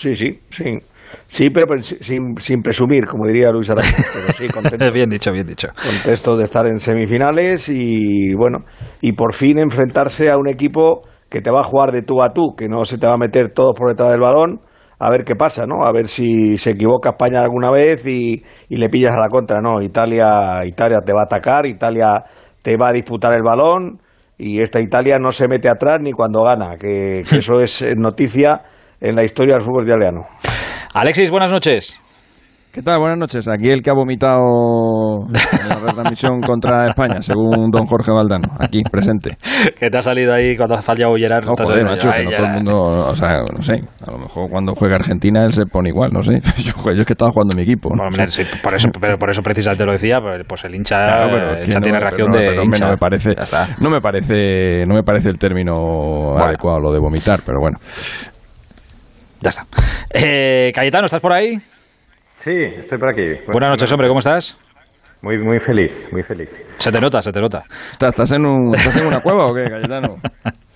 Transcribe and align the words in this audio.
Sí, 0.00 0.16
sí, 0.16 0.40
sí. 0.50 0.78
Sí, 1.26 1.50
pero 1.50 1.66
sin, 1.82 2.38
sin, 2.38 2.62
presumir, 2.62 3.04
como 3.04 3.26
diría 3.26 3.50
Luis 3.50 3.68
Aragonés. 3.68 4.06
Pero 4.14 4.32
sí, 4.32 4.48
contento. 4.48 4.90
bien 4.94 5.10
dicho, 5.10 5.30
bien 5.30 5.46
dicho. 5.46 5.68
Contesto 5.74 6.38
de 6.38 6.44
estar 6.44 6.66
en 6.66 6.78
semifinales 6.78 7.68
y, 7.68 8.32
bueno, 8.34 8.64
y 9.02 9.12
por 9.12 9.34
fin 9.34 9.58
enfrentarse 9.58 10.30
a 10.30 10.38
un 10.38 10.48
equipo 10.48 11.02
que 11.28 11.42
te 11.42 11.50
va 11.50 11.60
a 11.60 11.64
jugar 11.64 11.92
de 11.92 12.00
tú 12.00 12.22
a 12.22 12.32
tú, 12.32 12.54
que 12.56 12.66
no 12.66 12.86
se 12.86 12.96
te 12.96 13.06
va 13.06 13.14
a 13.14 13.18
meter 13.18 13.52
todo 13.52 13.74
por 13.74 13.90
detrás 13.90 14.10
del 14.10 14.20
balón, 14.20 14.60
a 14.98 15.10
ver 15.10 15.24
qué 15.24 15.36
pasa, 15.36 15.66
¿no? 15.66 15.84
A 15.84 15.92
ver 15.92 16.08
si 16.08 16.56
se 16.56 16.70
equivoca 16.70 17.10
España 17.10 17.40
alguna 17.40 17.70
vez 17.70 18.06
y, 18.06 18.42
y 18.70 18.76
le 18.76 18.88
pillas 18.88 19.14
a 19.14 19.20
la 19.20 19.28
contra, 19.28 19.60
¿no? 19.60 19.82
Italia, 19.82 20.64
Italia 20.64 21.00
te 21.04 21.12
va 21.12 21.22
a 21.22 21.24
atacar, 21.24 21.66
Italia 21.66 22.24
te 22.62 22.78
va 22.78 22.88
a 22.88 22.92
disputar 22.92 23.34
el 23.34 23.42
balón 23.42 24.00
y 24.38 24.62
esta 24.62 24.80
Italia 24.80 25.18
no 25.18 25.32
se 25.32 25.46
mete 25.46 25.68
atrás 25.68 26.00
ni 26.00 26.12
cuando 26.12 26.42
gana, 26.42 26.78
que, 26.78 27.20
eso 27.32 27.60
es 27.60 27.84
noticia 27.98 28.62
en 29.00 29.16
la 29.16 29.24
historia 29.24 29.54
del 29.54 29.62
fútbol 29.62 29.84
italiano. 29.84 30.20
Alexis, 30.92 31.30
buenas 31.30 31.52
noches. 31.52 31.98
¿Qué 32.72 32.82
tal? 32.82 33.00
Buenas 33.00 33.18
noches. 33.18 33.48
Aquí 33.48 33.68
el 33.68 33.82
que 33.82 33.90
ha 33.90 33.94
vomitado 33.94 35.26
en 35.26 35.68
la 35.68 35.74
retransmisión 35.74 36.40
contra 36.46 36.86
España, 36.86 37.20
según 37.20 37.68
don 37.68 37.84
Jorge 37.84 38.12
Valdano, 38.12 38.46
aquí 38.60 38.82
presente. 38.84 39.36
¿Qué 39.78 39.90
te 39.90 39.98
ha 39.98 40.00
salido 40.00 40.32
ahí 40.32 40.56
cuando 40.56 40.76
ha 40.76 40.82
fallado 40.82 41.16
Gerard? 41.16 41.46
No, 41.46 41.54
joder, 41.56 41.84
macho, 41.84 42.08
que 42.12 42.22
no 42.22 42.30
todo 42.30 42.46
el 42.46 42.52
mundo, 42.52 42.78
o 43.08 43.14
sea, 43.16 43.42
no 43.52 43.60
sé, 43.60 43.82
a 44.06 44.12
lo 44.12 44.18
mejor 44.18 44.48
cuando 44.48 44.72
juega 44.76 44.94
Argentina 44.94 45.42
él 45.44 45.52
se 45.52 45.66
pone 45.66 45.88
igual, 45.88 46.10
no 46.12 46.22
sé. 46.22 46.34
Yo, 46.62 46.72
yo 46.94 47.00
es 47.00 47.06
que 47.06 47.14
estaba 47.14 47.32
jugando 47.32 47.56
mi 47.56 47.62
equipo. 47.62 47.90
por 47.90 48.74
eso, 48.74 48.88
pero 49.00 49.18
por 49.18 49.30
eso 49.30 49.42
precisamente 49.42 49.84
lo 49.84 49.92
decía, 49.92 50.20
pues, 50.20 50.42
pues 50.46 50.64
el 50.64 50.76
hincha, 50.76 51.02
tiene 51.82 51.98
reacción 51.98 52.30
de 52.30 52.54
No 52.54 52.88
me 52.88 52.96
parece, 52.96 53.34
no 53.80 53.90
me 53.90 54.00
parece, 54.00 54.86
no 54.86 54.94
me 54.94 55.02
parece 55.02 55.28
el 55.28 55.38
término 55.38 56.38
adecuado 56.38 56.78
lo 56.78 56.92
de 56.92 57.00
vomitar, 57.00 57.40
pero 57.44 57.58
bueno. 57.60 57.78
Ya 59.40 59.48
está. 59.48 59.64
Eh, 60.12 60.70
Cayetano, 60.74 61.06
¿estás 61.06 61.20
por 61.20 61.32
ahí? 61.32 61.58
Sí, 62.36 62.52
estoy 62.52 62.98
por 62.98 63.10
aquí. 63.10 63.42
Buenas 63.46 63.70
noches, 63.70 63.90
hombre, 63.92 64.08
¿cómo 64.08 64.18
estás? 64.18 64.56
Muy, 65.22 65.38
muy 65.38 65.58
feliz, 65.60 66.08
muy 66.12 66.22
feliz. 66.22 66.62
Se 66.78 66.90
te 66.90 67.00
nota, 67.00 67.20
se 67.20 67.32
te 67.32 67.40
nota. 67.40 67.64
¿Estás, 67.92 68.32
en, 68.32 68.46
un, 68.46 68.74
¿estás 68.74 68.96
en 68.96 69.06
una 69.06 69.20
cueva 69.20 69.46
o 69.46 69.54
qué, 69.54 69.64
Cayetano? 69.64 70.16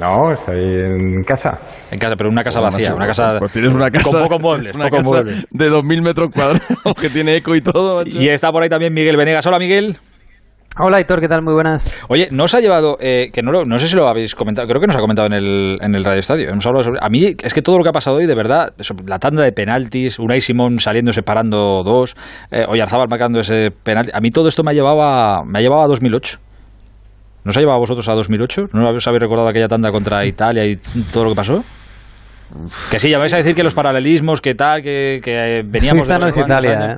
No, 0.00 0.30
estoy 0.30 0.58
en 0.58 1.22
casa. 1.22 1.58
En 1.90 1.98
casa, 1.98 2.16
pero 2.18 2.28
una 2.28 2.42
casa 2.42 2.60
vacía, 2.60 2.92
una 2.92 3.06
casa, 3.06 3.38
pues, 3.38 3.52
tienes 3.52 3.72
una 3.72 3.88
casa 3.88 4.10
con 4.10 4.22
pocos 4.24 4.42
muebles, 4.42 4.74
una 4.74 4.90
casa 4.90 5.02
muebles. 5.02 5.46
de 5.48 5.70
2.000 5.70 6.02
metros 6.02 6.26
cuadrados 6.34 6.60
que 7.00 7.08
tiene 7.08 7.36
eco 7.36 7.54
y 7.54 7.62
todo. 7.62 7.98
Macho. 7.98 8.20
Y 8.20 8.28
está 8.28 8.50
por 8.50 8.62
ahí 8.62 8.68
también 8.68 8.92
Miguel 8.92 9.16
Venegas. 9.16 9.46
Hola, 9.46 9.58
Miguel. 9.58 9.96
Hola, 10.78 11.00
Hitor, 11.00 11.20
¿qué 11.20 11.28
tal? 11.28 11.40
Muy 11.40 11.54
buenas. 11.54 11.90
Oye, 12.10 12.28
nos 12.30 12.54
ha 12.54 12.60
llevado, 12.60 12.98
eh, 13.00 13.30
que 13.32 13.40
no, 13.40 13.64
no 13.64 13.78
sé 13.78 13.88
si 13.88 13.96
lo 13.96 14.08
habéis 14.08 14.34
comentado, 14.34 14.68
creo 14.68 14.78
que 14.78 14.86
nos 14.86 14.96
ha 14.96 15.00
comentado 15.00 15.26
en 15.26 15.32
el, 15.32 15.78
en 15.80 15.94
el 15.94 16.04
Radio 16.04 16.18
Estadio. 16.18 16.50
Hemos 16.50 16.66
hablado 16.66 16.84
sobre, 16.84 16.98
a 17.00 17.08
mí 17.08 17.34
es 17.42 17.54
que 17.54 17.62
todo 17.62 17.78
lo 17.78 17.82
que 17.82 17.88
ha 17.88 17.92
pasado 17.92 18.16
hoy, 18.16 18.26
de 18.26 18.34
verdad, 18.34 18.74
la 19.06 19.18
tanda 19.18 19.42
de 19.42 19.52
penaltis, 19.52 20.18
Unai 20.18 20.42
Simón 20.42 20.78
saliendo 20.78 21.14
separando 21.14 21.82
dos, 21.82 22.14
eh, 22.50 22.66
Oyarzábal 22.68 23.08
marcando 23.08 23.40
ese 23.40 23.70
penalti, 23.82 24.10
a 24.12 24.20
mí 24.20 24.30
todo 24.30 24.48
esto 24.48 24.62
me 24.64 24.72
ha 24.72 24.74
llevado 24.74 25.02
a, 25.02 25.44
me 25.46 25.60
ha 25.60 25.62
llevado 25.62 25.84
a 25.84 25.86
2008. 25.86 26.38
¿Nos 27.44 27.56
ha 27.56 27.60
llevado 27.60 27.76
a 27.76 27.80
vosotros 27.80 28.06
a 28.10 28.12
2008? 28.12 28.64
¿No 28.74 28.86
habéis 28.86 29.06
recordado 29.06 29.48
aquella 29.48 29.68
tanda 29.68 29.90
contra 29.90 30.26
Italia 30.26 30.66
y 30.66 30.76
todo 31.10 31.24
lo 31.24 31.30
que 31.30 31.36
pasó? 31.36 31.64
Que 32.90 32.98
sí, 32.98 33.08
ya 33.08 33.18
vais 33.18 33.32
a 33.32 33.38
decir 33.38 33.54
que 33.54 33.62
los 33.62 33.72
paralelismos, 33.72 34.42
que 34.42 34.54
tal, 34.54 34.82
que, 34.82 35.20
que 35.22 35.62
veníamos 35.64 36.06
Suiza 36.06 36.18
de... 36.18 36.24
no 36.24 36.28
es 36.28 36.36
Italia, 36.36 36.92
¿eh? 36.92 36.96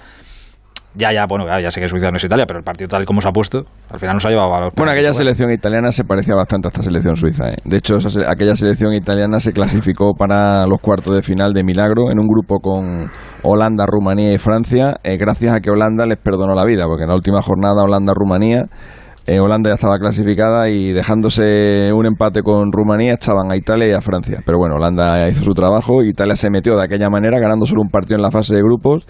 Ya, 0.98 1.12
ya, 1.12 1.26
bueno, 1.28 1.46
ya 1.46 1.70
sé 1.70 1.80
que 1.80 1.86
Suiza 1.86 2.10
no 2.10 2.16
es 2.16 2.24
Italia, 2.24 2.44
pero 2.44 2.58
el 2.58 2.64
partido 2.64 2.88
tal 2.88 3.04
como 3.04 3.20
se 3.20 3.28
ha 3.28 3.30
puesto, 3.30 3.62
al 3.88 4.00
final 4.00 4.14
nos 4.14 4.26
ha 4.26 4.30
llevado 4.30 4.52
a 4.52 4.60
los 4.62 4.74
Bueno, 4.74 4.90
aquella 4.90 5.12
selección 5.12 5.52
italiana 5.52 5.92
se 5.92 6.02
parecía 6.02 6.34
bastante 6.34 6.66
a 6.66 6.70
esta 6.70 6.82
selección 6.82 7.14
suiza. 7.14 7.50
¿eh? 7.50 7.56
De 7.64 7.76
hecho, 7.76 7.98
aquella 8.26 8.56
selección 8.56 8.92
italiana 8.92 9.38
se 9.38 9.52
clasificó 9.52 10.14
para 10.14 10.66
los 10.66 10.80
cuartos 10.80 11.14
de 11.14 11.22
final 11.22 11.52
de 11.52 11.62
milagro 11.62 12.10
en 12.10 12.18
un 12.18 12.26
grupo 12.26 12.58
con 12.58 13.06
Holanda, 13.44 13.86
Rumanía 13.86 14.32
y 14.32 14.38
Francia, 14.38 14.96
eh, 15.04 15.16
gracias 15.16 15.54
a 15.54 15.60
que 15.60 15.70
Holanda 15.70 16.04
les 16.04 16.18
perdonó 16.18 16.56
la 16.56 16.64
vida, 16.64 16.86
porque 16.86 17.04
en 17.04 17.10
la 17.10 17.14
última 17.14 17.42
jornada 17.42 17.84
Holanda-Rumanía 17.84 18.64
eh, 19.28 19.38
Holanda 19.38 19.70
ya 19.70 19.74
estaba 19.74 19.98
clasificada 19.98 20.68
y 20.68 20.92
dejándose 20.92 21.92
un 21.92 22.06
empate 22.06 22.42
con 22.42 22.72
Rumanía 22.72 23.12
echaban 23.12 23.52
a 23.52 23.56
Italia 23.56 23.86
y 23.86 23.92
a 23.92 24.00
Francia. 24.00 24.40
Pero 24.44 24.58
bueno, 24.58 24.76
Holanda 24.76 25.28
hizo 25.28 25.44
su 25.44 25.52
trabajo, 25.52 26.02
Italia 26.02 26.34
se 26.34 26.50
metió 26.50 26.74
de 26.76 26.82
aquella 26.82 27.08
manera 27.08 27.38
ganando 27.38 27.66
solo 27.66 27.82
un 27.82 27.90
partido 27.90 28.16
en 28.16 28.22
la 28.22 28.32
fase 28.32 28.56
de 28.56 28.62
grupos 28.62 29.06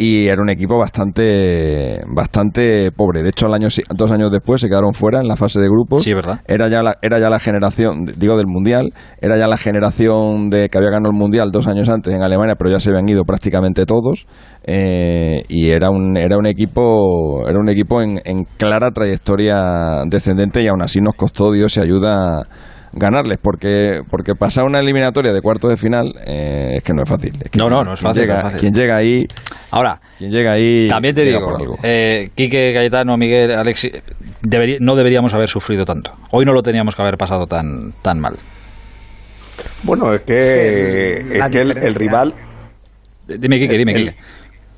y 0.00 0.28
era 0.28 0.40
un 0.40 0.48
equipo 0.48 0.78
bastante 0.78 2.00
bastante 2.06 2.92
pobre. 2.92 3.24
De 3.24 3.30
hecho, 3.30 3.48
el 3.48 3.54
año, 3.54 3.66
dos 3.96 4.12
años 4.12 4.30
después 4.30 4.60
se 4.60 4.68
quedaron 4.68 4.94
fuera 4.94 5.20
en 5.20 5.26
la 5.26 5.34
fase 5.34 5.60
de 5.60 5.66
grupos. 5.66 6.04
Sí, 6.04 6.14
¿verdad? 6.14 6.40
Era 6.46 6.70
ya 6.70 6.82
la, 6.82 6.96
era 7.02 7.18
ya 7.18 7.28
la 7.28 7.40
generación, 7.40 8.04
digo, 8.16 8.36
del 8.36 8.46
Mundial, 8.46 8.92
era 9.20 9.36
ya 9.36 9.48
la 9.48 9.56
generación 9.56 10.50
de 10.50 10.68
que 10.68 10.78
había 10.78 10.90
ganado 10.90 11.10
el 11.10 11.18
Mundial 11.18 11.50
dos 11.50 11.66
años 11.66 11.88
antes 11.88 12.14
en 12.14 12.22
Alemania, 12.22 12.54
pero 12.56 12.70
ya 12.70 12.78
se 12.78 12.90
habían 12.90 13.08
ido 13.08 13.24
prácticamente 13.24 13.86
todos. 13.86 14.28
Eh, 14.62 15.42
y 15.48 15.70
era 15.70 15.90
un, 15.90 16.16
era 16.16 16.38
un 16.38 16.46
equipo, 16.46 17.48
era 17.48 17.58
un 17.58 17.68
equipo 17.68 18.00
en, 18.00 18.20
en 18.24 18.44
clara 18.56 18.92
trayectoria 18.92 20.04
descendente 20.06 20.62
y 20.62 20.68
aún 20.68 20.80
así 20.80 21.00
nos 21.00 21.16
costó 21.16 21.50
Dios 21.50 21.76
y 21.76 21.80
ayuda 21.80 22.42
ganarles, 22.92 23.38
porque, 23.42 24.00
porque 24.10 24.34
pasar 24.34 24.64
una 24.64 24.80
eliminatoria 24.80 25.32
de 25.32 25.40
cuartos 25.40 25.70
de 25.70 25.76
final 25.76 26.14
eh, 26.26 26.76
es 26.76 26.84
que 26.84 26.92
no 26.92 27.02
es 27.02 27.08
fácil. 27.08 27.32
no, 27.56 27.68
no, 27.68 27.84
no 27.84 27.94
es 27.94 28.00
fácil. 28.00 28.22
Llega, 28.22 28.50
no 28.50 28.58
Quien 28.58 28.72
llega 28.72 28.96
ahí. 28.96 29.26
Ahora, 29.70 30.00
quien 30.16 30.30
llega 30.30 30.52
ahí. 30.52 30.88
También 30.88 31.14
te 31.14 31.22
digo, 31.22 31.78
eh, 31.82 32.30
Quique, 32.34 32.72
Cayetano, 32.72 33.16
Miguel, 33.16 33.52
Alexi, 33.52 33.90
no 34.80 34.96
deberíamos 34.96 35.34
haber 35.34 35.48
sufrido 35.48 35.84
tanto. 35.84 36.12
Hoy 36.30 36.44
no 36.44 36.52
lo 36.52 36.62
teníamos 36.62 36.94
que 36.94 37.02
haber 37.02 37.16
pasado 37.16 37.46
tan, 37.46 37.92
tan 38.02 38.20
mal. 38.20 38.36
Bueno, 39.82 40.14
es 40.14 40.22
que, 40.22 41.38
es 41.38 41.48
que 41.48 41.60
el, 41.60 41.94
rival. 41.94 42.34
Dime, 43.26 43.58
Quique, 43.58 43.76
dime, 43.76 43.94
Quique. 43.94 44.14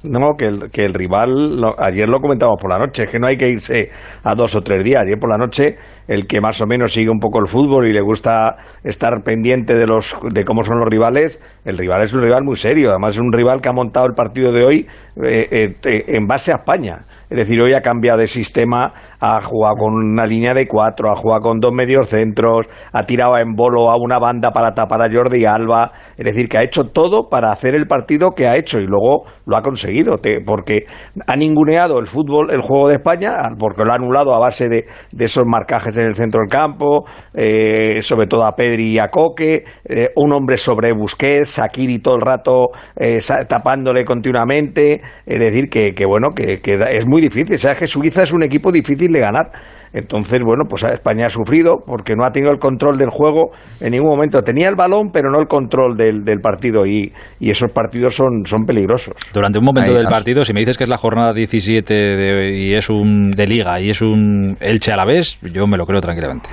No, 0.02 0.34
que 0.34 0.46
el, 0.46 0.70
que 0.70 0.86
el 0.86 0.94
rival, 0.94 1.62
ayer 1.76 2.08
lo 2.08 2.20
comentamos 2.20 2.56
por 2.58 2.70
la 2.70 2.78
noche, 2.78 3.04
es 3.04 3.10
que 3.10 3.18
no 3.18 3.26
hay 3.26 3.36
que 3.36 3.50
irse 3.50 3.90
a 4.24 4.34
dos 4.34 4.56
o 4.56 4.62
tres 4.62 4.82
días. 4.82 5.02
Ayer 5.02 5.18
por 5.18 5.28
la 5.28 5.36
noche, 5.36 5.76
el 6.08 6.26
que 6.26 6.40
más 6.40 6.58
o 6.62 6.66
menos 6.66 6.94
sigue 6.94 7.10
un 7.10 7.18
poco 7.18 7.38
el 7.38 7.48
fútbol 7.48 7.86
y 7.86 7.92
le 7.92 8.00
gusta 8.00 8.56
estar 8.82 9.22
pendiente 9.22 9.74
de, 9.74 9.86
los, 9.86 10.16
de 10.32 10.42
cómo 10.44 10.64
son 10.64 10.78
los 10.78 10.88
rivales, 10.88 11.42
el 11.66 11.76
rival 11.76 12.02
es 12.02 12.14
un 12.14 12.22
rival 12.22 12.44
muy 12.44 12.56
serio. 12.56 12.90
Además, 12.90 13.16
es 13.16 13.20
un 13.20 13.30
rival 13.30 13.60
que 13.60 13.68
ha 13.68 13.72
montado 13.72 14.06
el 14.06 14.14
partido 14.14 14.52
de 14.52 14.64
hoy 14.64 14.86
eh, 15.22 15.48
eh, 15.50 15.76
eh, 15.84 16.04
en 16.08 16.26
base 16.26 16.52
a 16.52 16.56
España. 16.56 17.04
Es 17.30 17.36
decir, 17.36 17.60
hoy 17.62 17.74
ha 17.74 17.80
cambiado 17.80 18.18
de 18.18 18.26
sistema, 18.26 18.92
ha 19.20 19.40
jugado 19.40 19.76
con 19.76 19.94
una 19.94 20.26
línea 20.26 20.52
de 20.52 20.66
cuatro, 20.66 21.12
ha 21.12 21.14
jugado 21.14 21.42
con 21.42 21.60
dos 21.60 21.72
medios 21.72 22.08
centros, 22.08 22.66
ha 22.92 23.04
tirado 23.04 23.38
en 23.38 23.54
bolo 23.54 23.88
a 23.88 23.96
una 23.96 24.18
banda 24.18 24.50
para 24.50 24.74
tapar 24.74 25.00
a 25.02 25.08
Jordi 25.12 25.44
Alba. 25.44 25.92
Es 26.16 26.24
decir, 26.24 26.48
que 26.48 26.58
ha 26.58 26.64
hecho 26.64 26.88
todo 26.88 27.28
para 27.28 27.52
hacer 27.52 27.76
el 27.76 27.86
partido 27.86 28.30
que 28.30 28.48
ha 28.48 28.56
hecho 28.56 28.80
y 28.80 28.86
luego 28.86 29.26
lo 29.46 29.56
ha 29.56 29.62
conseguido, 29.62 30.16
porque 30.44 30.86
ha 31.24 31.36
ninguneado 31.36 32.00
el 32.00 32.06
fútbol, 32.06 32.50
el 32.50 32.62
juego 32.62 32.88
de 32.88 32.94
España, 32.96 33.36
porque 33.58 33.84
lo 33.84 33.92
ha 33.92 33.96
anulado 33.96 34.34
a 34.34 34.40
base 34.40 34.68
de, 34.68 34.86
esos 35.16 35.46
marcajes 35.46 35.96
en 35.96 36.06
el 36.06 36.14
centro 36.14 36.40
del 36.40 36.50
campo, 36.50 37.04
eh, 37.34 38.00
sobre 38.02 38.26
todo 38.26 38.44
a 38.44 38.56
Pedri 38.56 38.94
y 38.94 38.98
a 38.98 39.08
Coque, 39.08 39.64
eh, 39.84 40.10
un 40.16 40.32
hombre 40.32 40.56
sobre 40.56 40.92
Busquets, 40.92 41.50
Sakiri 41.50 42.00
todo 42.00 42.16
el 42.16 42.22
rato 42.22 42.70
eh, 42.96 43.20
tapándole 43.48 44.04
continuamente. 44.04 45.00
Es 45.26 45.38
decir, 45.38 45.68
que, 45.68 45.94
bueno, 46.06 46.30
que, 46.30 46.60
que 46.60 46.78
es 46.90 47.06
muy 47.06 47.19
difícil. 47.20 47.58
Sabes 47.58 47.78
que 47.78 47.86
Suiza 47.86 48.22
es 48.22 48.32
un 48.32 48.42
equipo 48.42 48.72
difícil 48.72 49.12
de 49.12 49.20
ganar. 49.20 49.50
Entonces, 49.92 50.40
bueno, 50.44 50.64
pues 50.68 50.84
España 50.84 51.26
ha 51.26 51.28
sufrido 51.28 51.78
porque 51.84 52.14
no 52.14 52.24
ha 52.24 52.30
tenido 52.30 52.52
el 52.52 52.58
control 52.58 52.96
del 52.96 53.10
juego 53.10 53.50
en 53.80 53.90
ningún 53.90 54.10
momento. 54.10 54.42
Tenía 54.42 54.68
el 54.68 54.76
balón, 54.76 55.10
pero 55.12 55.30
no 55.30 55.40
el 55.40 55.48
control 55.48 55.96
del, 55.96 56.22
del 56.22 56.40
partido 56.40 56.86
y, 56.86 57.12
y, 57.40 57.50
esos 57.50 57.72
partidos 57.72 58.14
son, 58.14 58.44
son 58.44 58.64
peligrosos. 58.64 59.14
Durante 59.34 59.58
un 59.58 59.64
momento 59.64 59.92
del 59.92 60.06
partido, 60.06 60.44
si 60.44 60.52
me 60.52 60.60
dices 60.60 60.78
que 60.78 60.84
es 60.84 60.90
la 60.90 60.96
jornada 60.96 61.32
17 61.32 61.92
de, 61.92 62.56
y 62.56 62.74
es 62.74 62.88
un 62.88 63.32
de 63.32 63.46
liga 63.46 63.80
y 63.80 63.90
es 63.90 64.00
un 64.00 64.56
Elche 64.60 64.92
a 64.92 64.96
la 64.96 65.04
vez, 65.04 65.38
yo 65.42 65.66
me 65.66 65.76
lo 65.76 65.84
creo 65.86 66.00
tranquilamente. 66.00 66.48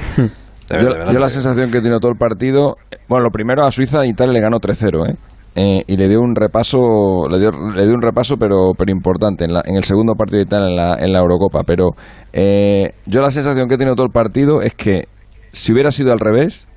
yo, 0.70 0.90
la 0.90 1.30
sensación 1.30 1.72
que 1.72 1.82
tiene 1.82 2.00
todo 2.00 2.12
el 2.12 2.18
partido, 2.18 2.78
bueno, 3.08 3.26
lo 3.26 3.30
primero 3.30 3.66
a 3.66 3.72
Suiza 3.72 4.04
Italia 4.06 4.34
le 4.34 4.42
ganó 4.42 4.58
3-0, 4.58 5.12
¿eh? 5.12 5.16
Eh, 5.60 5.82
y 5.88 5.98
le 5.98 6.08
dio 6.08 6.22
un 6.22 6.36
repaso, 6.36 7.28
le 7.28 7.40
dio, 7.40 7.50
le 7.50 7.84
dio 7.84 7.96
un 7.96 8.02
repaso 8.04 8.36
pero, 8.38 8.74
pero 8.78 8.92
importante 8.92 9.44
en, 9.46 9.54
la, 9.54 9.64
en 9.66 9.76
el 9.76 9.84
segundo 9.86 10.14
partido 10.14 10.38
de 10.38 10.44
Italia 10.44 10.68
en 10.68 10.76
la, 10.76 10.96
en 11.00 11.12
la 11.12 11.20
Eurocopa. 11.20 11.64
Pero 11.66 11.90
eh, 12.32 12.92
yo 13.08 13.22
la 13.22 13.32
sensación 13.32 13.68
que 13.68 13.74
he 13.74 13.78
tenido 13.80 13.96
todo 13.96 14.06
el 14.06 14.12
partido 14.12 14.62
es 14.62 14.76
que 14.76 15.06
si 15.52 15.74
hubiera 15.74 15.90
sido 15.90 16.14
al 16.14 16.20
revés, 16.20 16.68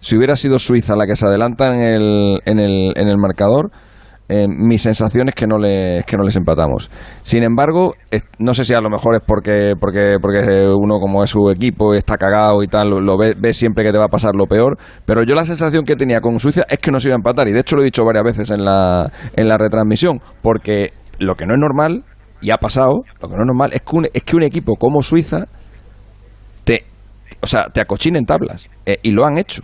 si 0.00 0.18
hubiera 0.18 0.36
sido 0.36 0.58
Suiza 0.58 0.96
la 0.96 1.06
que 1.06 1.16
se 1.16 1.24
adelanta 1.24 1.68
en 1.68 1.80
el, 1.80 2.40
en 2.44 2.58
el, 2.58 2.92
en 2.96 3.08
el 3.08 3.16
marcador, 3.16 3.70
eh, 4.30 4.46
mi 4.48 4.78
sensación 4.78 5.28
es 5.28 5.34
que 5.34 5.44
no, 5.44 5.58
les, 5.58 6.04
que 6.06 6.16
no 6.16 6.22
les 6.22 6.36
empatamos. 6.36 6.88
Sin 7.24 7.42
embargo, 7.42 7.94
no 8.38 8.54
sé 8.54 8.64
si 8.64 8.72
a 8.74 8.80
lo 8.80 8.88
mejor 8.88 9.16
es 9.16 9.22
porque, 9.26 9.72
porque, 9.78 10.18
porque 10.22 10.68
uno 10.68 11.00
como 11.00 11.24
es 11.24 11.30
su 11.30 11.50
equipo 11.50 11.94
está 11.94 12.16
cagado 12.16 12.62
y 12.62 12.68
tal, 12.68 12.90
lo, 12.90 13.18
ve, 13.18 13.52
siempre 13.52 13.82
que 13.82 13.90
te 13.90 13.98
va 13.98 14.04
a 14.04 14.08
pasar 14.08 14.36
lo 14.36 14.46
peor, 14.46 14.78
pero 15.04 15.24
yo 15.24 15.34
la 15.34 15.44
sensación 15.44 15.82
que 15.84 15.96
tenía 15.96 16.20
con 16.20 16.38
Suiza 16.38 16.62
es 16.68 16.78
que 16.78 16.92
no 16.92 17.00
se 17.00 17.08
iba 17.08 17.16
a 17.16 17.18
empatar 17.18 17.48
y 17.48 17.52
de 17.52 17.58
hecho 17.58 17.74
lo 17.74 17.82
he 17.82 17.86
dicho 17.86 18.04
varias 18.04 18.22
veces 18.22 18.50
en 18.52 18.64
la, 18.64 19.10
en 19.34 19.48
la 19.48 19.58
retransmisión, 19.58 20.20
porque 20.42 20.92
lo 21.18 21.34
que 21.34 21.46
no 21.46 21.54
es 21.54 21.60
normal, 21.60 22.04
y 22.40 22.50
ha 22.50 22.58
pasado, 22.58 23.02
lo 23.20 23.28
que 23.28 23.34
no 23.34 23.42
es 23.42 23.46
normal 23.48 23.70
es 23.72 23.82
que 23.82 23.96
un, 23.96 24.06
es 24.14 24.22
que 24.22 24.36
un 24.36 24.44
equipo 24.44 24.76
como 24.76 25.02
Suiza 25.02 25.46
te, 26.62 26.84
o 27.40 27.48
sea, 27.48 27.64
te 27.64 27.80
acochine 27.80 28.20
en 28.20 28.26
tablas, 28.26 28.70
eh, 28.86 29.00
y 29.02 29.10
lo 29.10 29.26
han 29.26 29.38
hecho, 29.38 29.62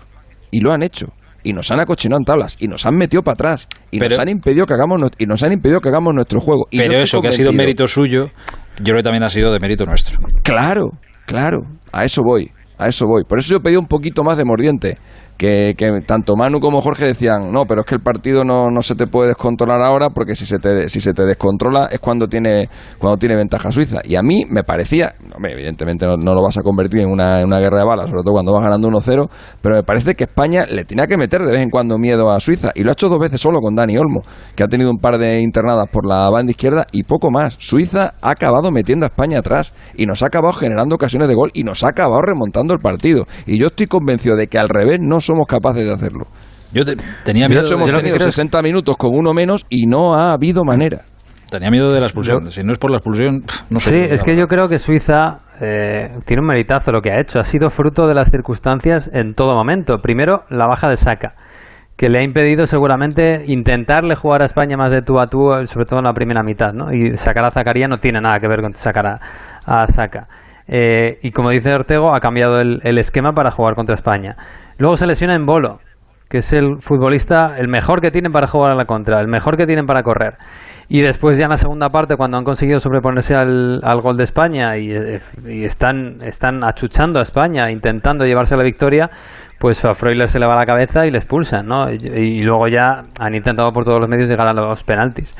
y 0.50 0.58
lo 0.58 0.72
han 0.72 0.82
hecho 0.82 1.06
y 1.46 1.52
nos 1.52 1.70
han 1.70 1.78
acochinado 1.78 2.18
en 2.18 2.24
tablas 2.24 2.56
y 2.58 2.66
nos 2.66 2.84
han 2.86 2.96
metido 2.96 3.22
para 3.22 3.34
atrás 3.34 3.68
y 3.92 4.00
nos 4.00 4.18
han 4.18 4.28
impedido 4.28 4.66
que 4.66 4.74
hagamos 4.74 5.00
y 5.16 5.26
nos 5.26 5.44
han 5.44 5.52
impedido 5.52 5.80
que 5.80 5.90
hagamos 5.90 6.12
nuestro 6.12 6.40
juego. 6.40 6.66
Y 6.72 6.78
pero 6.80 6.98
eso 6.98 7.20
que 7.20 7.28
ha 7.28 7.32
sido 7.32 7.52
mérito 7.52 7.86
suyo, 7.86 8.30
yo 8.78 8.84
creo 8.84 8.96
que 8.96 9.02
también 9.04 9.22
ha 9.22 9.28
sido 9.28 9.52
de 9.52 9.60
mérito 9.60 9.86
nuestro. 9.86 10.18
Claro, 10.42 10.90
claro, 11.24 11.60
a 11.92 12.04
eso 12.04 12.22
voy, 12.26 12.50
a 12.78 12.88
eso 12.88 13.06
voy. 13.06 13.22
Por 13.22 13.38
eso 13.38 13.52
yo 13.52 13.60
pedí 13.60 13.76
un 13.76 13.86
poquito 13.86 14.24
más 14.24 14.36
de 14.36 14.44
mordiente 14.44 14.98
que, 15.36 15.74
tanto 16.06 16.34
Manu 16.36 16.60
como 16.60 16.80
Jorge 16.80 17.06
decían, 17.06 17.52
no, 17.52 17.64
pero 17.64 17.82
es 17.82 17.86
que 17.86 17.94
el 17.94 18.00
partido 18.00 18.44
no, 18.44 18.70
no 18.70 18.80
se 18.80 18.94
te 18.94 19.06
puede 19.06 19.28
descontrolar 19.28 19.82
ahora 19.82 20.10
porque 20.10 20.34
si 20.34 20.46
se 20.46 20.58
te, 20.58 20.88
si 20.88 21.00
se 21.00 21.12
te 21.12 21.24
descontrola 21.24 21.88
es 21.90 21.98
cuando 21.98 22.26
tiene, 22.26 22.68
cuando 22.98 23.18
tiene 23.18 23.36
ventaja 23.36 23.70
Suiza. 23.70 24.00
Y 24.04 24.16
a 24.16 24.22
mí 24.22 24.44
me 24.48 24.64
parecía, 24.64 25.14
evidentemente 25.42 26.06
no, 26.06 26.34
lo 26.34 26.42
vas 26.42 26.56
a 26.56 26.62
convertir 26.62 27.00
en 27.00 27.10
una, 27.10 27.40
en 27.40 27.46
una 27.46 27.58
guerra 27.58 27.78
de 27.78 27.84
balas, 27.84 28.08
sobre 28.08 28.22
todo 28.22 28.32
cuando 28.32 28.52
vas 28.52 28.62
ganando 28.62 28.88
1-0, 28.88 29.28
pero 29.60 29.76
me 29.76 29.82
parece 29.82 30.14
que 30.14 30.24
España 30.24 30.64
le 30.70 30.84
tenía 30.84 31.06
que 31.06 31.16
meter 31.16 31.42
de 31.42 31.52
vez 31.52 31.60
en 31.60 31.70
cuando 31.70 31.98
miedo 31.98 32.30
a 32.30 32.40
Suiza. 32.40 32.72
Y 32.74 32.82
lo 32.82 32.90
ha 32.90 32.92
hecho 32.92 33.08
dos 33.08 33.18
veces 33.18 33.40
solo 33.40 33.60
con 33.60 33.74
Dani 33.74 33.96
Olmo, 33.98 34.22
que 34.54 34.64
ha 34.64 34.68
tenido 34.68 34.90
un 34.90 34.98
par 34.98 35.18
de 35.18 35.40
internadas 35.40 35.86
por 35.90 36.06
la 36.06 36.30
banda 36.30 36.50
izquierda 36.50 36.86
y 36.92 37.02
poco 37.02 37.30
más. 37.30 37.56
Suiza 37.58 38.14
ha 38.20 38.30
acabado 38.30 38.70
metiendo 38.70 39.04
a 39.04 39.08
España 39.08 39.38
atrás 39.38 39.74
y 39.96 40.06
nos 40.06 40.22
ha 40.22 40.26
acabado 40.26 40.54
generando 40.54 40.94
ocasiones 40.94 41.28
de 41.28 41.34
gol 41.34 41.50
y 41.52 41.62
nos 41.62 41.84
ha 41.84 41.88
acabado 41.88 42.22
remontando 42.22 42.72
el 42.72 42.80
partido. 42.80 43.26
Y 43.46 43.58
yo 43.58 43.68
estoy 43.68 43.86
convencido 43.86 44.36
de 44.36 44.46
que 44.46 44.58
al 44.58 44.68
revés 44.68 44.98
no 45.00 45.20
somos 45.26 45.46
capaces 45.46 45.86
de 45.86 45.92
hacerlo. 45.92 46.26
Yo 46.72 46.82
tenía 47.24 47.46
miedo. 47.46 47.60
De 47.60 47.66
hecho, 47.66 47.74
hemos 47.74 47.90
tenido 47.90 48.18
60 48.18 48.62
minutos 48.62 48.96
con 48.96 49.10
uno 49.14 49.32
menos 49.32 49.64
y 49.68 49.86
no 49.86 50.14
ha 50.14 50.32
habido 50.32 50.64
manera. 50.64 51.02
Tenía 51.50 51.70
miedo 51.70 51.92
de 51.92 52.00
la 52.00 52.06
expulsión. 52.06 52.50
Si 52.50 52.62
no 52.62 52.72
es 52.72 52.78
por 52.78 52.90
la 52.90 52.96
expulsión, 52.96 53.42
no 53.70 53.78
sé. 53.78 53.90
Sí, 53.90 53.96
es 54.10 54.22
que 54.22 54.36
yo 54.36 54.46
creo 54.48 54.68
que 54.68 54.78
Suiza 54.78 55.38
eh, 55.60 56.18
tiene 56.26 56.42
un 56.42 56.48
meritazo 56.48 56.90
lo 56.90 57.00
que 57.00 57.12
ha 57.12 57.20
hecho. 57.20 57.38
Ha 57.38 57.44
sido 57.44 57.70
fruto 57.70 58.06
de 58.06 58.14
las 58.14 58.30
circunstancias 58.30 59.08
en 59.12 59.34
todo 59.34 59.54
momento. 59.54 59.98
Primero, 60.02 60.42
la 60.50 60.66
baja 60.66 60.88
de 60.88 60.96
Saca, 60.96 61.34
que 61.96 62.08
le 62.08 62.18
ha 62.18 62.22
impedido 62.24 62.66
seguramente 62.66 63.44
intentarle 63.46 64.16
jugar 64.16 64.42
a 64.42 64.46
España 64.46 64.76
más 64.76 64.90
de 64.90 65.02
tú 65.02 65.20
a 65.20 65.26
tú, 65.28 65.50
sobre 65.66 65.86
todo 65.86 66.00
en 66.00 66.06
la 66.06 66.12
primera 66.14 66.42
mitad. 66.42 66.72
¿no? 66.72 66.92
Y 66.92 67.16
sacar 67.16 67.44
a 67.44 67.50
Zacarías 67.52 67.88
no 67.88 67.98
tiene 67.98 68.20
nada 68.20 68.40
que 68.40 68.48
ver 68.48 68.60
con 68.60 68.74
sacar 68.74 69.06
a, 69.06 69.20
a 69.66 69.86
Saca. 69.86 70.26
Eh, 70.66 71.18
y 71.22 71.30
como 71.30 71.50
dice 71.50 71.72
Ortego, 71.72 72.12
ha 72.12 72.18
cambiado 72.18 72.60
el, 72.60 72.80
el 72.82 72.98
esquema 72.98 73.32
para 73.32 73.52
jugar 73.52 73.76
contra 73.76 73.94
España. 73.94 74.34
Luego 74.78 74.96
se 74.96 75.06
lesiona 75.06 75.34
en 75.34 75.46
Bolo, 75.46 75.78
que 76.28 76.38
es 76.38 76.52
el 76.52 76.80
futbolista, 76.80 77.56
el 77.58 77.68
mejor 77.68 78.00
que 78.00 78.10
tienen 78.10 78.32
para 78.32 78.46
jugar 78.46 78.72
a 78.72 78.74
la 78.74 78.84
contra, 78.84 79.20
el 79.20 79.28
mejor 79.28 79.56
que 79.56 79.66
tienen 79.66 79.86
para 79.86 80.02
correr. 80.02 80.34
Y 80.88 81.00
después 81.00 81.36
ya 81.36 81.44
en 81.44 81.50
la 81.50 81.56
segunda 81.56 81.88
parte, 81.88 82.16
cuando 82.16 82.36
han 82.36 82.44
conseguido 82.44 82.78
sobreponerse 82.78 83.34
al, 83.34 83.80
gol 84.00 84.16
de 84.16 84.24
España 84.24 84.76
y, 84.76 84.92
y, 85.48 85.64
están, 85.64 86.22
están 86.22 86.62
achuchando 86.62 87.18
a 87.18 87.22
España, 87.22 87.70
intentando 87.70 88.24
llevarse 88.24 88.56
la 88.56 88.62
victoria, 88.62 89.10
pues 89.58 89.84
a 89.84 89.94
Freuler 89.94 90.28
se 90.28 90.38
le 90.38 90.46
va 90.46 90.54
la 90.54 90.66
cabeza 90.66 91.06
y 91.06 91.10
le 91.10 91.18
expulsan, 91.18 91.66
¿no? 91.66 91.90
Y, 91.90 92.42
luego 92.42 92.68
ya 92.68 93.04
han 93.18 93.34
intentado 93.34 93.72
por 93.72 93.84
todos 93.84 94.00
los 94.00 94.08
medios 94.08 94.28
llegar 94.28 94.46
a 94.46 94.52
los 94.52 94.84
penaltis. 94.84 95.34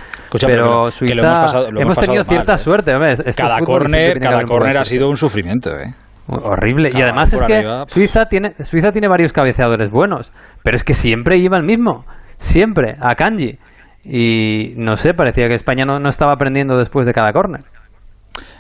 pero 0.45 0.91
Suiza, 0.91 1.47
hemos, 1.77 1.97
tenido 1.97 2.25
cierta 2.25 2.55
¿eh? 2.55 2.59
suerte. 2.59 2.93
cada 3.37 3.61
córner 3.61 4.19
cada 4.19 4.41
ha 4.81 4.85
sido 4.85 5.09
un 5.09 5.17
sufrimiento, 5.17 5.71
¿eh? 5.71 5.95
Horrible. 6.29 6.91
y 6.93 7.01
además 7.01 7.33
es 7.33 7.43
que 7.43 7.85
Suiza 7.87 8.27
tiene, 8.27 8.55
Suiza 8.65 8.93
tiene 8.93 9.09
varios 9.09 9.33
cabeceadores 9.33 9.91
buenos, 9.91 10.33
pero 10.63 10.77
es 10.77 10.85
que 10.85 10.95
siempre 10.95 11.41
lleva 11.41 11.57
el 11.57 11.63
mismo. 11.63 12.05
Siempre, 12.39 12.97
a 13.01 13.15
Kanji. 13.15 13.59
Y 14.05 14.75
no 14.77 14.97
sé, 14.97 15.15
parecía 15.15 15.49
que 15.49 15.55
España 15.55 15.85
no, 15.85 15.99
no 15.99 16.09
estaba 16.09 16.33
aprendiendo 16.33 16.77
después 16.77 17.07
de 17.07 17.13
cada 17.13 17.33
córner. 17.33 17.63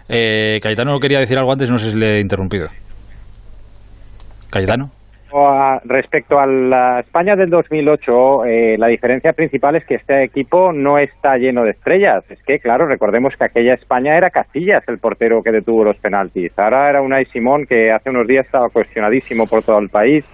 Eh, 0.09 0.61
Cayetano 0.63 0.99
quería 1.01 1.19
decir 1.19 1.39
algo 1.39 1.53
antes, 1.53 1.71
no 1.71 1.79
sé 1.79 1.91
si 1.91 1.97
le 1.97 2.19
he 2.19 2.21
interrumpido. 2.21 2.69
Cayetano 4.51 4.91
respecto 5.85 6.39
a 6.39 6.47
la 6.47 7.01
España 7.01 7.37
del 7.37 7.51
2008, 7.51 8.45
eh, 8.45 8.77
la 8.79 8.89
diferencia 8.89 9.33
principal 9.33 9.77
es 9.77 9.85
que 9.85 9.97
este 9.97 10.25
equipo 10.25 10.73
no 10.73 10.99
está 10.99 11.37
lleno 11.37 11.63
de 11.65 11.71
estrellas. 11.71 12.25
Es 12.31 12.43
que, 12.43 12.59
claro, 12.59 12.87
recordemos 12.87 13.35
que 13.37 13.45
aquella 13.45 13.75
España 13.75 14.17
era 14.17 14.31
Casillas 14.31 14.83
el 14.89 14.99
portero 14.99 15.43
que 15.43 15.53
detuvo 15.53 15.85
los 15.85 15.99
penaltis. 15.99 16.59
Ahora 16.59 16.89
era 16.89 17.03
Unai 17.03 17.27
Simón 17.27 17.67
que 17.67 17.93
hace 17.93 18.11
unos 18.11 18.27
días 18.27 18.47
estaba 18.47 18.69
cuestionadísimo 18.69 19.47
por 19.47 19.63
todo 19.63 19.79
el 19.79 19.89
país 19.89 20.25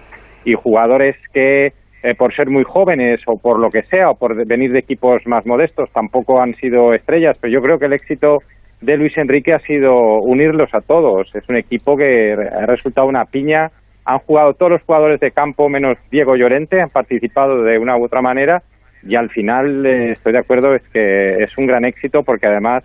y 0.45 0.53
jugadores 0.53 1.15
que 1.33 1.67
eh, 2.03 2.15
por 2.17 2.33
ser 2.35 2.49
muy 2.49 2.63
jóvenes 2.63 3.21
o 3.27 3.37
por 3.37 3.59
lo 3.59 3.69
que 3.69 3.83
sea 3.83 4.09
o 4.09 4.15
por 4.15 4.45
venir 4.45 4.71
de 4.71 4.79
equipos 4.79 5.25
más 5.25 5.45
modestos 5.45 5.89
tampoco 5.91 6.41
han 6.41 6.53
sido 6.55 6.93
estrellas. 6.93 7.37
Pero 7.41 7.53
yo 7.53 7.61
creo 7.61 7.77
que 7.77 7.85
el 7.85 7.93
éxito 7.93 8.39
de 8.81 8.97
Luis 8.97 9.17
Enrique 9.17 9.53
ha 9.53 9.59
sido 9.59 9.93
unirlos 10.21 10.73
a 10.73 10.81
todos. 10.81 11.33
Es 11.33 11.47
un 11.49 11.57
equipo 11.57 11.95
que 11.95 12.33
ha 12.33 12.65
resultado 12.65 13.07
una 13.07 13.25
piña 13.25 13.71
han 14.05 14.19
jugado 14.19 14.53
todos 14.53 14.73
los 14.73 14.83
jugadores 14.83 15.19
de 15.19 15.31
campo 15.31 15.69
menos 15.69 15.97
Diego 16.11 16.35
Llorente, 16.35 16.81
han 16.81 16.89
participado 16.89 17.63
de 17.63 17.77
una 17.77 17.97
u 17.97 18.05
otra 18.05 18.21
manera 18.21 18.61
y 19.05 19.15
al 19.15 19.29
final 19.29 19.85
eh, 19.85 20.11
estoy 20.11 20.33
de 20.33 20.39
acuerdo 20.39 20.75
es 20.75 20.83
que 20.89 21.43
es 21.43 21.57
un 21.57 21.67
gran 21.67 21.85
éxito 21.85 22.23
porque 22.23 22.47
además 22.47 22.83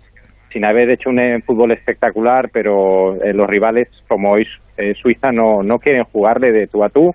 sin 0.51 0.65
haber 0.65 0.89
hecho 0.89 1.09
un 1.09 1.19
eh, 1.19 1.41
fútbol 1.45 1.71
espectacular, 1.71 2.49
pero 2.51 3.15
eh, 3.23 3.33
los 3.33 3.47
rivales 3.47 3.87
como 4.07 4.31
hoy 4.31 4.47
Suiza 4.95 5.31
no, 5.31 5.61
no 5.61 5.77
quieren 5.77 6.05
jugarle 6.05 6.53
de 6.53 6.65
tú 6.67 6.85
a 6.85 6.89
tú, 6.89 7.13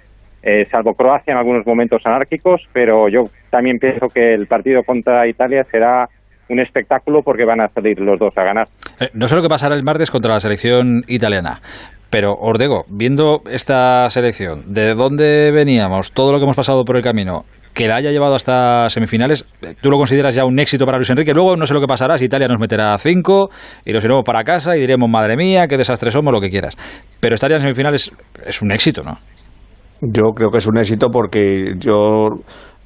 salvo 0.70 0.92
Croacia 0.92 1.32
en 1.32 1.38
algunos 1.38 1.66
momentos 1.66 2.02
anárquicos, 2.04 2.60
pero 2.74 3.08
yo 3.08 3.22
también 3.48 3.78
pienso 3.78 4.08
que 4.08 4.34
el 4.34 4.46
partido 4.46 4.82
contra 4.82 5.26
Italia 5.26 5.64
será 5.70 6.06
un 6.50 6.60
espectáculo 6.60 7.22
porque 7.22 7.46
van 7.46 7.62
a 7.62 7.68
salir 7.68 7.98
los 8.00 8.18
dos 8.18 8.36
a 8.36 8.44
ganar. 8.44 8.68
no 9.14 9.28
sé 9.28 9.34
lo 9.34 9.40
que 9.40 9.48
pasará 9.48 9.74
el 9.74 9.82
martes 9.82 10.10
contra 10.10 10.34
la 10.34 10.40
selección 10.40 11.04
italiana, 11.08 11.60
pero, 12.10 12.32
Ordego, 12.34 12.84
viendo 12.88 13.40
esta 13.50 14.08
selección, 14.10 14.72
de 14.72 14.94
dónde 14.94 15.50
veníamos, 15.50 16.12
todo 16.12 16.32
lo 16.32 16.38
que 16.38 16.44
hemos 16.44 16.56
pasado 16.56 16.84
por 16.84 16.96
el 16.96 17.02
camino, 17.02 17.44
que 17.74 17.88
la 17.88 17.96
haya 17.96 18.10
llevado 18.10 18.36
hasta 18.36 18.88
semifinales, 18.88 19.44
¿tú 19.80 19.90
lo 19.90 19.98
consideras 19.98 20.34
ya 20.34 20.44
un 20.44 20.58
éxito 20.60 20.86
para 20.86 20.96
Luis 20.96 21.10
Enrique? 21.10 21.32
Luego 21.34 21.56
no 21.56 21.66
sé 21.66 21.74
lo 21.74 21.80
que 21.80 21.88
pasará, 21.88 22.16
si 22.16 22.26
Italia 22.26 22.46
nos 22.46 22.60
meterá 22.60 22.94
a 22.94 22.98
cinco 22.98 23.50
y 23.84 23.92
nos 23.92 24.04
iremos 24.04 24.22
para 24.24 24.44
casa 24.44 24.76
y 24.76 24.80
diremos, 24.80 25.10
madre 25.10 25.36
mía, 25.36 25.66
qué 25.68 25.76
desastre 25.76 26.12
somos, 26.12 26.32
lo 26.32 26.40
que 26.40 26.50
quieras. 26.50 26.76
Pero 27.18 27.34
estar 27.34 27.50
ya 27.50 27.56
en 27.56 27.62
semifinales 27.62 28.12
es 28.46 28.62
un 28.62 28.70
éxito, 28.70 29.02
¿no? 29.02 29.18
Yo 30.00 30.32
creo 30.34 30.50
que 30.50 30.58
es 30.58 30.66
un 30.66 30.78
éxito 30.78 31.08
porque 31.10 31.74
yo 31.78 32.28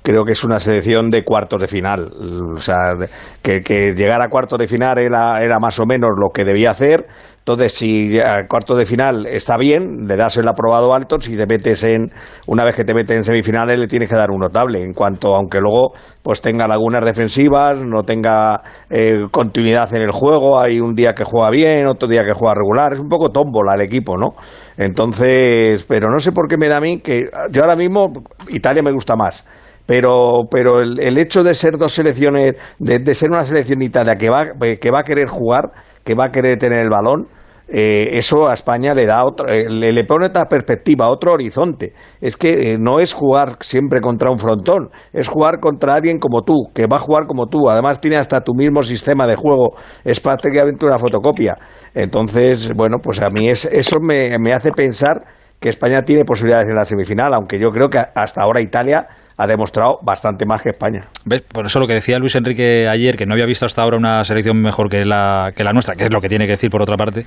creo 0.02 0.24
que 0.24 0.32
es 0.32 0.44
una 0.44 0.58
selección 0.58 1.10
de 1.10 1.22
cuartos 1.24 1.60
de 1.60 1.68
final. 1.68 2.10
O 2.54 2.58
sea, 2.58 2.94
que, 3.42 3.60
que 3.60 3.92
llegar 3.94 4.22
a 4.22 4.28
cuartos 4.28 4.58
de 4.58 4.66
final 4.66 4.98
era, 4.98 5.42
era, 5.42 5.58
más 5.58 5.78
o 5.80 5.86
menos 5.86 6.10
lo 6.16 6.30
que 6.30 6.44
debía 6.44 6.70
hacer. 6.70 7.06
Entonces, 7.48 7.72
si 7.72 8.20
a 8.20 8.46
cuarto 8.46 8.76
de 8.76 8.84
final 8.84 9.24
está 9.24 9.56
bien, 9.56 10.06
le 10.06 10.16
das 10.16 10.36
el 10.36 10.46
aprobado 10.46 10.92
alto. 10.92 11.18
Si 11.18 11.34
te 11.34 11.46
metes 11.46 11.82
en, 11.82 12.12
una 12.46 12.62
vez 12.62 12.76
que 12.76 12.84
te 12.84 12.92
metes 12.92 13.16
en 13.16 13.22
semifinales, 13.22 13.78
le 13.78 13.86
tienes 13.86 14.06
que 14.06 14.16
dar 14.16 14.30
un 14.30 14.40
notable. 14.40 14.82
En 14.82 14.92
cuanto, 14.92 15.34
aunque 15.34 15.58
luego 15.58 15.94
pues 16.22 16.42
tenga 16.42 16.68
lagunas 16.68 17.02
defensivas, 17.06 17.80
no 17.80 18.02
tenga 18.02 18.60
eh, 18.90 19.28
continuidad 19.30 19.90
en 19.94 20.02
el 20.02 20.10
juego, 20.10 20.60
hay 20.60 20.78
un 20.78 20.94
día 20.94 21.14
que 21.14 21.24
juega 21.24 21.48
bien, 21.48 21.86
otro 21.86 22.06
día 22.06 22.22
que 22.22 22.34
juega 22.34 22.54
regular. 22.54 22.92
Es 22.92 23.00
un 23.00 23.08
poco 23.08 23.30
tómbola 23.30 23.76
el 23.76 23.80
equipo, 23.80 24.18
¿no? 24.18 24.34
Entonces, 24.76 25.86
pero 25.88 26.10
no 26.10 26.20
sé 26.20 26.32
por 26.32 26.48
qué 26.48 26.58
me 26.58 26.68
da 26.68 26.76
a 26.76 26.80
mí 26.82 27.00
que 27.00 27.30
yo 27.50 27.62
ahora 27.62 27.76
mismo 27.76 28.12
Italia 28.50 28.82
me 28.82 28.92
gusta 28.92 29.16
más 29.16 29.46
pero, 29.86 30.40
pero 30.50 30.82
el, 30.82 31.00
el, 31.00 31.16
hecho 31.16 31.42
de 31.42 31.54
ser 31.54 31.78
dos 31.78 31.94
selecciones, 31.94 32.56
de, 32.78 33.14
ser 33.14 33.30
una 33.30 33.42
selección 33.42 33.80
Italia 33.80 34.16
que 34.16 34.28
va, 34.28 34.48
que 34.78 34.90
va 34.90 34.98
a 34.98 35.02
querer 35.02 35.28
jugar, 35.28 35.70
que 36.04 36.14
va 36.14 36.26
a 36.26 36.30
querer 36.30 36.58
tener 36.58 36.80
el 36.80 36.90
balón, 36.90 37.26
eh, 37.70 38.16
eso 38.16 38.48
a 38.48 38.54
España 38.54 38.94
le 38.94 39.04
da 39.04 39.24
eh, 39.46 39.68
le, 39.68 40.04
pone 40.04 40.26
otra 40.26 40.46
perspectiva, 40.46 41.08
otro 41.10 41.32
horizonte. 41.32 41.92
Es 42.20 42.36
que 42.36 42.72
eh, 42.72 42.78
no 42.78 42.98
es 42.98 43.12
jugar 43.12 43.58
siempre 43.60 44.00
contra 44.00 44.30
un 44.30 44.38
frontón, 44.38 44.90
es 45.12 45.28
jugar 45.28 45.60
contra 45.60 45.94
alguien 45.94 46.18
como 46.18 46.42
tú, 46.44 46.70
que 46.74 46.86
va 46.86 46.96
a 46.96 47.00
jugar 47.00 47.26
como 47.26 47.46
tú. 47.46 47.68
Además 47.68 48.00
tiene 48.00 48.16
hasta 48.16 48.42
tu 48.42 48.54
mismo 48.54 48.82
sistema 48.82 49.26
de 49.26 49.36
juego, 49.36 49.74
es 50.02 50.18
prácticamente 50.18 50.86
una 50.86 50.96
fotocopia. 50.96 51.58
Entonces, 51.94 52.72
bueno, 52.74 52.98
pues 53.02 53.20
a 53.20 53.28
mí 53.28 53.48
es, 53.50 53.66
eso 53.66 53.98
me, 54.00 54.38
me 54.38 54.54
hace 54.54 54.72
pensar 54.72 55.24
que 55.60 55.68
España 55.68 56.02
tiene 56.02 56.24
posibilidades 56.24 56.68
en 56.68 56.74
la 56.74 56.84
semifinal, 56.86 57.34
aunque 57.34 57.58
yo 57.58 57.70
creo 57.70 57.90
que 57.90 57.98
hasta 57.98 58.42
ahora 58.42 58.60
Italia 58.60 59.08
ha 59.38 59.46
demostrado 59.46 60.00
bastante 60.02 60.44
más 60.44 60.62
que 60.62 60.70
España. 60.70 61.06
¿Ves? 61.24 61.42
Por 61.42 61.64
eso 61.64 61.78
lo 61.78 61.86
que 61.86 61.94
decía 61.94 62.18
Luis 62.18 62.34
Enrique 62.34 62.88
ayer, 62.88 63.16
que 63.16 63.24
no 63.24 63.34
había 63.34 63.46
visto 63.46 63.64
hasta 63.64 63.82
ahora 63.82 63.96
una 63.96 64.24
selección 64.24 64.60
mejor 64.60 64.90
que 64.90 65.04
la, 65.04 65.52
que 65.56 65.62
la 65.62 65.72
nuestra, 65.72 65.94
que 65.94 66.04
es 66.04 66.12
lo 66.12 66.20
que 66.20 66.28
tiene 66.28 66.44
que 66.44 66.52
decir 66.52 66.70
por 66.70 66.82
otra 66.82 66.96
parte. 66.96 67.22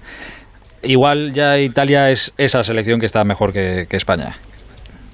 Igual 0.83 1.31
ya 1.33 1.57
Italia 1.57 2.09
es 2.09 2.33
esa 2.37 2.63
selección 2.63 2.99
que 2.99 3.05
está 3.05 3.23
mejor 3.23 3.53
que, 3.53 3.87
España. 3.91 4.35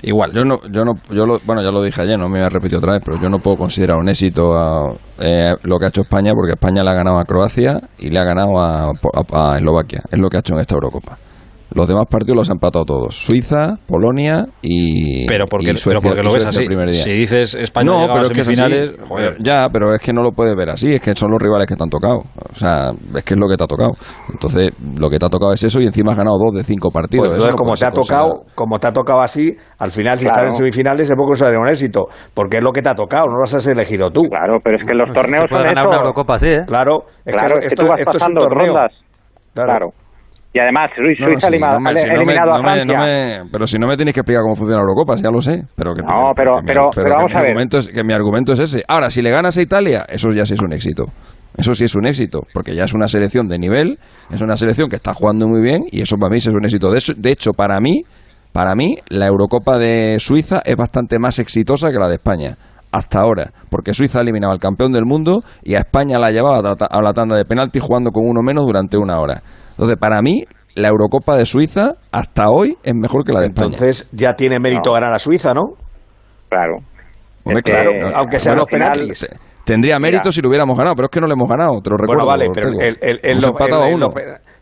Igual. 0.01 0.31
Yo 0.33 0.43
no, 0.43 0.59
yo 0.71 0.83
no, 0.85 0.93
yo 1.09 1.25
lo, 1.25 1.37
bueno, 1.45 1.61
ya 1.61 1.69
lo 1.69 1.83
dije 1.83 2.01
ayer, 2.01 2.17
no 2.17 2.29
me 2.29 2.39
voy 2.39 2.45
a 2.45 2.49
repetir 2.49 2.77
otra 2.77 2.93
vez, 2.93 3.01
pero 3.05 3.19
yo 3.21 3.29
no 3.29 3.37
puedo 3.39 3.57
considerar 3.57 3.97
un 3.97 4.09
éxito 4.09 4.55
a, 4.55 4.93
eh, 5.19 5.53
lo 5.63 5.77
que 5.77 5.85
ha 5.85 5.89
hecho 5.89 6.01
España, 6.01 6.33
porque 6.33 6.53
España 6.53 6.83
le 6.83 6.89
ha 6.89 6.93
ganado 6.93 7.19
a 7.19 7.25
Croacia 7.25 7.79
y 7.99 8.09
le 8.09 8.19
ha 8.19 8.23
ganado 8.23 8.59
a, 8.59 8.91
a, 9.33 9.57
Eslovaquia. 9.57 10.01
Es 10.09 10.19
lo 10.19 10.29
que 10.29 10.37
ha 10.37 10.39
hecho 10.39 10.53
en 10.53 10.61
esta 10.61 10.75
Eurocopa. 10.75 11.17
Los 11.73 11.87
demás 11.87 12.05
partidos 12.09 12.35
los 12.37 12.49
ha 12.49 12.53
empatado 12.53 12.85
todos. 12.85 13.15
Suiza, 13.15 13.75
Polonia 13.87 14.45
y 14.61 15.25
Pero 15.27 15.45
porque, 15.47 15.71
y 15.71 15.77
Suecia, 15.77 15.99
pero 16.01 16.15
porque 16.15 16.23
lo 16.23 16.33
ves 16.33 16.45
así. 16.45 16.61
el 16.61 16.67
primer 16.67 16.89
día. 16.91 17.03
Si 17.03 17.09
dices 17.11 17.55
España 17.55 17.85
no, 17.91 18.01
llega 18.01 18.13
pero 18.13 18.19
a 18.19 18.27
es 18.27 18.29
que 18.33 18.41
es 18.41 18.47
así. 18.47 18.55
semifinales, 18.55 19.09
joder. 19.09 19.37
Ya, 19.43 19.67
pero 19.71 19.93
es 19.93 20.01
que 20.01 20.13
no 20.13 20.23
lo 20.23 20.31
puedes 20.31 20.55
ver 20.55 20.69
así, 20.69 20.93
es 20.93 21.01
que 21.01 21.13
son 21.15 21.31
los 21.31 21.41
rivales 21.41 21.67
que 21.67 21.75
te 21.75 21.83
han 21.83 21.89
tocado. 21.89 22.19
O 22.19 22.55
sea, 22.55 22.91
es 23.15 23.23
que 23.23 23.33
es 23.33 23.39
lo 23.39 23.47
que 23.49 23.57
te 23.57 23.63
ha 23.63 23.67
tocado. 23.67 23.91
Entonces, 24.31 24.71
lo 24.97 25.09
que 25.09 25.19
te 25.19 25.25
ha 25.25 25.29
tocado 25.29 25.53
es 25.53 25.63
eso 25.63 25.81
y 25.81 25.85
encima 25.85 26.11
has 26.11 26.17
ganado 26.17 26.37
dos 26.37 26.53
de 26.55 26.63
cinco 26.63 26.89
partidos. 26.89 27.27
Pues 27.27 27.33
Eso 27.37 27.47
entonces, 27.47 27.53
no 27.53 27.57
como 27.57 27.71
puede 27.71 27.79
te 27.79 27.85
ha 27.85 27.91
tocado, 27.91 28.43
como 28.55 28.79
te 28.79 28.87
ha 28.87 28.93
tocado 28.93 29.21
así, 29.21 29.51
al 29.79 29.91
final, 29.91 30.17
si 30.17 30.25
Claro. 30.25 30.39
estás 30.39 30.53
en 30.53 30.57
semifinales, 30.57 31.09
es 31.09 31.15
poco 31.15 31.35
sería 31.35 31.59
un 31.59 31.67
éxito, 31.69 32.05
porque 32.33 32.57
es 32.57 32.63
lo 32.63 32.71
que 32.71 32.81
te 32.81 32.89
ha 32.89 32.95
tocado, 32.95 33.25
no 33.27 33.37
lo 33.37 33.43
has 33.43 33.67
elegido 33.67 34.09
tú. 34.09 34.21
Claro, 34.29 34.57
pero 34.63 34.77
es 34.77 34.83
que 34.85 34.93
los 34.93 35.11
torneos 35.11 35.43
Se 35.43 35.49
puede 35.49 35.63
son 35.65 35.75
ganar 35.75 35.83
eso. 35.83 35.89
una 35.89 35.97
Eurocopa 35.99 36.35
así, 36.35 36.47
¿eh? 36.49 36.61
Claro, 36.65 37.03
es 37.25 37.33
claro, 37.35 37.59
que, 37.59 37.59
es 37.59 37.59
que 37.59 37.67
esto, 37.67 37.83
tú 37.83 37.89
vas 37.89 37.99
esto 37.99 38.11
es 38.11 38.15
un 38.15 38.19
pasando 38.19 38.41
torneo. 38.41 38.67
rondas. 38.73 38.91
Claro. 39.53 39.67
Claro. 39.69 39.87
Y 40.53 40.59
además, 40.59 40.89
Suiza 40.95 41.25
No, 41.25 41.27
no, 41.29 41.35
ha 41.35 41.39
sí, 41.39 41.47
eliminado, 41.47 41.77
no 41.77 41.81
me- 41.81 41.91
ha 41.91 41.97
si 41.97 42.07
no 42.07 42.13
me- 42.13 42.17
eliminado 42.17 42.51
a 42.51 42.59
Francia. 42.59 43.43
me- 43.43 43.49
pero 43.51 43.67
si 43.67 43.77
no 43.77 43.87
me 43.87 43.95
tienes 43.95 44.13
que 44.13 44.21
explicar 44.21 44.41
cómo 44.43 44.55
funciona 44.55 44.77
la 44.81 44.87
Eurocopa, 44.89 45.15
ya 45.15 45.29
lo 45.29 45.39
sé. 45.41 45.61
Pero 45.75 45.93
que, 45.93 46.01
No, 46.01 46.31
pero- 46.35 46.55
que 46.55 46.61
mi- 46.61 46.67
pero- 46.67 46.89
vamos 47.15 47.35
a 47.35 47.41
ver. 47.41 47.57
Es, 47.73 47.87
que 47.89 48.03
mi 48.03 48.13
argumento 48.13 48.53
es 48.53 48.59
ese. 48.59 48.83
Ahora, 48.87 49.09
si 49.09 49.21
le 49.21 49.29
ganas 49.29 49.55
a 49.57 49.61
Italia, 49.61 50.05
eso 50.09 50.31
ya 50.31 50.45
sí 50.45 50.55
es 50.55 50.61
un 50.63 50.73
éxito. 50.73 51.05
Eso 51.57 51.73
sí 51.73 51.83
es 51.85 51.95
un 51.95 52.07
éxito, 52.07 52.41
porque 52.53 52.75
ya 52.75 52.85
es 52.85 52.93
una 52.93 53.07
selección 53.07 53.47
de 53.47 53.57
nivel, 53.59 53.99
es 54.31 54.41
una 54.41 54.55
selección 54.55 54.89
que 54.89 54.95
está 54.95 55.13
jugando 55.13 55.47
muy 55.47 55.61
bien 55.61 55.83
y 55.91 56.01
eso 56.01 56.15
para 56.17 56.29
mí 56.29 56.37
es 56.37 56.47
un 56.47 56.63
éxito. 56.63 56.91
De, 56.91 57.01
de 57.15 57.31
hecho, 57.31 57.51
para 57.53 57.79
mí, 57.79 58.03
para 58.51 58.73
mí, 58.75 58.97
la 59.09 59.27
Eurocopa 59.27 59.77
de 59.77 60.17
Suiza 60.19 60.61
es 60.65 60.75
bastante 60.75 61.19
más 61.19 61.39
exitosa 61.39 61.91
que 61.91 61.97
la 61.99 62.07
de 62.07 62.15
España. 62.15 62.55
Hasta 62.91 63.19
ahora, 63.19 63.51
porque 63.69 63.93
Suiza 63.93 64.19
ha 64.19 64.21
eliminado 64.21 64.53
al 64.53 64.59
campeón 64.59 64.91
del 64.93 65.03
mundo 65.05 65.41
y 65.63 65.75
a 65.75 65.79
España 65.79 66.17
la 66.19 66.31
llevaba 66.31 66.59
a 66.89 67.01
la 67.01 67.13
tanda 67.13 67.35
de 67.37 67.43
penalti 67.45 67.79
jugando 67.79 68.11
con 68.11 68.23
uno 68.25 68.41
menos 68.41 68.65
durante 68.65 68.97
una 68.97 69.19
hora. 69.19 69.41
Entonces, 69.77 69.97
para 69.99 70.21
mí, 70.21 70.43
la 70.75 70.87
Eurocopa 70.89 71.35
de 71.35 71.45
Suiza 71.45 71.93
hasta 72.11 72.49
hoy 72.49 72.77
es 72.83 72.93
mejor 72.95 73.23
que 73.23 73.31
la 73.31 73.41
de 73.41 73.47
España. 73.47 73.67
Entonces 73.73 74.07
ya 74.11 74.33
tiene 74.35 74.59
mérito 74.59 74.89
No. 74.89 74.93
ganar 74.93 75.13
a 75.13 75.19
Suiza, 75.19 75.53
¿no? 75.53 75.73
Claro. 76.49 76.77
Hombre, 77.43 77.61
claro, 77.63 77.91
eh, 77.91 78.11
aunque 78.15 78.39
sean 78.39 78.55
los 78.57 78.65
al 78.65 78.69
final- 78.71 78.91
penaltis. 78.93 79.19
Te- 79.19 79.37
Tendría 79.65 79.99
mérito 79.99 80.23
Mira. 80.25 80.31
si 80.31 80.41
lo 80.41 80.47
hubiéramos 80.49 80.77
ganado, 80.77 80.95
pero 80.95 81.05
es 81.07 81.11
que 81.11 81.19
no 81.21 81.27
lo 81.27 81.33
hemos 81.33 81.49
ganado, 81.49 81.81
te 81.81 81.89
lo 81.89 81.97
recuerdo. 81.97 82.25
bueno, 82.25 82.25
vale, 82.25 82.49
pero 82.53 82.69
el, 82.69 82.81
el- 82.81 82.97
el- 83.01 83.19
Hemos 83.31 83.43
lo- 83.43 83.49
empatado 83.49 83.83
el- 83.85 83.91
a 83.91 83.95
uno. 83.95 84.07
lo- 84.07 84.13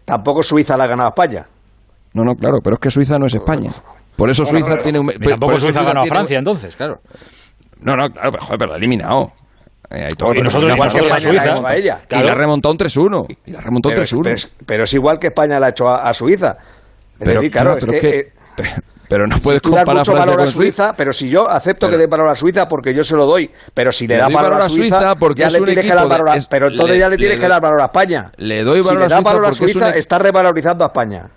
tampoco 0.04 0.42
Suiza 0.44 0.76
la 0.76 0.86
ha 0.86 0.88
ganado 0.88 1.08
a 1.08 1.10
España. 1.10 1.46
No, 2.14 2.24
no, 2.24 2.34
claro, 2.36 2.58
pero 2.64 2.74
es 2.76 2.80
que 2.80 2.90
Suiza 2.90 3.20
no 3.20 3.28
es 3.28 3.36
España. 3.36 3.70
Por 4.16 4.30
eso 4.30 4.46
Suiza 4.46 4.68
pero- 4.70 4.82
tiene 4.82 5.00
un... 5.00 5.08
Tampoco 5.08 5.54
eso 5.54 5.66
Suiza 5.66 5.84
ganó 5.84 6.00
a 6.00 6.04
un- 6.04 6.10
Francia, 6.10 6.40
entonces, 6.40 6.76
claro. 6.76 7.00
No, 7.82 7.96
no, 7.96 8.10
claro, 8.10 8.32
pero, 8.32 8.44
joder, 8.44 8.58
pero 8.58 8.68
la 8.70 8.74
ha 8.76 8.78
eliminado. 8.78 9.32
Eh, 9.90 10.04
hay 10.06 10.10
todo- 10.18 10.34
Y 10.34 10.42
nosotros 10.42 10.68
la 10.70 10.76
igual 10.76 10.92
que 10.92 10.98
ha 10.98 11.02
España 11.02 11.20
remontado 11.20 11.34
le 11.34 11.40
ha 11.40 11.54
hecho 11.54 11.68
a 11.68 11.76
ella. 11.76 12.00
Y 12.04 12.08
Claro. 12.08 12.26
la 12.26 12.32
ha 12.32 12.36
remontado 12.36 12.72
un 12.72 12.78
3-1. 12.78 13.28
Y 13.46 13.52
la 13.52 13.60
ha 13.60 13.62
remontado 13.62 13.92
un 13.92 13.96
Pero 13.96 14.04
es, 14.04 14.10
3-1. 14.10 14.24
pero 14.24 14.36
es- 14.36 14.50
pero 14.66 14.84
es 14.86 14.94
igual 14.94 15.20
que 15.20 15.28
España 15.28 15.60
la 15.60 15.68
ha 15.68 15.70
hecho 15.70 15.88
a, 15.90 16.08
a 16.10 16.14
Suiza. 16.14 16.58
Es 16.58 17.20
Pero, 17.20 17.34
decir, 17.34 17.52
claro, 17.52 17.78
pero 17.80 17.94
es 17.94 18.02
que, 18.02 18.20
eh, 18.20 18.34
pero 19.08 19.28
no 19.28 19.38
puedes 19.38 19.62
das 19.62 19.70
comparar 19.72 19.98
mucho 20.00 20.12
Francia 20.12 20.26
valor 20.26 20.34
a 20.42 20.44
con 20.46 20.48
Suiza. 20.54 20.84
Suiza, 20.84 20.94
pero 20.98 21.14
si 21.14 21.30
yo 21.30 21.50
acepto 21.50 21.86
Pero- 21.86 21.92
que 21.98 22.02
dé 22.04 22.08
valor 22.08 22.30
a 22.30 22.36
Suiza 22.36 22.68
porque 22.68 22.94
yo 22.94 23.04
se 23.04 23.16
lo 23.16 23.26
doy, 23.26 23.50
pero 23.74 23.92
si 23.92 24.08
le, 24.08 24.16
Le 24.16 24.22
da 24.22 24.28
valor, 24.28 24.52
valor 24.52 24.62
a 24.66 24.70
Suiza, 24.70 24.98
Suiza 25.00 25.16
porque 25.16 25.42
ya 25.42 25.48
es 25.48 25.54
le 25.54 25.60
un 25.60 25.66
tienes 25.66 25.84
que 25.84 25.90
equipo 25.92 26.00
dar 26.02 26.10
valor 26.10 26.30
a, 26.30 26.32
de- 26.34 26.38
es- 26.40 26.48
pero 26.48 26.68
entonces 26.68 26.96
le- 26.96 27.00
ya 27.00 27.10
le 27.10 27.18
tienes 27.18 27.38
le 27.38 27.42
que 27.44 27.48
dar 27.50 27.62
valor 27.62 27.82
a 27.82 27.86
España. 27.86 28.32
Le 28.38 28.64
doy 28.64 28.82
si 28.82 28.88
valor 28.88 29.00
le 29.02 29.06
a 29.06 29.10
da 29.10 29.16
Suiza 29.18 29.30
valor 29.30 29.46
a 29.46 29.50
porque 29.50 29.54
es 29.56 29.62
un 29.76 29.82
Suiza, 29.82 29.96
e- 29.96 30.00
está 30.00 30.18
revalorizando 30.20 30.84
a 30.84 30.88
España. 30.88 31.30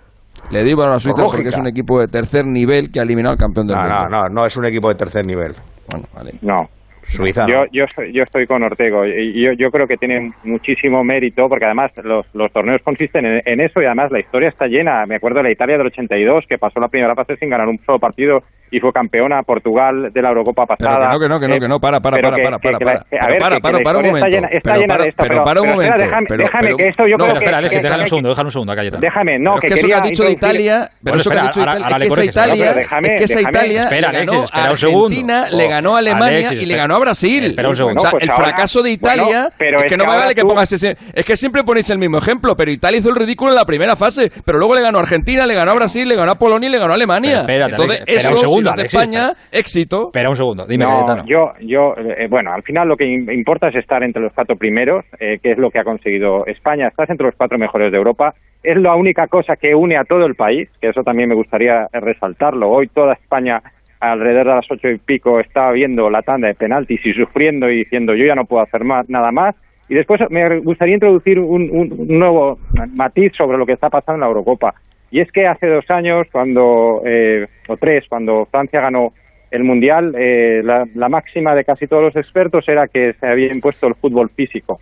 Le 0.51 0.59
doy 0.63 0.73
valor 0.73 0.95
a 0.95 0.99
Suiza 0.99 1.21
porque 1.23 1.37
lógica. 1.43 1.49
es 1.49 1.57
un 1.57 1.67
equipo 1.67 1.99
de 2.01 2.07
tercer 2.07 2.45
nivel 2.45 2.91
que 2.91 2.99
ha 2.99 3.03
eliminado 3.03 3.33
al 3.33 3.37
campeón 3.39 3.67
del 3.67 3.77
No, 3.77 3.83
mundo. 3.83 4.09
no, 4.09 4.21
no, 4.23 4.29
no 4.29 4.45
es 4.47 4.57
un 4.57 4.65
equipo 4.65 4.89
de 4.89 4.95
tercer 4.95 5.25
nivel. 5.25 5.53
Bueno, 5.87 6.07
vale. 6.13 6.33
No. 6.41 6.67
Suiza. 7.09 7.47
Yo, 7.47 7.65
yo, 7.71 7.85
yo 8.11 8.23
estoy 8.23 8.45
con 8.45 8.63
Ortego 8.63 9.05
y 9.05 9.41
yo, 9.41 9.53
yo 9.53 9.71
creo 9.71 9.87
que 9.87 9.97
tiene 9.97 10.31
muchísimo 10.43 11.03
mérito 11.03 11.49
porque 11.49 11.65
además 11.65 11.91
los, 12.03 12.25
los 12.33 12.51
torneos 12.51 12.81
consisten 12.83 13.25
en, 13.25 13.41
en 13.45 13.61
eso 13.61 13.81
y 13.81 13.85
además 13.85 14.11
la 14.11 14.19
historia 14.19 14.49
está 14.49 14.67
llena. 14.67 15.05
Me 15.05 15.15
acuerdo 15.15 15.37
de 15.37 15.43
la 15.43 15.51
Italia 15.51 15.77
del 15.77 15.87
82 15.87 16.45
que 16.47 16.57
pasó 16.57 16.79
la 16.79 16.87
primera 16.87 17.15
fase 17.15 17.35
sin 17.37 17.49
ganar 17.49 17.67
un 17.67 17.79
solo 17.79 17.99
partido 17.99 18.43
y 18.71 18.79
fue 18.79 18.91
campeona 18.93 19.43
Portugal 19.43 20.09
de 20.13 20.21
la 20.21 20.29
Eurocopa 20.29 20.65
Pero 20.65 20.77
pasada. 20.89 21.09
que 21.11 21.13
no, 21.13 21.19
que 21.19 21.27
no, 21.29 21.39
que 21.39 21.47
no, 21.47 21.55
Eh, 21.55 21.59
que 21.59 21.67
no, 21.67 21.79
para, 21.79 21.99
para, 21.99 22.15
pero 22.17 22.29
para, 22.29 22.43
para, 22.43 22.59
para, 22.59 22.77
para. 22.79 23.03
Pero 23.09 23.37
para, 23.39 23.59
para, 23.59 23.79
para 23.79 23.99
un 23.99 24.05
momento. 24.05 24.25
Está 24.27 24.35
llena, 24.37 24.47
está 24.49 24.69
Pero 24.71 24.81
llena 24.81 24.93
para- 24.93 25.03
de 25.03 25.09
esto, 25.09 25.21
pero 25.23 25.29
pero, 25.33 25.43
para 25.43 25.61
un 25.61 25.67
pero 25.67 25.81
espera, 25.81 25.95
momento. 25.95 26.05
déjame, 26.05 26.27
Pero- 26.29 26.43
déjame 26.43 26.63
pero- 26.65 26.77
que 26.77 26.87
esto 26.89 27.03
yo 27.03 27.09
no, 27.09 27.15
creo 27.17 27.27
Pero 27.27 27.33
que... 27.39 27.45
espera, 27.45 27.57
Alexis, 27.59 27.81
déjale 27.83 28.03
un 28.03 28.09
segundo, 28.09 28.29
déjale 28.29 28.45
un 28.47 28.51
segundo 28.51 28.75
Cayetano. 28.75 29.01
Déjame, 29.01 29.39
no, 29.39 29.51
Pero 29.55 29.61
que 29.61 29.67
es 29.67 29.73
que 29.73 29.79
eso 29.79 29.87
que 29.87 29.91
quería 29.93 30.03
ha 30.03 30.09
dicho 30.09 30.23
de 30.23 30.31
Italia, 30.31 30.89
pero 31.03 31.17
eso 31.17 31.29
que 31.29 31.37
ha 31.37 31.39
espera, 31.45 31.47
dicho 31.49 31.59
ahora- 31.59 31.79
Italia, 31.79 32.07
es 32.07 32.13
que 32.13 32.13
esa 32.13 32.23
Italia, 32.23 32.65
pero 32.69 32.79
déjame, 32.79 33.07
es 33.07 33.13
que 33.19 33.23
esa 33.25 33.39
déjame. 33.39 33.49
Italia 33.57 33.81
Espera, 33.83 34.11
le 34.11 34.17
ganó 34.25 34.45
a. 34.51 34.63
Argentina, 34.69 35.45
Oh, 35.51 35.55
le 35.57 35.67
ganó 35.67 35.95
a 35.95 35.99
Alemania 35.99 36.53
y 36.53 36.65
le 36.65 36.75
ganó 36.75 36.95
a 36.95 36.99
Brasil. 36.99 37.43
Espera 37.45 37.69
un 37.69 37.75
segundo. 37.75 37.99
O 37.99 38.01
sea, 38.01 38.11
pues 38.11 38.23
el 38.23 38.29
ahora- 38.29 38.45
fracaso 38.45 38.83
de 38.83 38.91
Italia, 38.91 39.49
pero 39.57 39.79
es 39.79 39.85
que 39.91 39.97
no 39.97 40.05
me 40.05 40.15
vale 40.15 40.35
que 40.35 40.41
pongas 40.43 40.71
ese, 40.71 40.95
es 41.13 41.25
que 41.25 41.35
siempre 41.37 41.63
ponéis 41.63 41.89
el 41.89 41.97
mismo 41.97 42.17
ejemplo, 42.17 42.55
pero 42.55 42.71
Italia 42.71 42.99
hizo 42.99 43.09
el 43.09 43.15
ridículo 43.15 43.51
en 43.51 43.55
la 43.55 43.65
primera 43.65 43.95
fase, 43.95 44.31
pero 44.45 44.57
luego 44.57 44.75
le 44.75 44.81
ganó 44.81 44.97
a 44.99 45.01
Argentina, 45.01 45.45
le 45.45 45.53
ganó 45.55 45.71
a 45.71 45.75
Brasil, 45.75 46.07
le 46.07 46.15
ganó 46.15 46.31
a 46.31 46.35
Polonia 46.35 46.67
y 46.69 46.71
le 46.71 46.77
ganó 46.79 46.91
a 46.91 46.95
Alemania. 46.95 47.43
Pero 47.45 47.65
espérate, 47.65 47.93
Entonces, 48.05 48.25
eso 48.25 48.29
segundo, 48.63 48.81
de 48.81 48.87
España, 48.87 49.33
éxito. 49.51 50.07
Espera 50.07 50.29
un 50.29 50.35
segundo, 50.35 50.65
dime, 50.65 50.85
no, 50.85 50.91
Cayetano. 50.91 51.23
yo, 51.25 51.51
yo, 51.61 51.93
eh, 51.97 52.27
bueno, 52.29 52.51
al 52.53 52.63
final 52.63 52.87
lo 52.87 52.95
que 52.97 53.05
im- 53.05 53.33
importa 53.33 53.69
es 53.69 53.75
estar 53.75 54.03
entre 54.03 54.21
los 54.21 54.33
cuatro 54.33 54.55
primeros, 54.55 55.05
eh, 55.19 55.39
que 55.41 55.51
es 55.51 55.57
lo 55.57 55.69
que 55.71 55.79
ha 55.79 55.83
conseguido 55.83 56.45
España. 56.45 56.87
Estás 56.87 57.09
entre 57.09 57.25
los 57.27 57.35
cuatro 57.35 57.57
mejores 57.57 57.91
de 57.91 57.97
Europa. 57.97 58.33
Es 58.63 58.77
la 58.77 58.95
única 58.95 59.27
cosa 59.27 59.55
que 59.55 59.73
une 59.73 59.97
a 59.97 60.03
todo 60.03 60.25
el 60.25 60.35
país, 60.35 60.69
que 60.81 60.89
eso 60.89 61.01
también 61.03 61.29
me 61.29 61.35
gustaría 61.35 61.87
resaltarlo. 61.93 62.69
Hoy 62.69 62.87
toda 62.87 63.13
España, 63.13 63.61
alrededor 64.01 64.47
de 64.47 64.53
las 64.55 64.71
ocho 64.71 64.89
y 64.89 64.97
pico, 64.97 65.39
estaba 65.39 65.71
viendo 65.71 66.09
la 66.09 66.21
tanda 66.21 66.47
de 66.47 66.55
penaltis 66.55 67.05
y 67.05 67.13
sufriendo 67.13 67.69
y 67.69 67.77
diciendo 67.79 68.13
yo 68.15 68.25
ya 68.25 68.35
no 68.35 68.45
puedo 68.45 68.63
hacer 68.63 68.83
más, 68.83 69.09
nada 69.09 69.31
más. 69.31 69.55
Y 69.87 69.95
después 69.95 70.21
me 70.29 70.59
gustaría 70.59 70.93
introducir 70.93 71.39
un, 71.39 71.69
un- 71.71 71.93
un 71.97 72.19
nuevo 72.19 72.59
matiz 72.95 73.31
sobre 73.35 73.57
lo 73.57 73.65
que 73.65 73.73
está 73.73 73.89
pasando 73.89 74.15
en 74.15 74.21
la 74.21 74.27
Eurocopa. 74.27 74.73
Y 75.11 75.21
es 75.21 75.31
que 75.31 75.47
hace 75.47 75.67
dos 75.67 75.89
años, 75.89 76.27
cuando, 76.31 77.01
eh, 77.05 77.47
o 77.67 77.77
tres, 77.77 78.05
cuando 78.07 78.45
Francia 78.51 78.81
ganó 78.81 79.13
el 79.51 79.63
Mundial, 79.63 80.13
eh, 80.17 80.61
la, 80.63 80.87
la 80.93 81.09
máxima 81.09 81.55
de 81.55 81.65
casi 81.65 81.87
todos 81.87 82.03
los 82.03 82.15
expertos 82.15 82.67
era 82.67 82.87
que 82.87 83.13
se 83.13 83.27
había 83.27 83.51
impuesto 83.51 83.87
el 83.87 83.95
fútbol 83.95 84.29
físico. 84.29 84.79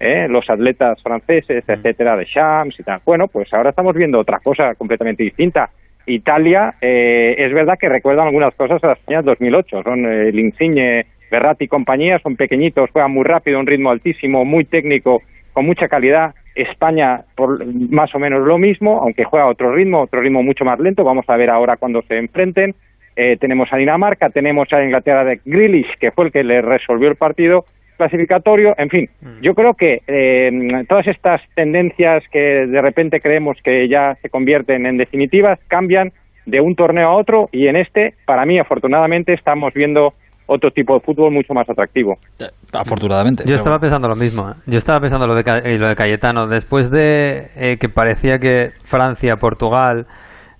¿eh? 0.00 0.26
Los 0.28 0.48
atletas 0.48 1.00
franceses, 1.02 1.62
etcétera, 1.68 2.16
de 2.16 2.24
Shams 2.24 2.80
y 2.80 2.82
tal. 2.82 3.00
Bueno, 3.04 3.28
pues 3.28 3.52
ahora 3.52 3.70
estamos 3.70 3.94
viendo 3.94 4.18
otra 4.18 4.40
cosa 4.40 4.74
completamente 4.74 5.22
distinta. 5.22 5.70
Italia, 6.06 6.74
eh, 6.80 7.36
es 7.38 7.52
verdad 7.52 7.78
que 7.78 7.88
recuerdan 7.88 8.26
algunas 8.26 8.54
cosas 8.54 8.82
a 8.82 8.88
la 8.88 8.92
España 8.94 9.18
del 9.18 9.26
2008. 9.26 9.82
Son 9.82 10.06
eh, 10.06 10.28
el 10.30 10.38
Insigne, 10.38 11.06
Berratti 11.30 11.64
y 11.64 11.68
compañía, 11.68 12.18
son 12.18 12.34
pequeñitos, 12.34 12.90
juegan 12.90 13.12
muy 13.12 13.24
rápido, 13.24 13.60
un 13.60 13.66
ritmo 13.66 13.90
altísimo, 13.90 14.44
muy 14.44 14.64
técnico, 14.64 15.22
con 15.52 15.66
mucha 15.66 15.86
calidad. 15.86 16.34
España, 16.62 17.22
por 17.36 17.64
más 17.64 18.14
o 18.14 18.18
menos 18.18 18.46
lo 18.46 18.58
mismo, 18.58 19.00
aunque 19.02 19.24
juega 19.24 19.46
a 19.46 19.50
otro 19.50 19.72
ritmo, 19.72 20.02
otro 20.02 20.20
ritmo 20.20 20.42
mucho 20.42 20.64
más 20.64 20.78
lento. 20.78 21.04
Vamos 21.04 21.24
a 21.28 21.36
ver 21.36 21.50
ahora 21.50 21.76
cuando 21.76 22.02
se 22.02 22.18
enfrenten. 22.18 22.74
Eh, 23.16 23.36
tenemos 23.38 23.72
a 23.72 23.76
Dinamarca, 23.76 24.30
tenemos 24.30 24.72
a 24.72 24.82
Inglaterra 24.82 25.24
de 25.24 25.40
Grealish, 25.44 25.98
que 25.98 26.10
fue 26.10 26.26
el 26.26 26.32
que 26.32 26.44
le 26.44 26.62
resolvió 26.62 27.08
el 27.08 27.16
partido 27.16 27.64
clasificatorio. 27.96 28.74
En 28.78 28.88
fin, 28.88 29.10
yo 29.42 29.54
creo 29.54 29.74
que 29.74 29.98
eh, 30.06 30.50
todas 30.88 31.06
estas 31.06 31.42
tendencias 31.54 32.24
que 32.32 32.66
de 32.66 32.80
repente 32.80 33.20
creemos 33.20 33.58
que 33.62 33.88
ya 33.88 34.16
se 34.22 34.30
convierten 34.30 34.86
en 34.86 34.96
definitivas 34.96 35.58
cambian 35.68 36.12
de 36.46 36.60
un 36.60 36.74
torneo 36.76 37.08
a 37.08 37.16
otro 37.16 37.50
y 37.52 37.66
en 37.66 37.76
este, 37.76 38.14
para 38.24 38.46
mí, 38.46 38.58
afortunadamente, 38.58 39.34
estamos 39.34 39.74
viendo 39.74 40.14
otro 40.52 40.70
tipo 40.70 40.94
de 40.94 41.00
fútbol 41.00 41.32
mucho 41.32 41.54
más 41.54 41.68
atractivo. 41.70 42.14
Eh, 42.40 42.46
Afortunadamente. 42.72 43.44
Yo 43.46 43.54
estaba 43.54 43.76
bueno. 43.76 43.82
pensando 43.82 44.08
lo 44.08 44.16
mismo. 44.16 44.50
¿eh? 44.50 44.54
Yo 44.66 44.78
estaba 44.78 44.98
pensando 44.98 45.26
lo 45.26 45.34
de, 45.34 45.78
lo 45.78 45.88
de 45.88 45.94
Cayetano. 45.94 46.48
Después 46.48 46.90
de 46.90 47.46
eh, 47.56 47.76
que 47.78 47.88
parecía 47.88 48.38
que 48.38 48.70
Francia, 48.82 49.36
Portugal, 49.36 50.06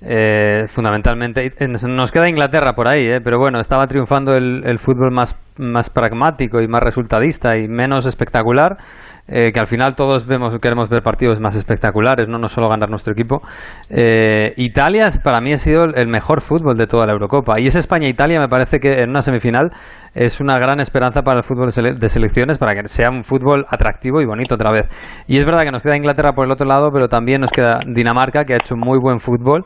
eh, 0.02 0.66
fundamentalmente. 0.66 1.50
Nos 1.68 1.84
nos 1.84 2.12
queda 2.12 2.28
Inglaterra 2.28 2.72
por 2.74 2.88
ahí, 2.88 3.04
eh, 3.04 3.20
pero 3.22 3.38
bueno, 3.38 3.58
estaba 3.58 3.86
triunfando 3.86 4.34
el, 4.34 4.62
el 4.64 4.78
fútbol 4.78 5.10
más, 5.12 5.34
más 5.60 5.90
pragmático 5.90 6.60
y 6.60 6.66
más 6.68 6.82
resultadista 6.82 7.56
y 7.56 7.68
menos 7.68 8.06
espectacular. 8.06 8.78
eh, 9.32 9.52
que 9.52 9.60
al 9.60 9.68
final 9.68 9.94
todos 9.94 10.26
vemos 10.26 10.58
queremos 10.58 10.88
ver 10.88 11.02
partidos 11.02 11.40
más 11.40 11.54
espectaculares, 11.54 12.26
no, 12.28 12.38
no 12.38 12.48
solo 12.48 12.68
ganar 12.68 12.90
nuestro 12.90 13.12
equipo. 13.12 13.40
Eh, 13.88 14.54
Italia 14.56 15.08
para 15.22 15.40
mí 15.40 15.52
ha 15.52 15.56
sido 15.58 15.84
el- 15.84 16.08
mejor 16.08 16.40
fútbol 16.40 16.76
de 16.76 16.86
toda 16.88 17.06
la 17.06 17.12
Eurocopa 17.12 17.60
y 17.60 17.66
ese 17.66 17.78
España-Italia 17.78 18.40
me 18.40 18.48
parece 18.48 18.80
que 18.80 19.02
en 19.02 19.10
una 19.10 19.20
semifinal 19.20 19.70
es 20.14 20.40
una 20.40 20.58
gran 20.58 20.80
esperanza 20.80 21.22
para 21.22 21.38
el 21.38 21.44
fútbol 21.44 21.68
de 21.70 22.08
selecciones 22.08 22.58
para 22.58 22.74
que 22.74 22.88
sea 22.88 23.08
un 23.10 23.22
fútbol 23.22 23.66
atractivo 23.68 24.20
y 24.20 24.26
bonito 24.26 24.56
otra 24.56 24.72
vez. 24.72 24.88
Y 25.28 25.38
es 25.38 25.44
verdad 25.44 25.62
que 25.62 25.70
nos 25.70 25.82
queda 25.82 25.96
Inglaterra 25.96 26.32
por 26.32 26.46
el 26.46 26.50
otro 26.50 26.66
lado, 26.66 26.90
pero 26.92 27.06
también 27.06 27.40
nos 27.40 27.50
queda 27.50 27.80
Dinamarca 27.86 28.44
que 28.44 28.54
ha 28.54 28.56
hecho 28.56 28.74
muy 28.74 28.98
buen 28.98 29.20
fútbol 29.20 29.64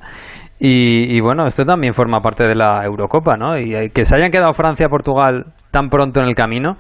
y, 0.59 1.17
y 1.17 1.21
bueno, 1.21 1.47
esto 1.47 1.65
también 1.65 1.95
forma 1.95 2.21
parte 2.21 2.45
de 2.45 2.55
la 2.55 2.85
Eurocopa, 2.85 3.37
¿no? 3.37 3.59
Y 3.59 3.91
que 3.91 4.05
se 4.05 4.17
hayan 4.17 4.31
quedado 4.31 4.53
Francia, 4.53 4.89
Portugal 4.89 5.47
tan 5.71 5.89
pronto 5.89 6.21
en 6.21 6.27
el 6.27 6.35
camino. 6.35 6.77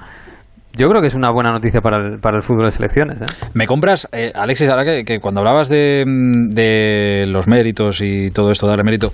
Yo 0.76 0.88
creo 0.88 1.00
que 1.00 1.07
es 1.07 1.14
una 1.14 1.31
buena 1.31 1.52
noticia 1.52 1.81
para 1.81 1.99
el, 1.99 2.19
para 2.19 2.37
el 2.37 2.43
fútbol 2.43 2.64
de 2.64 2.73
selecciones. 2.73 3.21
¿eh? 3.21 3.26
¿Me 3.54 3.66
compras, 3.66 4.09
eh, 4.12 4.33
Alexis, 4.35 4.69
ahora 4.69 4.85
que, 4.85 5.04
que 5.04 5.21
cuando 5.21 5.40
hablabas 5.40 5.69
de, 5.69 6.02
mm, 6.04 6.50
de 6.52 7.26
los 7.28 7.47
méritos 7.47 8.00
y 8.02 8.31
todo 8.31 8.50
esto, 8.50 8.66
darle 8.66 8.83
mérito, 8.83 9.12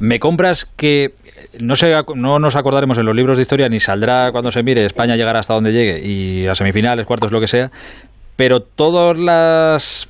¿me 0.00 0.18
compras 0.18 0.64
que 0.64 1.08
no, 1.60 1.76
se, 1.76 1.92
no 2.14 2.38
nos 2.38 2.56
acordaremos 2.56 2.98
en 2.98 3.04
los 3.04 3.14
libros 3.14 3.36
de 3.36 3.42
historia 3.42 3.68
ni 3.68 3.78
saldrá 3.78 4.32
cuando 4.32 4.50
se 4.50 4.62
mire 4.62 4.86
España 4.86 5.14
llegará 5.16 5.40
hasta 5.40 5.52
donde 5.52 5.72
llegue 5.72 6.00
y 6.02 6.46
a 6.46 6.54
semifinales, 6.54 7.04
cuartos, 7.04 7.30
lo 7.30 7.40
que 7.40 7.46
sea, 7.46 7.70
pero 8.36 8.60
todas 8.60 9.18
las 9.18 10.08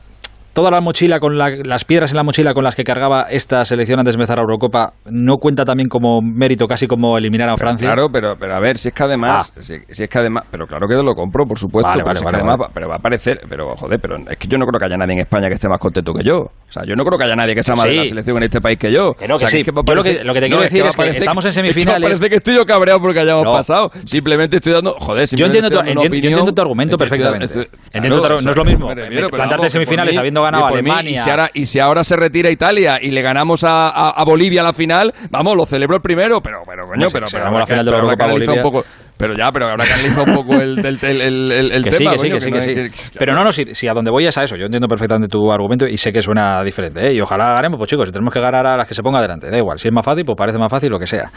toda 0.52 0.70
la 0.70 0.80
mochila 0.80 1.18
con 1.18 1.36
las 1.38 1.84
piedras 1.84 2.12
en 2.12 2.16
la 2.16 2.22
mochila 2.22 2.54
con 2.54 2.64
las 2.64 2.74
que 2.74 2.84
cargaba 2.84 3.26
esta 3.30 3.64
selección 3.64 3.98
antes 3.98 4.14
de 4.14 4.20
empezar 4.20 4.36
la 4.36 4.42
Eurocopa 4.42 4.92
no 5.06 5.38
cuenta 5.38 5.64
también 5.64 5.88
como 5.88 6.20
mérito 6.20 6.66
casi 6.66 6.86
como 6.86 7.16
eliminar 7.16 7.48
a 7.48 7.56
Francia. 7.56 7.86
claro, 7.86 8.08
pero, 8.10 8.36
pero 8.38 8.54
a 8.54 8.60
ver, 8.60 8.78
si 8.78 8.88
es 8.88 8.94
que 8.94 9.02
además, 9.02 9.52
ah. 9.56 9.60
si, 9.62 9.74
es 9.88 10.08
que 10.08 10.18
además, 10.18 10.44
pero 10.50 10.66
claro 10.66 10.86
que 10.86 10.94
lo 11.02 11.14
compro, 11.14 11.46
por 11.46 11.58
supuesto, 11.58 11.90
pero, 12.04 12.68
pero 12.72 12.88
va 12.88 12.96
a 12.96 12.98
parecer, 12.98 13.40
pero 13.48 13.74
joder, 13.74 13.98
pero 14.00 14.16
es 14.30 14.36
que 14.36 14.48
yo 14.48 14.58
no 14.58 14.66
creo 14.66 14.78
que 14.78 14.86
haya 14.86 14.96
nadie 14.96 15.14
en 15.14 15.20
España 15.20 15.48
que 15.48 15.54
esté 15.54 15.68
más 15.68 15.80
contento 15.80 16.12
que 16.12 16.22
yo. 16.22 16.38
O 16.38 16.72
sea, 16.72 16.84
yo 16.84 16.94
no 16.94 17.04
creo 17.04 17.18
que 17.18 17.24
haya 17.24 17.36
nadie 17.36 17.54
que 17.54 17.62
sea 17.62 17.74
más 17.74 17.84
de 17.84 17.96
la 17.96 18.06
selección 18.06 18.36
en 18.38 18.42
este 18.44 18.60
país 18.60 18.78
que 18.78 18.92
yo. 18.92 19.14
Que 19.14 19.28
no, 19.28 19.36
que 19.36 19.48
sí. 19.48 19.62
yo 19.62 19.72
lo 19.94 20.02
que, 20.02 20.40
te 20.40 20.46
quiero 20.48 20.62
decir 20.62 20.84
es 20.84 20.96
que, 20.96 21.08
estamos 21.10 21.44
en 21.44 21.52
semifinales. 21.52 22.10
parece 22.10 22.30
que 22.30 22.36
estoy 22.36 22.54
yo 22.56 22.64
cabreado 22.64 23.00
porque 23.00 23.20
hayamos 23.20 23.46
pasado. 23.46 23.90
Simplemente 24.04 24.56
estoy 24.56 24.72
dando, 24.72 24.94
joder, 24.98 25.28
yo 25.34 25.46
entiendo, 25.46 25.70
tu, 25.70 25.78
entiendo, 25.80 26.52
tu 26.52 26.62
argumento 26.62 26.96
perfectamente. 26.96 27.68
no 27.94 28.36
es 28.36 28.56
lo 28.56 28.64
mismo 28.64 28.88
plantarte 29.30 29.66
en 29.66 29.70
semifinales 29.70 30.16
habiendo 30.16 30.41
ganado 30.42 30.66
a 30.66 30.68
Alemania 30.68 31.50
y 31.54 31.66
si 31.66 31.78
ahora 31.78 32.04
se 32.04 32.16
retira 32.16 32.50
Italia 32.50 32.98
y 33.00 33.10
le 33.10 33.22
ganamos 33.22 33.64
a, 33.66 34.22
Bolivia 34.24 34.60
a 34.62 34.64
la 34.64 34.72
final, 34.72 35.12
vamos, 35.30 35.56
lo 35.56 35.66
celebro 35.66 35.96
el 35.96 36.02
primero, 36.02 36.40
pero, 36.40 36.62
pero 36.66 36.86
coño, 36.86 37.08
pero, 37.12 37.26
pero, 37.30 37.50
la 37.50 37.66
final 37.66 37.84
de 37.84 37.90
la 37.90 37.98
Europa 37.98 38.26
Bolivia. 38.26 38.54
Un 38.54 38.62
poco, 38.62 38.84
pero 39.22 39.36
ya, 39.36 39.52
pero 39.52 39.70
habrá 39.70 39.84
que 39.84 39.92
analizar 39.92 40.28
un 40.28 40.34
poco 40.34 40.60
el, 40.60 40.84
el, 40.84 41.20
el, 41.20 41.52
el 41.70 41.84
tema. 41.84 42.18
Sí, 42.18 42.28
que 42.28 42.40
sí, 42.40 42.50
que 42.50 42.90
sí, 42.90 43.16
Pero 43.16 43.34
no, 43.36 43.44
no, 43.44 43.52
si, 43.52 43.72
si, 43.72 43.86
a 43.86 43.92
donde 43.92 44.10
voy 44.10 44.26
es 44.26 44.36
a 44.36 44.42
eso. 44.42 44.56
Yo 44.56 44.64
entiendo 44.64 44.88
perfectamente 44.88 45.28
tu 45.28 45.48
argumento 45.52 45.86
y 45.86 45.96
sé 45.96 46.10
que 46.10 46.20
suena 46.20 46.64
diferente. 46.64 47.06
¿eh? 47.06 47.14
Y 47.14 47.20
ojalá 47.20 47.54
ganemos, 47.54 47.78
pues 47.78 47.88
chicos, 47.88 48.08
si 48.08 48.12
tenemos 48.12 48.34
que 48.34 48.40
ganar 48.40 48.66
a 48.66 48.76
las 48.76 48.88
que 48.88 48.94
se 48.94 49.02
ponga 49.04 49.20
adelante, 49.20 49.48
da 49.48 49.56
igual. 49.56 49.78
Si 49.78 49.86
es 49.86 49.94
más 49.94 50.04
fácil, 50.04 50.24
pues 50.24 50.36
parece 50.36 50.58
más 50.58 50.68
fácil, 50.68 50.90
lo 50.90 50.98
que 50.98 51.06
sea. 51.06 51.30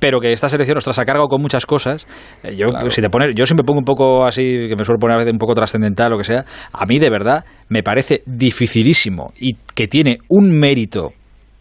Pero 0.00 0.20
que 0.20 0.32
esta 0.32 0.48
selección, 0.48 0.78
ostras, 0.78 0.98
ha 0.98 1.04
cargado 1.04 1.28
con 1.28 1.42
muchas 1.42 1.66
cosas. 1.66 2.06
Eh, 2.42 2.56
yo, 2.56 2.66
si 2.88 3.02
te 3.02 3.10
pones, 3.10 3.34
yo 3.36 3.44
siempre 3.44 3.62
pongo 3.62 3.80
un 3.80 3.84
poco 3.84 4.24
así, 4.24 4.42
que 4.42 4.74
me 4.74 4.84
suelo 4.86 4.98
poner 4.98 5.16
a 5.16 5.18
veces 5.18 5.34
un 5.34 5.38
poco 5.38 5.52
trascendental, 5.52 6.10
lo 6.10 6.16
que 6.16 6.24
sea. 6.24 6.46
A 6.72 6.86
mí, 6.86 6.98
de 6.98 7.10
verdad, 7.10 7.44
me 7.68 7.82
parece 7.82 8.22
dificilísimo 8.24 9.34
y 9.38 9.52
que 9.74 9.86
tiene 9.86 10.16
un 10.30 10.58
mérito, 10.58 11.12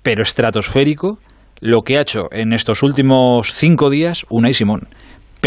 pero 0.01 0.23
estratosférico, 0.23 1.17
lo 1.59 1.81
que 1.81 1.97
ha 1.97 2.03
hecho 2.03 2.29
en 2.31 2.53
estos 2.53 2.83
últimos 2.83 3.51
cinco 3.53 3.89
días 3.89 4.25
Unai 4.29 4.53
Simón 4.53 4.87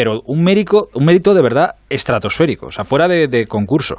pero 0.00 0.22
un 0.24 0.42
mérito, 0.42 0.88
un 0.94 1.04
mérito 1.04 1.34
de 1.34 1.42
verdad 1.42 1.72
estratosférico, 1.90 2.68
o 2.68 2.70
sea, 2.70 2.84
fuera 2.84 3.06
de, 3.06 3.46
concurso. 3.46 3.96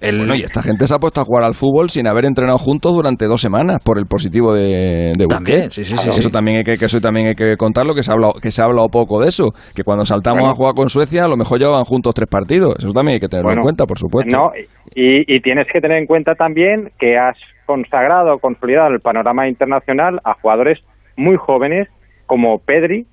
El... 0.00 0.32
y 0.36 0.42
esta 0.42 0.62
gente 0.62 0.86
se 0.86 0.94
ha 0.94 0.98
puesto 0.98 1.20
a 1.20 1.24
jugar 1.24 1.42
al 1.42 1.54
fútbol 1.54 1.90
sin 1.90 2.06
haber 2.06 2.24
entrenado 2.24 2.56
juntos 2.58 2.94
durante 2.94 3.26
dos 3.26 3.40
semanas 3.40 3.78
por 3.84 3.98
el 3.98 4.06
positivo 4.06 4.54
de, 4.54 5.12
de 5.18 5.26
También, 5.26 5.72
sí, 5.72 5.82
sí, 5.82 5.96
sí, 5.96 6.08
Eso 6.08 6.30
también 6.30 6.58
hay 6.58 6.62
que, 6.62 6.76
que 6.76 6.84
eso 6.84 7.00
también 7.00 7.26
hay 7.26 7.34
que 7.34 7.56
contarlo, 7.56 7.96
que 7.96 8.04
se 8.04 8.12
ha 8.12 8.14
hablado, 8.14 8.34
que 8.40 8.52
se 8.52 8.62
ha 8.62 8.66
hablado 8.66 8.86
poco 8.90 9.20
de 9.20 9.26
eso, 9.26 9.48
que 9.74 9.82
cuando 9.82 10.04
saltamos 10.04 10.46
a 10.46 10.52
jugar 10.52 10.74
con 10.76 10.88
Suecia 10.88 11.24
a 11.24 11.28
lo 11.28 11.36
mejor 11.36 11.58
llevaban 11.58 11.82
juntos 11.82 12.14
tres 12.14 12.28
partidos. 12.28 12.76
Eso 12.78 12.92
también 12.92 13.14
hay 13.14 13.20
que 13.20 13.28
tenerlo 13.28 13.54
en 13.54 13.60
cuenta, 13.62 13.86
por 13.86 13.98
supuesto. 13.98 14.36
No, 14.36 14.52
y, 14.94 15.34
y 15.34 15.40
tienes 15.40 15.66
que 15.72 15.80
tener 15.80 15.98
en 15.98 16.06
cuenta 16.06 16.36
también 16.36 16.90
que 17.00 17.18
has 17.18 17.36
consagrado, 17.66 18.38
consolidado 18.38 18.94
el 18.94 19.00
panorama 19.00 19.48
internacional 19.48 20.20
a 20.22 20.34
jugadores 20.34 20.78
muy 21.16 21.36
jóvenes 21.36 21.88
como 22.26 22.60
Pedri, 22.60 23.04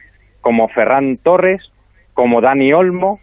como 0.41 0.67
Ferran 0.69 1.17
Torres, 1.17 1.61
como 2.19 2.41
Dani 2.41 2.73
Olmo. 2.73 3.21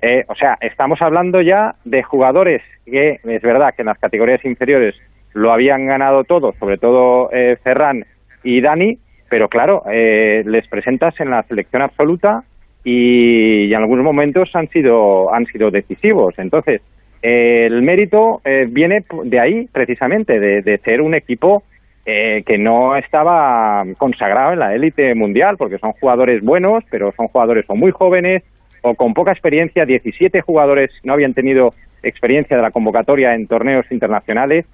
Eh, 0.00 0.24
o 0.26 0.34
sea, 0.34 0.58
estamos 0.60 1.00
hablando 1.00 1.40
ya 1.40 1.76
de 1.84 2.02
jugadores 2.02 2.60
que 2.84 3.20
es 3.22 3.42
verdad 3.42 3.72
que 3.72 3.82
en 3.82 3.86
las 3.86 4.00
categorías 4.00 4.44
inferiores 4.44 4.96
lo 5.32 5.52
habían 5.52 5.86
ganado 5.86 6.24
todo, 6.24 6.52
sobre 6.58 6.76
todo 6.76 7.30
eh, 7.32 7.56
Ferran 7.62 8.04
y 8.42 8.60
Dani, 8.60 8.98
pero 9.30 9.48
claro, 9.48 9.84
eh, 9.88 10.42
les 10.44 10.66
presentas 10.66 11.20
en 11.20 11.30
la 11.30 11.44
selección 11.44 11.82
absoluta 11.82 12.42
y, 12.82 13.72
en 13.72 13.76
algunos 13.76 14.04
momentos 14.04 14.50
han 14.54 14.68
sido 14.70 15.32
han 15.32 15.46
sido 15.46 15.70
decisivos. 15.70 16.34
Entonces, 16.38 16.82
el 17.22 17.80
mérito 17.82 18.42
viene 18.70 19.04
de 19.22 19.38
ahí, 19.38 19.68
precisamente, 19.72 20.40
de 20.40 20.78
ser 20.78 21.00
un 21.00 21.14
equipo 21.14 21.62
eh, 22.04 22.42
que 22.44 22.58
no 22.58 22.96
estaba 22.96 23.84
consagrado 23.96 24.52
en 24.52 24.58
la 24.58 24.74
élite 24.74 25.14
mundial, 25.14 25.56
porque 25.56 25.78
son 25.78 25.92
jugadores 25.92 26.42
buenos, 26.42 26.82
pero 26.90 27.12
son 27.16 27.28
jugadores 27.28 27.64
o 27.68 27.76
muy 27.76 27.92
jóvenes 27.92 28.42
o 28.82 28.94
con 28.94 29.14
poca 29.14 29.32
experiencia. 29.32 29.86
17 29.86 30.40
jugadores 30.40 30.90
no 31.04 31.12
habían 31.12 31.34
tenido 31.34 31.70
experiencia 32.02 32.56
de 32.56 32.62
la 32.62 32.72
convocatoria 32.72 33.34
en 33.34 33.46
torneos 33.46 33.86
internacionales. 33.90 34.66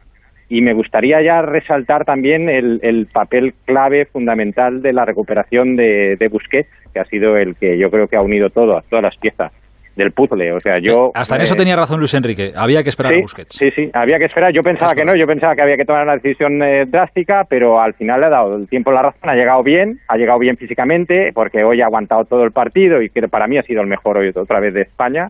Y 0.49 0.63
me 0.63 0.73
gustaría 0.73 1.21
ya 1.21 1.43
resaltar 1.43 2.07
también 2.07 2.49
el, 2.49 3.07
papel 3.13 3.53
clave 3.67 4.07
fundamental 4.07 4.81
de 4.81 4.95
la 4.95 5.05
recuperación 5.05 5.77
de, 5.77 6.17
de 6.17 6.29
Busquets, 6.29 6.71
que 6.95 7.01
ha 7.01 7.05
sido 7.05 7.37
el 7.37 7.55
que 7.57 7.77
yo 7.77 7.91
creo 7.91 8.09
que 8.09 8.17
ha 8.17 8.23
unido 8.23 8.49
todo, 8.49 8.81
todas 8.89 9.03
las 9.03 9.17
piezas 9.19 9.53
del 9.99 10.13
puzzle. 10.13 10.53
O 10.53 10.61
sea, 10.61 10.79
yo. 10.81 11.11
Hasta 11.13 11.37
en 11.37 11.43
eso 11.43 11.57
tenía 11.57 11.77
razón 11.77 11.99
Luis 11.99 12.15
Enrique. 12.15 12.53
Había 12.57 12.83
que 12.83 12.89
esperar 12.89 13.13
a 13.13 13.21
Busquets. 13.21 13.55
Sí, 13.55 13.71
sí, 13.73 13.91
había 13.93 14.19
que 14.19 14.25
esperar. 14.25 14.53
Yo 14.55 14.63
pensaba 14.63 14.95
que 14.95 15.05
no, 15.05 15.15
yo 15.15 15.27
pensaba 15.27 15.55
que 15.55 15.63
había 15.63 15.77
que 15.77 15.85
tomar 15.85 16.05
una 16.05 16.15
decisión 16.15 16.63
eh, 16.63 16.87
drástica, 16.87 17.43
pero 17.49 17.81
al 17.81 17.95
final 17.95 18.21
le 18.21 18.27
ha 18.27 18.31
dado 18.31 18.57
el 18.57 18.69
tiempo 18.69 18.93
la 18.93 19.03
razón. 19.03 19.29
Ha 19.29 19.35
llegado 19.35 19.63
bien, 19.63 19.99
ha 20.09 20.17
llegado 20.17 20.39
bien 20.39 20.57
físicamente, 20.57 21.33
porque 21.35 21.65
hoy 21.65 21.83
ha 21.83 21.87
aguantado 21.87 22.25
todo 22.25 22.45
el 22.45 22.53
partido 22.53 23.03
y 23.03 23.11
que 23.11 23.29
para 23.29 23.47
mí 23.47 23.59
ha 23.59 23.63
sido 23.63 23.83
el 23.83 23.89
mejor 23.89 24.17
hoy 24.17 24.31
otra 24.35 24.61
vez 24.61 24.73
de 24.73 24.83
España. 24.83 25.27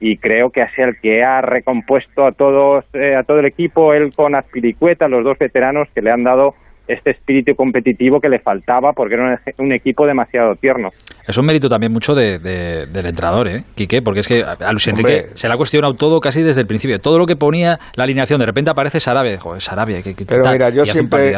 Y 0.00 0.16
creo 0.18 0.50
que 0.50 0.62
ha 0.62 0.70
sido 0.74 0.88
el 0.88 1.00
que 1.00 1.24
ha 1.24 1.40
recompuesto 1.40 2.26
a 2.26 2.32
todos, 2.32 2.84
eh, 2.94 3.16
a 3.16 3.22
todo 3.22 3.40
el 3.40 3.46
equipo, 3.46 3.94
él 3.94 4.10
con 4.14 4.34
Aspiricueta, 4.34 5.08
los 5.08 5.24
dos 5.24 5.38
veteranos 5.38 5.88
que 5.94 6.02
le 6.02 6.10
han 6.10 6.22
dado 6.22 6.54
este 6.88 7.10
espíritu 7.10 7.54
competitivo 7.54 8.18
que 8.20 8.28
le 8.28 8.38
faltaba 8.38 8.92
porque 8.94 9.14
era 9.14 9.38
un, 9.58 9.72
equipo 9.72 10.06
demasiado 10.06 10.54
tierno. 10.54 10.88
Es 11.26 11.36
un 11.36 11.44
mérito 11.44 11.68
también 11.68 11.92
mucho 11.92 12.14
de, 12.14 12.38
del 12.38 13.06
entrenador, 13.06 13.48
¿eh, 13.48 13.64
Quique? 13.74 14.00
Porque 14.02 14.20
es 14.20 14.28
que 14.28 14.42
a 14.42 14.72
Luis 14.72 14.88
Enrique 14.88 15.26
se 15.34 15.46
le 15.46 15.54
ha 15.54 15.56
cuestionado 15.56 15.94
todo 15.94 16.18
casi 16.20 16.42
desde 16.42 16.62
el 16.62 16.66
principio. 16.66 16.98
Todo 16.98 17.18
lo 17.18 17.26
que 17.26 17.36
ponía 17.36 17.78
la 17.94 18.04
alineación, 18.04 18.40
de 18.40 18.46
repente 18.46 18.70
aparece 18.70 19.00
Sarabia. 19.00 19.38
Joder, 19.38 19.60
Sarabia. 19.60 20.02
Que, 20.02 20.14
pero 20.26 20.50
mira, 20.50 20.70
yo 20.70 20.84
siempre 20.84 21.34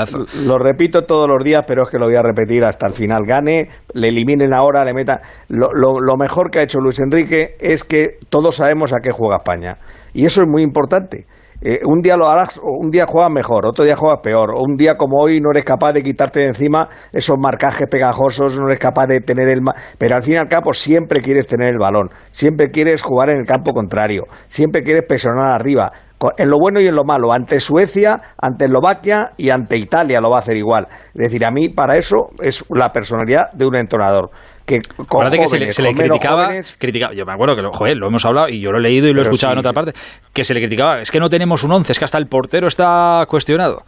lo 0.47 0.59
repito 0.59 1.03
todos 1.05 1.29
los 1.29 1.43
días, 1.45 1.65
pero 1.67 1.83
es 1.83 1.91
que 1.91 1.99
lo 1.99 2.07
voy 2.07 2.17
a 2.17 2.23
repetir 2.23 2.65
hasta 2.65 2.87
el 2.87 2.93
final. 2.93 3.25
Gane, 3.27 3.69
le 3.95 4.09
eliminen 4.09 4.55
ahora, 4.55 4.85
le 4.85 4.95
metan... 4.95 5.19
Lo, 5.49 5.71
lo 5.73 6.17
mejor 6.17 6.51
que 6.51 6.61
ha 6.61 6.63
hecho 6.63 6.79
Luis 6.79 7.01
Enrique 7.01 7.57
es 7.61 7.83
que 7.83 8.19
todos 8.29 8.57
sabemos 8.57 8.93
a 8.93 9.01
qué 9.03 9.11
juega 9.13 9.39
España. 9.39 9.77
Y 10.15 10.25
eso 10.25 10.43
es 10.43 10.49
muy 10.49 10.63
importante. 10.63 11.27
Eh, 11.63 11.81
un 11.85 12.01
día 12.01 12.17
lo 12.17 12.27
harás, 12.27 12.59
un 12.63 12.91
día 12.91 13.05
juegas 13.07 13.31
mejor, 13.31 13.67
otro 13.67 13.85
día 13.85 13.95
juegas 13.95 14.21
peor, 14.23 14.55
un 14.55 14.77
día 14.77 14.97
como 14.97 15.21
hoy 15.21 15.41
no 15.41 15.51
eres 15.51 15.65
capaz 15.65 15.93
de 15.93 16.03
quitarte 16.03 16.41
de 16.41 16.47
encima 16.47 16.89
esos 17.13 17.37
marcajes 17.39 17.87
pegajosos, 17.87 18.59
no 18.59 18.67
eres 18.69 18.79
capaz 18.79 19.07
de 19.09 19.21
tener 19.21 19.47
el... 19.49 19.61
Pero 19.99 20.17
al 20.17 20.23
fin 20.23 20.35
y 20.35 20.37
al 20.39 20.49
cabo 20.49 20.73
siempre 20.73 21.21
quieres 21.21 21.47
tener 21.47 21.69
el 21.69 21.79
balón, 21.79 22.09
siempre 22.31 22.71
quieres 22.71 23.03
jugar 23.03 23.29
en 23.29 23.37
el 23.37 23.45
campo 23.45 23.73
contrario, 23.73 24.25
siempre 24.49 24.83
quieres 24.83 25.05
presionar 25.07 25.51
arriba, 25.51 25.93
en 26.39 26.49
lo 26.49 26.57
bueno 26.59 26.81
y 26.81 26.87
en 26.87 26.95
lo 26.95 27.05
malo, 27.05 27.31
ante 27.31 27.61
Suecia, 27.61 28.21
ante 28.39 28.65
Eslovaquia 28.65 29.33
y 29.37 29.51
ante 29.51 29.77
Italia 29.77 30.21
lo 30.21 30.31
va 30.31 30.37
a 30.37 30.41
hacer 30.41 30.57
igual. 30.57 30.87
Es 31.15 31.23
decir, 31.25 31.45
a 31.45 31.51
mí 31.51 31.69
para 31.69 31.97
eso 31.97 32.29
es 32.41 32.65
la 32.71 32.91
personalidad 32.93 33.51
de 33.53 33.67
un 33.67 33.77
entrenador 33.77 34.31
que 34.71 34.81
que 34.81 35.47
se 35.49 35.59
le, 35.59 35.73
se 35.73 35.83
le 35.83 35.95
criticaba, 35.95 37.13
yo 37.13 37.27
me 37.27 37.33
acuerdo 37.33 37.57
que 37.57 37.63
lo, 37.63 37.73
joder, 37.73 37.97
lo 37.97 38.07
hemos 38.07 38.25
hablado 38.25 38.49
y 38.49 38.61
yo 38.61 38.71
lo 38.71 38.79
he 38.79 38.83
leído 38.83 39.09
y 39.09 39.13
lo 39.13 39.21
he 39.21 39.23
escuchado 39.23 39.53
en 39.55 39.59
otra 39.59 39.73
parte, 39.73 39.93
que 40.33 40.45
se 40.45 40.55
le 40.55 40.61
criticaba, 40.61 41.01
es 41.01 41.11
que 41.11 41.19
no 41.19 41.29
tenemos 41.29 41.65
un 41.65 41.73
11, 41.73 41.93
es 41.93 41.99
que 41.99 42.05
hasta 42.05 42.19
el 42.19 42.27
portero 42.27 42.69
está 42.69 43.25
cuestionado. 43.29 43.83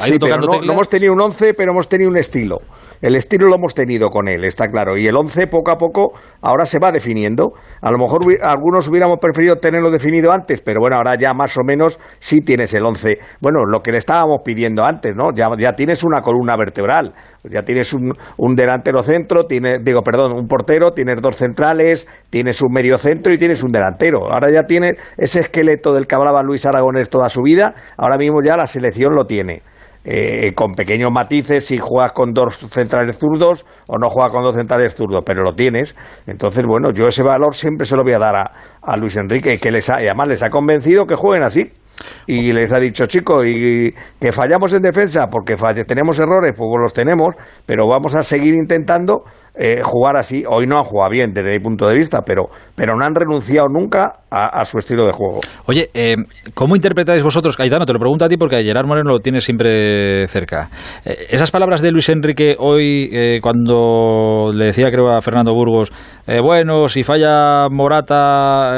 Sí, 0.00 0.16
pero 0.18 0.38
no, 0.38 0.60
no, 0.60 0.72
hemos 0.72 0.88
tenido 0.88 1.12
un 1.12 1.20
11, 1.20 1.54
pero 1.54 1.70
hemos 1.72 1.88
tenido 1.88 2.10
un 2.10 2.16
estilo. 2.16 2.58
El 3.00 3.14
estilo 3.14 3.46
lo 3.46 3.54
hemos 3.54 3.74
tenido 3.74 4.10
con 4.10 4.28
él, 4.28 4.44
está 4.44 4.68
claro. 4.68 4.96
Y 4.96 5.06
el 5.06 5.16
11 5.16 5.46
poco 5.46 5.70
a 5.70 5.76
poco 5.76 6.12
ahora 6.42 6.66
se 6.66 6.78
va 6.78 6.90
definiendo. 6.90 7.52
A 7.80 7.90
lo 7.92 7.98
mejor 7.98 8.22
algunos 8.42 8.88
hubiéramos 8.88 9.18
preferido 9.20 9.56
tenerlo 9.56 9.90
definido 9.90 10.32
antes, 10.32 10.60
pero 10.60 10.80
bueno, 10.80 10.96
ahora 10.96 11.14
ya 11.14 11.32
más 11.32 11.56
o 11.56 11.62
menos 11.64 12.00
sí 12.18 12.40
tienes 12.40 12.74
el 12.74 12.84
11. 12.84 13.18
Bueno, 13.40 13.64
lo 13.66 13.82
que 13.82 13.92
le 13.92 13.98
estábamos 13.98 14.40
pidiendo 14.44 14.84
antes, 14.84 15.14
¿no? 15.14 15.30
Ya, 15.32 15.72
tienes 15.72 16.02
una 16.02 16.22
columna 16.22 16.56
vertebral, 16.56 17.14
ya 17.44 17.62
tienes 17.62 17.92
un, 17.92 18.12
un 18.36 18.54
delantero 18.56 19.02
centro, 19.02 19.44
tienes, 19.44 19.84
digo, 19.84 20.02
perdón, 20.02 20.32
un 20.32 20.48
portero, 20.48 20.92
tienes 20.92 21.22
dos 21.22 21.36
centrales, 21.36 22.08
tienes 22.30 22.60
un 22.62 22.72
medio 22.72 22.98
centro 22.98 23.32
y 23.32 23.38
tienes 23.38 23.62
un 23.62 23.70
delantero. 23.70 24.32
Ahora 24.32 24.50
ya 24.50 24.64
tienes 24.64 24.96
ese 25.16 25.40
esqueleto 25.40 25.92
del 25.92 26.06
que 26.06 26.14
hablaba 26.16 26.42
Luis 26.42 26.66
Aragonés 26.66 27.08
toda 27.08 27.28
su 27.28 27.42
vida, 27.42 27.74
ahora 27.96 28.18
mismo 28.18 28.42
ya 28.42 28.56
la 28.56 28.66
selección 28.66 29.14
lo 29.14 29.26
tiene. 29.26 29.62
Eh, 30.10 30.54
con 30.54 30.72
pequeños 30.72 31.10
matices 31.12 31.66
si 31.66 31.76
juegas 31.76 32.12
con 32.12 32.32
dos 32.32 32.56
centrales 32.56 33.18
zurdos 33.18 33.66
o 33.86 33.98
no 33.98 34.08
juegas 34.08 34.32
con 34.32 34.42
dos 34.42 34.56
centrales 34.56 34.94
zurdos, 34.94 35.22
pero 35.26 35.42
lo 35.42 35.52
tienes. 35.52 35.96
Entonces, 36.26 36.64
bueno, 36.66 36.92
yo 36.92 37.08
ese 37.08 37.22
valor 37.22 37.54
siempre 37.54 37.86
se 37.86 37.94
lo 37.94 38.04
voy 38.04 38.14
a 38.14 38.18
dar 38.18 38.34
a, 38.34 38.50
a 38.80 38.96
Luis 38.96 39.16
Enrique, 39.16 39.58
que 39.58 39.70
les 39.70 39.90
ha, 39.90 40.02
y 40.02 40.06
además 40.06 40.28
les 40.28 40.42
ha 40.42 40.48
convencido 40.48 41.04
que 41.04 41.14
jueguen 41.14 41.42
así. 41.42 41.72
Y 42.26 42.52
les 42.52 42.72
ha 42.72 42.80
dicho, 42.80 43.04
chicos, 43.04 43.44
y 43.46 43.92
que 44.18 44.32
fallamos 44.32 44.72
en 44.72 44.80
defensa 44.80 45.26
porque 45.26 45.56
tenemos 45.86 46.18
errores, 46.18 46.54
pues 46.56 46.70
los 46.80 46.94
tenemos, 46.94 47.34
pero 47.66 47.86
vamos 47.86 48.14
a 48.14 48.22
seguir 48.22 48.54
intentando 48.54 49.24
eh, 49.58 49.80
jugar 49.82 50.16
así. 50.16 50.44
Hoy 50.48 50.66
no 50.66 50.78
han 50.78 50.84
jugado 50.84 51.10
bien 51.10 51.32
desde 51.32 51.50
mi 51.50 51.58
punto 51.58 51.88
de 51.88 51.96
vista, 51.96 52.22
pero, 52.24 52.48
pero 52.76 52.96
no 52.96 53.04
han 53.04 53.14
renunciado 53.14 53.68
nunca 53.68 54.12
a, 54.30 54.64
su 54.64 54.78
estilo 54.78 55.04
de 55.04 55.12
juego. 55.12 55.40
Oye, 55.66 55.88
eh, 55.94 56.14
¿cómo 56.54 56.76
interpretáis 56.76 57.22
vosotros, 57.22 57.56
Caetano? 57.56 57.84
Te 57.84 57.92
lo 57.92 57.98
pregunto 57.98 58.24
a 58.24 58.28
ti 58.28 58.36
porque 58.36 58.62
Gerard 58.62 58.86
Moreno 58.86 59.10
lo 59.10 59.20
tienes 59.20 59.42
siempre 59.42 60.28
cerca. 60.28 60.68
Eh, 61.04 61.26
esas 61.30 61.50
palabras 61.50 61.82
de 61.82 61.90
Luis 61.90 62.08
Enrique 62.08 62.54
hoy, 62.58 63.40
cuando 63.42 64.50
le 64.54 64.66
decía, 64.66 64.90
creo, 64.90 65.08
a 65.08 65.20
Fernando 65.20 65.52
Burgos, 65.52 65.92
bueno, 66.42 66.88
si 66.88 67.02
falla 67.02 67.68
Morata 67.68 68.72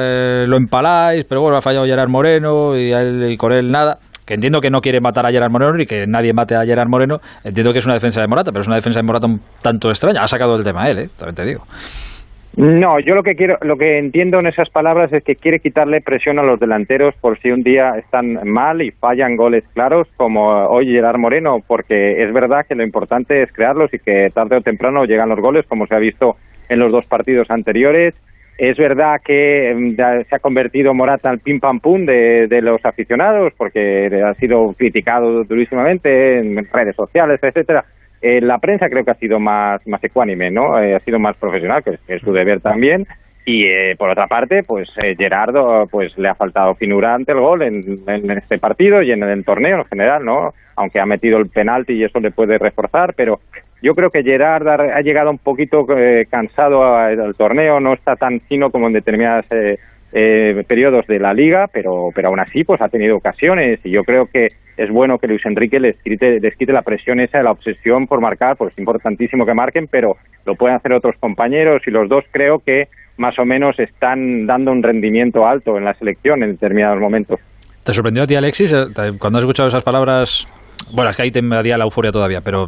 lo 0.46 0.56
empaláis, 0.56 1.24
pero 1.28 1.42
bueno, 1.42 1.58
ha 1.58 1.62
fallado 1.62 1.84
Gerard 1.84 2.08
Moreno 2.08 2.76
y, 2.76 2.94
y 2.94 3.36
con 3.36 3.52
él 3.52 3.70
nada 3.70 3.98
que 4.30 4.34
entiendo 4.34 4.60
que 4.60 4.70
no 4.70 4.80
quiere 4.80 5.00
matar 5.00 5.26
a 5.26 5.32
Gerard 5.32 5.50
Moreno 5.50 5.82
y 5.82 5.86
que 5.86 6.06
nadie 6.06 6.32
mate 6.32 6.54
a 6.54 6.64
Gerard 6.64 6.88
Moreno, 6.88 7.18
entiendo 7.42 7.72
que 7.72 7.80
es 7.80 7.84
una 7.84 7.94
defensa 7.94 8.20
de 8.20 8.28
Morata, 8.28 8.52
pero 8.52 8.60
es 8.60 8.68
una 8.68 8.76
defensa 8.76 9.00
de 9.00 9.02
Morata 9.02 9.26
un 9.26 9.40
tanto 9.60 9.88
extraña. 9.88 10.22
Ha 10.22 10.28
sacado 10.28 10.54
el 10.54 10.62
tema 10.62 10.88
él, 10.88 10.98
¿eh? 11.00 11.08
también 11.18 11.34
te 11.34 11.44
digo. 11.44 11.64
No, 12.56 13.00
yo 13.00 13.16
lo 13.16 13.24
que 13.24 13.34
quiero, 13.34 13.58
lo 13.62 13.76
que 13.76 13.98
entiendo 13.98 14.38
en 14.38 14.46
esas 14.46 14.70
palabras 14.70 15.12
es 15.12 15.24
que 15.24 15.34
quiere 15.34 15.58
quitarle 15.58 16.00
presión 16.00 16.38
a 16.38 16.44
los 16.44 16.60
delanteros 16.60 17.16
por 17.20 17.40
si 17.40 17.50
un 17.50 17.64
día 17.64 17.98
están 17.98 18.38
mal 18.48 18.82
y 18.82 18.92
fallan 18.92 19.34
goles 19.34 19.64
claros, 19.74 20.06
como 20.16 20.48
hoy 20.68 20.86
Gerard 20.86 21.18
Moreno, 21.18 21.58
porque 21.66 22.22
es 22.22 22.32
verdad 22.32 22.64
que 22.68 22.76
lo 22.76 22.84
importante 22.84 23.42
es 23.42 23.52
crearlos 23.52 23.92
y 23.92 23.98
que 23.98 24.28
tarde 24.32 24.58
o 24.58 24.60
temprano 24.60 25.06
llegan 25.06 25.28
los 25.28 25.40
goles, 25.40 25.66
como 25.66 25.88
se 25.88 25.96
ha 25.96 25.98
visto 25.98 26.36
en 26.68 26.78
los 26.78 26.92
dos 26.92 27.04
partidos 27.06 27.50
anteriores. 27.50 28.14
Es 28.60 28.76
verdad 28.76 29.22
que 29.24 29.74
mm, 29.74 29.96
se 30.28 30.36
ha 30.36 30.38
convertido 30.38 30.92
Morata 30.92 31.30
al 31.30 31.38
pim 31.38 31.60
pam 31.60 31.80
pum 31.80 32.04
de, 32.04 32.46
de 32.46 32.60
los 32.60 32.84
aficionados, 32.84 33.54
porque 33.56 34.10
ha 34.22 34.34
sido 34.34 34.74
criticado 34.74 35.44
durísimamente 35.44 36.40
en 36.40 36.68
redes 36.70 36.94
sociales, 36.94 37.40
etcétera 37.42 37.86
eh, 38.20 38.42
la 38.42 38.58
prensa 38.58 38.90
creo 38.90 39.02
que 39.02 39.12
ha 39.12 39.14
sido 39.14 39.40
más, 39.40 39.80
más 39.86 40.04
ecuánime, 40.04 40.50
¿no? 40.50 40.78
Eh, 40.78 40.94
ha 40.94 41.00
sido 41.00 41.18
más 41.18 41.38
profesional, 41.38 41.82
que 41.82 41.98
es, 42.06 42.20
su 42.20 42.34
deber 42.34 42.60
también. 42.60 43.06
Y 43.46 43.64
eh, 43.64 43.96
por 43.96 44.10
otra 44.10 44.26
parte, 44.26 44.62
pues 44.62 44.90
Gerardo 45.16 45.88
pues 45.90 46.16
le 46.18 46.28
ha 46.28 46.34
faltado 46.34 46.74
finura 46.74 47.14
ante 47.14 47.32
el 47.32 47.40
gol 47.40 47.62
en, 47.62 48.00
en, 48.06 48.30
este 48.32 48.58
partido 48.58 49.00
y 49.00 49.10
en 49.10 49.22
el 49.22 49.42
torneo 49.42 49.78
en 49.78 49.84
general, 49.86 50.22
¿no? 50.22 50.52
Aunque 50.76 51.00
ha 51.00 51.06
metido 51.06 51.38
el 51.38 51.48
penalti 51.48 51.94
y 51.94 52.04
eso 52.04 52.20
le 52.20 52.30
puede 52.30 52.58
reforzar, 52.58 53.14
pero 53.14 53.40
yo 53.82 53.94
creo 53.94 54.10
que 54.10 54.22
Gerard 54.22 54.66
ha, 54.68 55.00
llegado 55.00 55.30
un 55.30 55.38
poquito 55.38 55.86
cansado 56.30 56.96
al 56.96 57.34
torneo, 57.34 57.80
no 57.80 57.94
está 57.94 58.16
tan 58.16 58.40
fino 58.40 58.70
como 58.70 58.88
en 58.88 58.94
determinadas 58.94 59.46
eh, 60.12 60.64
periodos 60.66 61.06
de 61.06 61.18
la 61.18 61.32
liga, 61.32 61.66
pero, 61.72 62.08
pero 62.14 62.28
aún 62.28 62.40
así 62.40 62.64
pues 62.64 62.80
ha 62.82 62.88
tenido 62.88 63.16
ocasiones 63.16 63.80
y 63.84 63.90
yo 63.90 64.02
creo 64.02 64.26
que 64.26 64.48
es 64.76 64.90
bueno 64.90 65.18
que 65.18 65.26
Luis 65.26 65.44
Enrique 65.44 65.78
les 65.78 65.96
quite, 66.02 66.40
les 66.40 66.56
quite 66.56 66.72
la 66.72 66.82
presión 66.82 67.20
esa 67.20 67.42
la 67.42 67.52
obsesión 67.52 68.06
por 68.06 68.20
marcar, 68.20 68.56
pues 68.56 68.72
es 68.72 68.78
importantísimo 68.78 69.44
que 69.44 69.54
marquen, 69.54 69.86
pero 69.88 70.16
lo 70.46 70.54
pueden 70.54 70.76
hacer 70.76 70.92
otros 70.94 71.16
compañeros 71.20 71.82
y 71.86 71.90
los 71.90 72.08
dos 72.08 72.24
creo 72.32 72.58
que 72.58 72.88
más 73.18 73.38
o 73.38 73.44
menos 73.44 73.78
están 73.78 74.46
dando 74.46 74.72
un 74.72 74.82
rendimiento 74.82 75.46
alto 75.46 75.76
en 75.76 75.84
la 75.84 75.94
selección 75.94 76.42
en 76.42 76.52
determinados 76.52 76.98
momentos. 76.98 77.38
¿Te 77.84 77.92
sorprendió 77.92 78.24
a 78.24 78.26
ti, 78.26 78.34
Alexis, 78.34 78.72
eh, 78.72 78.86
cuando 79.18 79.38
has 79.38 79.44
escuchado 79.44 79.68
esas 79.68 79.84
palabras 79.84 80.46
bueno, 80.92 81.10
es 81.10 81.16
que 81.16 81.22
ahí 81.22 81.30
te 81.30 81.40
invadía 81.40 81.76
la 81.78 81.84
euforia 81.84 82.10
todavía, 82.10 82.40
pero... 82.40 82.66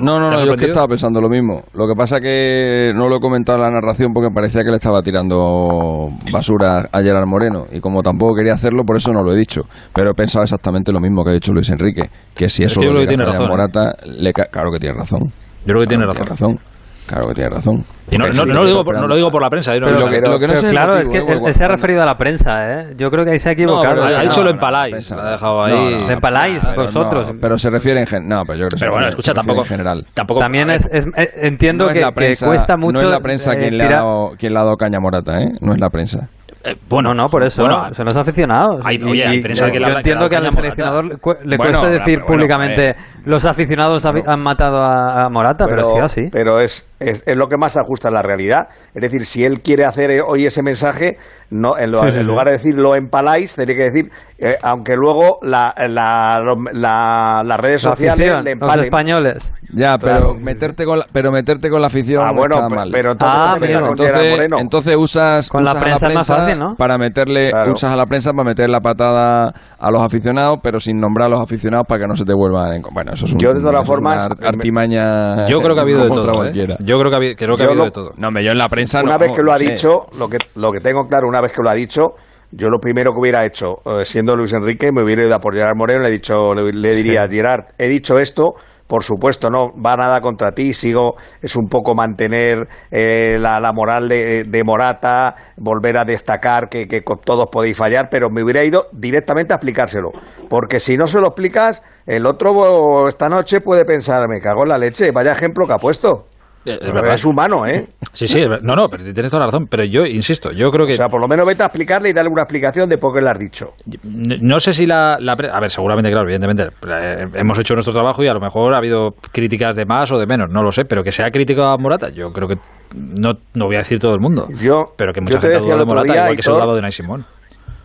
No, 0.00 0.20
no, 0.20 0.30
no, 0.30 0.44
yo 0.44 0.54
es 0.54 0.60
que 0.60 0.66
estaba 0.66 0.86
pensando 0.86 1.20
lo 1.20 1.28
mismo. 1.28 1.62
Lo 1.74 1.86
que 1.86 1.94
pasa 1.96 2.20
que 2.20 2.92
no 2.94 3.08
lo 3.08 3.16
he 3.16 3.20
comentado 3.20 3.58
en 3.58 3.64
la 3.64 3.70
narración 3.70 4.12
porque 4.12 4.30
parecía 4.32 4.62
que 4.62 4.70
le 4.70 4.76
estaba 4.76 5.02
tirando 5.02 6.08
basura 6.32 6.88
a 6.92 7.02
Gerard 7.02 7.26
Moreno. 7.26 7.64
Y 7.72 7.80
como 7.80 8.02
tampoco 8.02 8.34
quería 8.36 8.54
hacerlo, 8.54 8.84
por 8.84 8.96
eso 8.96 9.12
no 9.12 9.22
lo 9.22 9.32
he 9.32 9.36
dicho. 9.36 9.62
Pero 9.94 10.10
he 10.10 10.14
pensado 10.14 10.44
exactamente 10.44 10.92
lo 10.92 11.00
mismo 11.00 11.24
que 11.24 11.30
ha 11.30 11.34
dicho 11.34 11.52
Luis 11.52 11.70
Enrique. 11.70 12.08
Que 12.34 12.48
si 12.48 12.64
eso 12.64 12.80
lo 12.82 13.00
que 13.00 13.06
tiene 13.06 13.24
razón, 13.24 13.48
Morata, 13.48 13.94
le 14.04 14.32
claro 14.32 14.70
que 14.70 14.78
tiene 14.78 14.96
razón. 14.96 15.20
Yo 15.64 15.72
creo 15.72 15.80
que 15.80 15.86
tiene 15.86 16.06
razón. 16.06 16.58
Claro 17.06 17.28
que 17.28 17.34
tiene 17.34 17.50
razón. 17.50 17.84
Y 18.10 18.18
no, 18.18 18.28
no, 18.28 18.44
lo 18.44 18.66
digo 18.66 18.84
por, 18.84 18.98
no, 18.98 19.06
lo 19.06 19.16
digo 19.16 19.30
por, 19.30 19.42
la 19.42 19.48
prensa. 19.48 19.72
Pero 19.72 19.90
lo 19.90 20.10
que, 20.10 20.20
lo 20.20 20.38
que 20.38 20.46
no 20.46 20.54
sé 20.56 20.70
claro, 20.70 20.98
es 20.98 21.08
que 21.08 21.18
él, 21.18 21.40
se 21.52 21.64
ha 21.64 21.68
referido 21.68 22.02
a 22.02 22.06
la 22.06 22.16
prensa, 22.16 22.66
¿eh? 22.68 22.94
Yo 22.96 23.10
creo 23.10 23.24
que 23.24 23.32
ahí 23.32 23.38
se 23.38 23.50
ha 23.50 23.52
equivocado. 23.52 24.02
ha 24.02 24.22
dicho 24.22 24.42
lo 24.42 24.50
empaláis. 24.50 25.10
Lo 25.10 25.20
ha 25.20 25.30
dejado 25.32 25.64
ahí. 25.64 25.72
lo 25.72 26.10
empaláis 26.10 26.68
vosotros. 26.76 27.32
pero 27.40 27.56
se 27.56 27.70
refiere 27.70 28.00
en 28.00 28.06
general. 28.06 28.28
No, 28.28 28.42
pero 28.44 28.58
yo 28.58 28.66
creo 28.66 28.76
que 28.76 28.80
Pero 28.80 28.92
bueno, 28.92 29.08
escucha, 29.08 29.32
tampoco. 29.32 29.60
En 29.60 29.66
general. 29.66 30.06
Tampoco, 30.14 30.40
También 30.40 30.70
es, 30.70 30.88
es, 30.92 31.06
eh, 31.16 31.30
entiendo 31.42 31.88
que, 31.88 32.02
prensa, 32.14 32.46
que, 32.46 32.50
cuesta 32.50 32.76
mucho. 32.76 33.02
No 33.02 33.08
es 33.08 33.12
la 33.12 33.20
prensa 33.20 33.52
eh, 33.52 33.58
quien, 33.58 33.78
le 33.78 33.84
ha 33.84 33.90
dado, 33.90 34.30
quien 34.38 34.52
le 34.52 34.58
ha 34.58 34.62
dado 34.62 34.76
caña 34.76 34.98
Morata, 35.00 35.40
¿eh? 35.40 35.48
No 35.60 35.72
es 35.72 35.80
la 35.80 35.90
prensa. 35.90 36.28
Eh, 36.66 36.74
bueno, 36.88 37.14
no, 37.14 37.28
por 37.28 37.44
eso. 37.44 37.62
Bueno, 37.62 37.94
son 37.94 38.06
los 38.06 38.16
aficionados. 38.16 38.84
Hay, 38.84 38.98
oye, 39.02 39.24
hay 39.24 39.40
prensa 39.40 39.70
que 39.70 39.78
yo 39.78 39.86
entiendo 39.86 40.28
que, 40.28 40.36
al 40.36 40.50
seleccionador 40.50 41.04
le 41.44 41.56
cuesta 41.56 41.88
decir 41.88 42.20
públicamente 42.26 42.96
los 43.24 43.46
aficionados 43.46 44.04
han 44.04 44.42
matado 44.42 44.82
a, 44.82 45.28
Morata, 45.30 45.66
pero, 45.68 45.84
sí 45.84 45.98
así. 46.02 46.28
Pero 46.32 46.58
es, 46.58 46.92
es, 47.00 47.22
es, 47.26 47.36
lo 47.36 47.48
que 47.48 47.56
más 47.56 47.76
ajusta 47.76 48.08
a 48.08 48.10
la 48.10 48.22
realidad. 48.22 48.68
Es 48.94 49.02
decir, 49.02 49.26
si 49.26 49.44
él 49.44 49.60
quiere 49.60 49.84
hacer 49.84 50.22
hoy 50.26 50.46
ese 50.46 50.62
mensaje, 50.62 51.18
no 51.50 51.78
en, 51.78 51.90
lugar 51.90 52.46
de 52.46 52.52
decir 52.52 52.78
lo 52.78 52.94
empaláis, 52.94 53.54
tendría 53.54 53.76
que 53.76 53.84
decir, 53.84 54.10
eh, 54.38 54.56
aunque 54.62 54.96
luego 54.96 55.38
la, 55.42 55.74
la, 55.88 56.42
la, 56.72 57.42
las 57.44 57.60
redes 57.60 57.82
sociales 57.82 58.44
le 58.44 58.52
empalen. 58.52 58.76
Los 58.76 58.84
españoles. 58.84 59.52
Ya, 59.72 59.96
pero 60.00 60.34
meterte 60.34 60.84
con 60.84 61.00
la, 61.00 61.06
pero 61.12 61.32
meterte 61.32 61.68
con 61.68 61.80
la 61.80 61.88
afición 61.88 62.24
ah, 62.24 62.32
bueno, 62.32 62.54
está 62.56 62.68
mal. 62.68 62.88
Pero 62.92 63.14
ah, 63.20 63.56
entonces, 63.60 64.48
entonces, 64.58 64.96
usas, 64.96 65.48
con 65.48 65.64
la, 65.64 65.74
prensa, 65.74 66.08
más 66.10 66.26
fácil, 66.26 66.58
¿no? 66.58 66.76
para 66.76 66.98
meterle 66.98 67.50
usas 67.72 67.92
a 67.92 67.96
la 67.96 68.06
prensa 68.06 68.32
para 68.32 68.44
meter 68.44 68.70
la 68.70 68.80
patada 68.80 69.52
a 69.78 69.90
los 69.90 70.02
aficionados, 70.02 70.58
pero 70.62 70.78
sin 70.78 70.98
nombrar 70.98 71.26
a 71.26 71.30
los 71.30 71.40
aficionados 71.40 71.86
para 71.88 72.02
que 72.02 72.06
no 72.06 72.14
se 72.14 72.24
te 72.24 72.32
vuelvan 72.32 72.74
en, 72.74 72.82
bueno, 72.92 73.12
eso 73.12 73.26
es 73.26 73.32
un, 73.32 73.38
Yo 73.38 73.52
de 73.52 73.60
todas 73.60 73.86
formas 73.86 74.28
artimaña. 74.42 75.48
Yo 75.48 75.58
creo 75.58 75.74
que 75.74 75.80
ha 75.80 75.82
habido 75.82 76.02
de 76.04 76.08
todo, 76.08 76.44
¿eh? 76.44 76.76
Yo 76.86 76.98
creo 76.98 77.10
que 77.10 77.14
ha 77.14 77.18
habido, 77.18 77.34
creo 77.36 77.56
que 77.56 77.64
ha 77.64 77.66
habido 77.66 77.84
de 77.84 77.90
todo. 77.90 78.12
No, 78.16 78.30
me 78.30 78.44
yo 78.44 78.52
en 78.52 78.58
la 78.58 78.68
prensa 78.68 79.00
Una 79.02 79.18
vez 79.18 79.32
que 79.32 79.42
lo 79.42 79.52
ha 79.52 79.58
dicho, 79.58 80.06
lo 80.16 80.28
que 80.28 80.38
lo 80.54 80.70
que 80.70 80.80
tengo 80.80 81.06
claro 81.08 81.26
una 81.28 81.40
vez 81.40 81.52
que 81.52 81.62
lo 81.62 81.68
ha 81.68 81.74
dicho, 81.74 82.14
yo 82.52 82.68
lo 82.68 82.78
primero 82.78 83.12
que 83.12 83.18
hubiera 83.18 83.44
hecho, 83.44 83.78
eh, 83.84 84.04
siendo 84.04 84.36
Luis 84.36 84.52
Enrique, 84.52 84.92
me 84.92 85.02
hubiera 85.02 85.26
ido 85.26 85.34
a 85.34 85.40
por 85.40 85.54
Gerard 85.54 85.76
Moreno, 85.76 86.02
le 86.02 86.08
he 86.08 86.12
dicho 86.12 86.54
le, 86.54 86.94
diría, 86.94 87.28
Gerard, 87.28 87.64
he 87.78 87.88
dicho 87.88 88.18
esto 88.18 88.54
por 88.86 89.02
supuesto, 89.02 89.50
no 89.50 89.72
va 89.82 89.96
nada 89.96 90.20
contra 90.20 90.52
ti, 90.52 90.72
sigo, 90.72 91.16
es 91.42 91.56
un 91.56 91.68
poco 91.68 91.96
mantener 91.96 92.68
eh, 92.92 93.36
la, 93.36 93.58
la, 93.58 93.72
moral 93.72 94.08
de, 94.08 94.44
de, 94.44 94.62
Morata, 94.62 95.34
volver 95.56 95.98
a 95.98 96.04
destacar 96.04 96.68
que, 96.68 96.86
que, 96.86 97.02
todos 97.24 97.48
podéis 97.50 97.76
fallar, 97.76 98.08
pero 98.08 98.30
me 98.30 98.44
hubiera 98.44 98.62
ido 98.62 98.86
directamente 98.92 99.52
a 99.52 99.56
explicárselo, 99.56 100.10
porque 100.48 100.78
si 100.78 100.96
no 100.96 101.08
se 101.08 101.20
lo 101.20 101.26
explicas, 101.26 101.82
el 102.06 102.26
otro 102.26 103.08
esta 103.08 103.28
noche 103.28 103.60
puede 103.60 103.84
pensar, 103.84 104.28
me 104.28 104.40
cago 104.40 104.62
en 104.62 104.68
la 104.68 104.78
leche, 104.78 105.10
vaya 105.10 105.32
ejemplo 105.32 105.66
que 105.66 105.72
ha 105.72 105.78
puesto. 105.78 106.26
Es, 106.66 106.92
verdad. 106.92 107.14
es 107.14 107.24
humano, 107.24 107.66
¿eh? 107.66 107.86
Sí, 108.12 108.26
sí, 108.26 108.44
no, 108.62 108.74
no, 108.74 108.88
pero 108.88 109.04
tienes 109.04 109.30
toda 109.30 109.40
la 109.40 109.46
razón. 109.46 109.66
Pero 109.70 109.84
yo 109.84 110.04
insisto, 110.04 110.50
yo 110.52 110.70
creo 110.70 110.86
que. 110.86 110.94
O 110.94 110.96
sea, 110.96 111.08
por 111.08 111.20
lo 111.20 111.28
menos 111.28 111.46
vete 111.46 111.62
a 111.62 111.66
explicarle 111.66 112.10
y 112.10 112.12
darle 112.12 112.30
una 112.30 112.42
explicación 112.42 112.88
de 112.88 112.98
por 112.98 113.14
qué 113.14 113.20
le 113.20 113.30
has 113.30 113.38
dicho. 113.38 113.74
No 114.04 114.58
sé 114.58 114.72
si 114.72 114.86
la. 114.86 115.18
la 115.20 115.32
a 115.32 115.60
ver, 115.60 115.70
seguramente, 115.70 116.10
claro, 116.10 116.28
evidentemente. 116.28 116.64
Eh, 116.88 117.26
hemos 117.34 117.58
hecho 117.58 117.74
nuestro 117.74 117.92
trabajo 117.92 118.24
y 118.24 118.28
a 118.28 118.34
lo 118.34 118.40
mejor 118.40 118.74
ha 118.74 118.78
habido 118.78 119.14
críticas 119.32 119.76
de 119.76 119.84
más 119.84 120.10
o 120.12 120.18
de 120.18 120.26
menos, 120.26 120.50
no 120.50 120.62
lo 120.62 120.72
sé. 120.72 120.84
Pero 120.84 121.02
que 121.02 121.12
sea 121.12 121.30
crítica 121.30 121.72
a 121.72 121.76
Morata, 121.76 122.10
yo 122.10 122.32
creo 122.32 122.48
que. 122.48 122.56
No, 122.94 123.32
no 123.54 123.66
voy 123.66 123.76
a 123.76 123.78
decir 123.78 123.98
todo 124.00 124.14
el 124.14 124.20
mundo. 124.20 124.48
Yo. 124.60 124.92
Pero 124.96 125.12
que 125.12 125.20
mucha 125.20 125.40
gente 125.40 125.56
ha 125.56 125.60
dudado 125.60 125.80
de 125.80 125.86
Morata, 125.86 126.14
igual 126.14 126.36
que 126.36 126.42
se 126.42 126.50
ha 126.50 126.54
dudado 126.54 126.74
de 126.74 126.82
Nay 126.82 126.92
Simón 126.92 127.24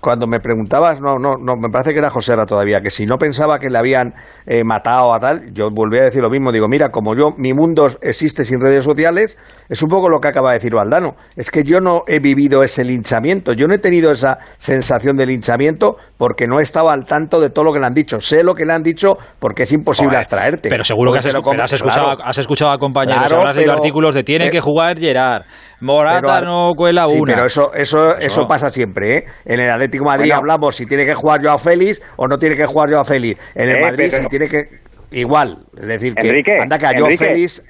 cuando 0.01 0.25
me 0.25 0.39
preguntabas, 0.39 0.99
no, 0.99 1.19
no, 1.19 1.37
no, 1.37 1.55
me 1.55 1.69
parece 1.69 1.93
que 1.93 1.99
era 1.99 2.09
José 2.09 2.35
Ra 2.35 2.45
todavía, 2.45 2.81
que 2.81 2.89
si 2.89 3.05
no 3.05 3.17
pensaba 3.17 3.59
que 3.59 3.69
le 3.69 3.77
habían 3.77 4.13
eh, 4.47 4.63
matado 4.63 5.13
a 5.13 5.19
tal, 5.19 5.53
yo 5.53 5.69
volví 5.71 5.99
a 5.99 6.03
decir 6.03 6.21
lo 6.21 6.29
mismo, 6.29 6.51
digo, 6.51 6.67
mira, 6.67 6.89
como 6.89 7.15
yo, 7.15 7.31
mi 7.37 7.53
mundo 7.53 7.87
existe 8.01 8.43
sin 8.43 8.59
redes 8.59 8.83
sociales, 8.83 9.37
es 9.69 9.81
un 9.83 9.89
poco 9.89 10.09
lo 10.09 10.19
que 10.19 10.27
acaba 10.27 10.49
de 10.49 10.55
decir 10.55 10.73
Valdano, 10.73 11.15
es 11.35 11.51
que 11.51 11.63
yo 11.63 11.79
no 11.79 12.01
he 12.07 12.19
vivido 12.19 12.63
ese 12.63 12.83
linchamiento, 12.83 13.53
yo 13.53 13.67
no 13.67 13.75
he 13.75 13.77
tenido 13.77 14.11
esa 14.11 14.39
sensación 14.57 15.15
de 15.15 15.27
linchamiento 15.27 15.97
porque 16.17 16.47
no 16.47 16.59
estaba 16.59 16.93
al 16.93 17.05
tanto 17.05 17.39
de 17.39 17.51
todo 17.51 17.65
lo 17.65 17.73
que 17.73 17.79
le 17.79 17.85
han 17.85 17.93
dicho, 17.93 18.19
sé 18.19 18.43
lo 18.43 18.55
que 18.55 18.65
le 18.65 18.73
han 18.73 18.83
dicho 18.83 19.17
porque 19.39 19.63
es 19.63 19.71
imposible 19.71 20.17
abstraerte. 20.17 20.69
Pero 20.69 20.83
seguro 20.83 21.13
que 21.13 21.19
has, 21.19 21.25
escuchado, 21.25 22.17
has, 22.23 22.37
escuchado, 22.39 22.71
a 22.71 22.77
compañeros, 22.79 23.21
claro, 23.21 23.39
habrás 23.41 23.55
leído 23.55 23.73
artículos 23.73 24.15
de 24.15 24.23
tiene 24.23 24.49
que 24.49 24.59
jugar 24.59 24.97
Gerard, 24.97 25.43
Morata 25.79 26.41
no 26.41 26.71
cuela 26.75 27.05
sí, 27.05 27.15
una. 27.19 27.33
pero 27.33 27.45
eso, 27.45 27.73
eso, 27.73 28.17
eso 28.17 28.47
pasa 28.47 28.69
siempre, 28.69 29.17
¿eh? 29.17 29.25
En 29.45 29.59
el 29.59 29.69
Atlético 29.91 30.05
Madrid 30.05 30.31
hablamos 30.31 30.75
si 30.75 30.85
tiene 30.85 31.05
que 31.05 31.13
jugar 31.13 31.41
Joao 31.43 31.57
Félix 31.57 32.01
o 32.15 32.25
no 32.27 32.39
tiene 32.39 32.55
que 32.55 32.65
jugar 32.65 32.89
Joao 32.89 33.03
Félix. 33.03 33.39
En 33.55 33.69
el 33.69 33.81
Madrid 33.81 34.09
si 34.09 34.25
tiene 34.27 34.47
que... 34.47 34.69
Igual, 35.11 35.57
es 35.75 35.85
decir, 35.85 36.15
que 36.15 36.57
anda 36.61 36.79
que 36.79 36.85
a 36.85 36.93
Joao 36.97 37.09
Félix... 37.09 37.65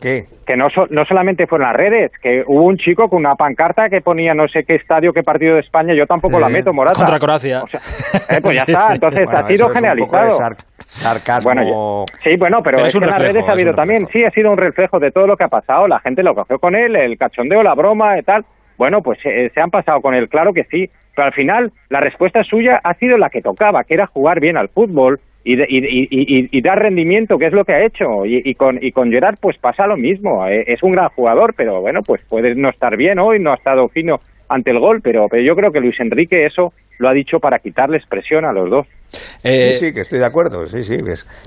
¿Qué? 0.00 0.24
Que 0.46 0.58
no, 0.58 0.68
no 0.90 1.04
solamente 1.06 1.46
fueron 1.46 1.68
las 1.68 1.76
redes, 1.76 2.12
que 2.20 2.44
hubo 2.46 2.64
un 2.64 2.76
chico 2.76 3.08
con 3.08 3.20
una 3.20 3.34
pancarta 3.34 3.88
que 3.88 4.02
ponía 4.02 4.34
no 4.34 4.46
sé 4.46 4.64
qué 4.64 4.74
estadio, 4.74 5.10
qué 5.10 5.22
partido 5.22 5.54
de 5.54 5.60
España, 5.60 5.94
yo 5.94 6.06
tampoco 6.06 6.38
la 6.38 6.50
meto, 6.50 6.70
Morata. 6.74 6.98
Contra 6.98 7.18
Croacia. 7.18 7.62
eh, 8.28 8.38
pues 8.42 8.56
ya 8.56 8.62
está, 8.66 8.92
entonces 8.92 9.26
ha 9.30 9.46
sido 9.46 9.70
generalizado. 9.70 10.54
sarcasmo. 10.84 11.50
Bueno, 11.50 12.04
sí, 12.22 12.36
bueno, 12.36 12.62
pero, 12.62 12.84
es, 12.84 12.92
que 12.92 12.98
en 12.98 13.06
las 13.06 13.18
redes 13.18 13.48
ha 13.48 13.52
habido 13.52 13.72
también, 13.72 14.06
sí, 14.12 14.22
ha 14.22 14.30
sido 14.32 14.50
un 14.50 14.58
reflejo 14.58 15.00
de 15.00 15.12
todo 15.12 15.26
lo 15.26 15.34
que 15.34 15.44
ha 15.44 15.48
pasado, 15.48 15.88
la 15.88 16.00
gente 16.00 16.22
lo 16.22 16.34
cogió 16.34 16.58
con 16.58 16.74
él, 16.74 16.94
el 16.94 17.16
cachondeo, 17.16 17.62
la 17.62 17.74
broma 17.74 18.18
y 18.18 18.22
tal. 18.22 18.44
Bueno, 18.76 19.00
pues 19.00 19.18
eh, 19.24 19.50
se 19.54 19.60
han 19.62 19.70
pasado 19.70 20.02
con 20.02 20.14
él, 20.14 20.28
claro 20.28 20.52
que 20.52 20.64
sí, 20.64 20.90
pero 21.16 21.26
al 21.26 21.32
final 21.32 21.72
la 21.88 22.00
respuesta 22.00 22.44
suya 22.44 22.80
ha 22.84 22.94
sido 22.94 23.16
la 23.16 23.30
que 23.30 23.42
tocaba, 23.42 23.82
que 23.82 23.94
era 23.94 24.06
jugar 24.06 24.38
bien 24.38 24.56
al 24.56 24.68
fútbol 24.68 25.18
y, 25.42 25.56
y, 25.58 26.60
dar 26.60 26.78
rendimiento, 26.80 27.38
que 27.38 27.46
es 27.46 27.52
lo 27.52 27.64
que 27.64 27.72
ha 27.72 27.84
hecho. 27.84 28.26
Y, 28.26 28.54
con, 28.54 28.78
y 28.82 28.92
con 28.92 29.10
Gerard 29.10 29.36
pues 29.40 29.56
pasa 29.58 29.86
lo 29.86 29.96
mismo. 29.96 30.46
Eh, 30.46 30.64
es 30.66 30.82
un 30.82 30.92
gran 30.92 31.08
jugador, 31.10 31.54
pero 31.56 31.80
bueno, 31.80 32.00
pues 32.04 32.20
puede 32.28 32.54
no 32.54 32.68
estar 32.68 32.96
bien 32.96 33.18
hoy, 33.18 33.38
no 33.38 33.52
ha 33.52 33.56
estado 33.56 33.88
fino 33.88 34.18
ante 34.48 34.70
el 34.70 34.78
gol, 34.78 35.00
pero, 35.02 35.28
pero 35.28 35.42
yo 35.42 35.56
creo 35.56 35.72
que 35.72 35.80
Luis 35.80 35.98
Enrique 36.00 36.46
eso 36.46 36.72
lo 36.98 37.08
ha 37.08 37.12
dicho 37.12 37.40
para 37.40 37.60
quitarles 37.60 38.06
presión 38.06 38.44
a 38.44 38.52
los 38.52 38.68
dos. 38.68 38.86
Eh, 39.42 39.72
sí, 39.72 39.86
sí, 39.86 39.92
que 39.92 40.00
estoy 40.00 40.18
de 40.18 40.26
acuerdo, 40.26 40.66
sí, 40.66 40.82
sí. 40.82 40.96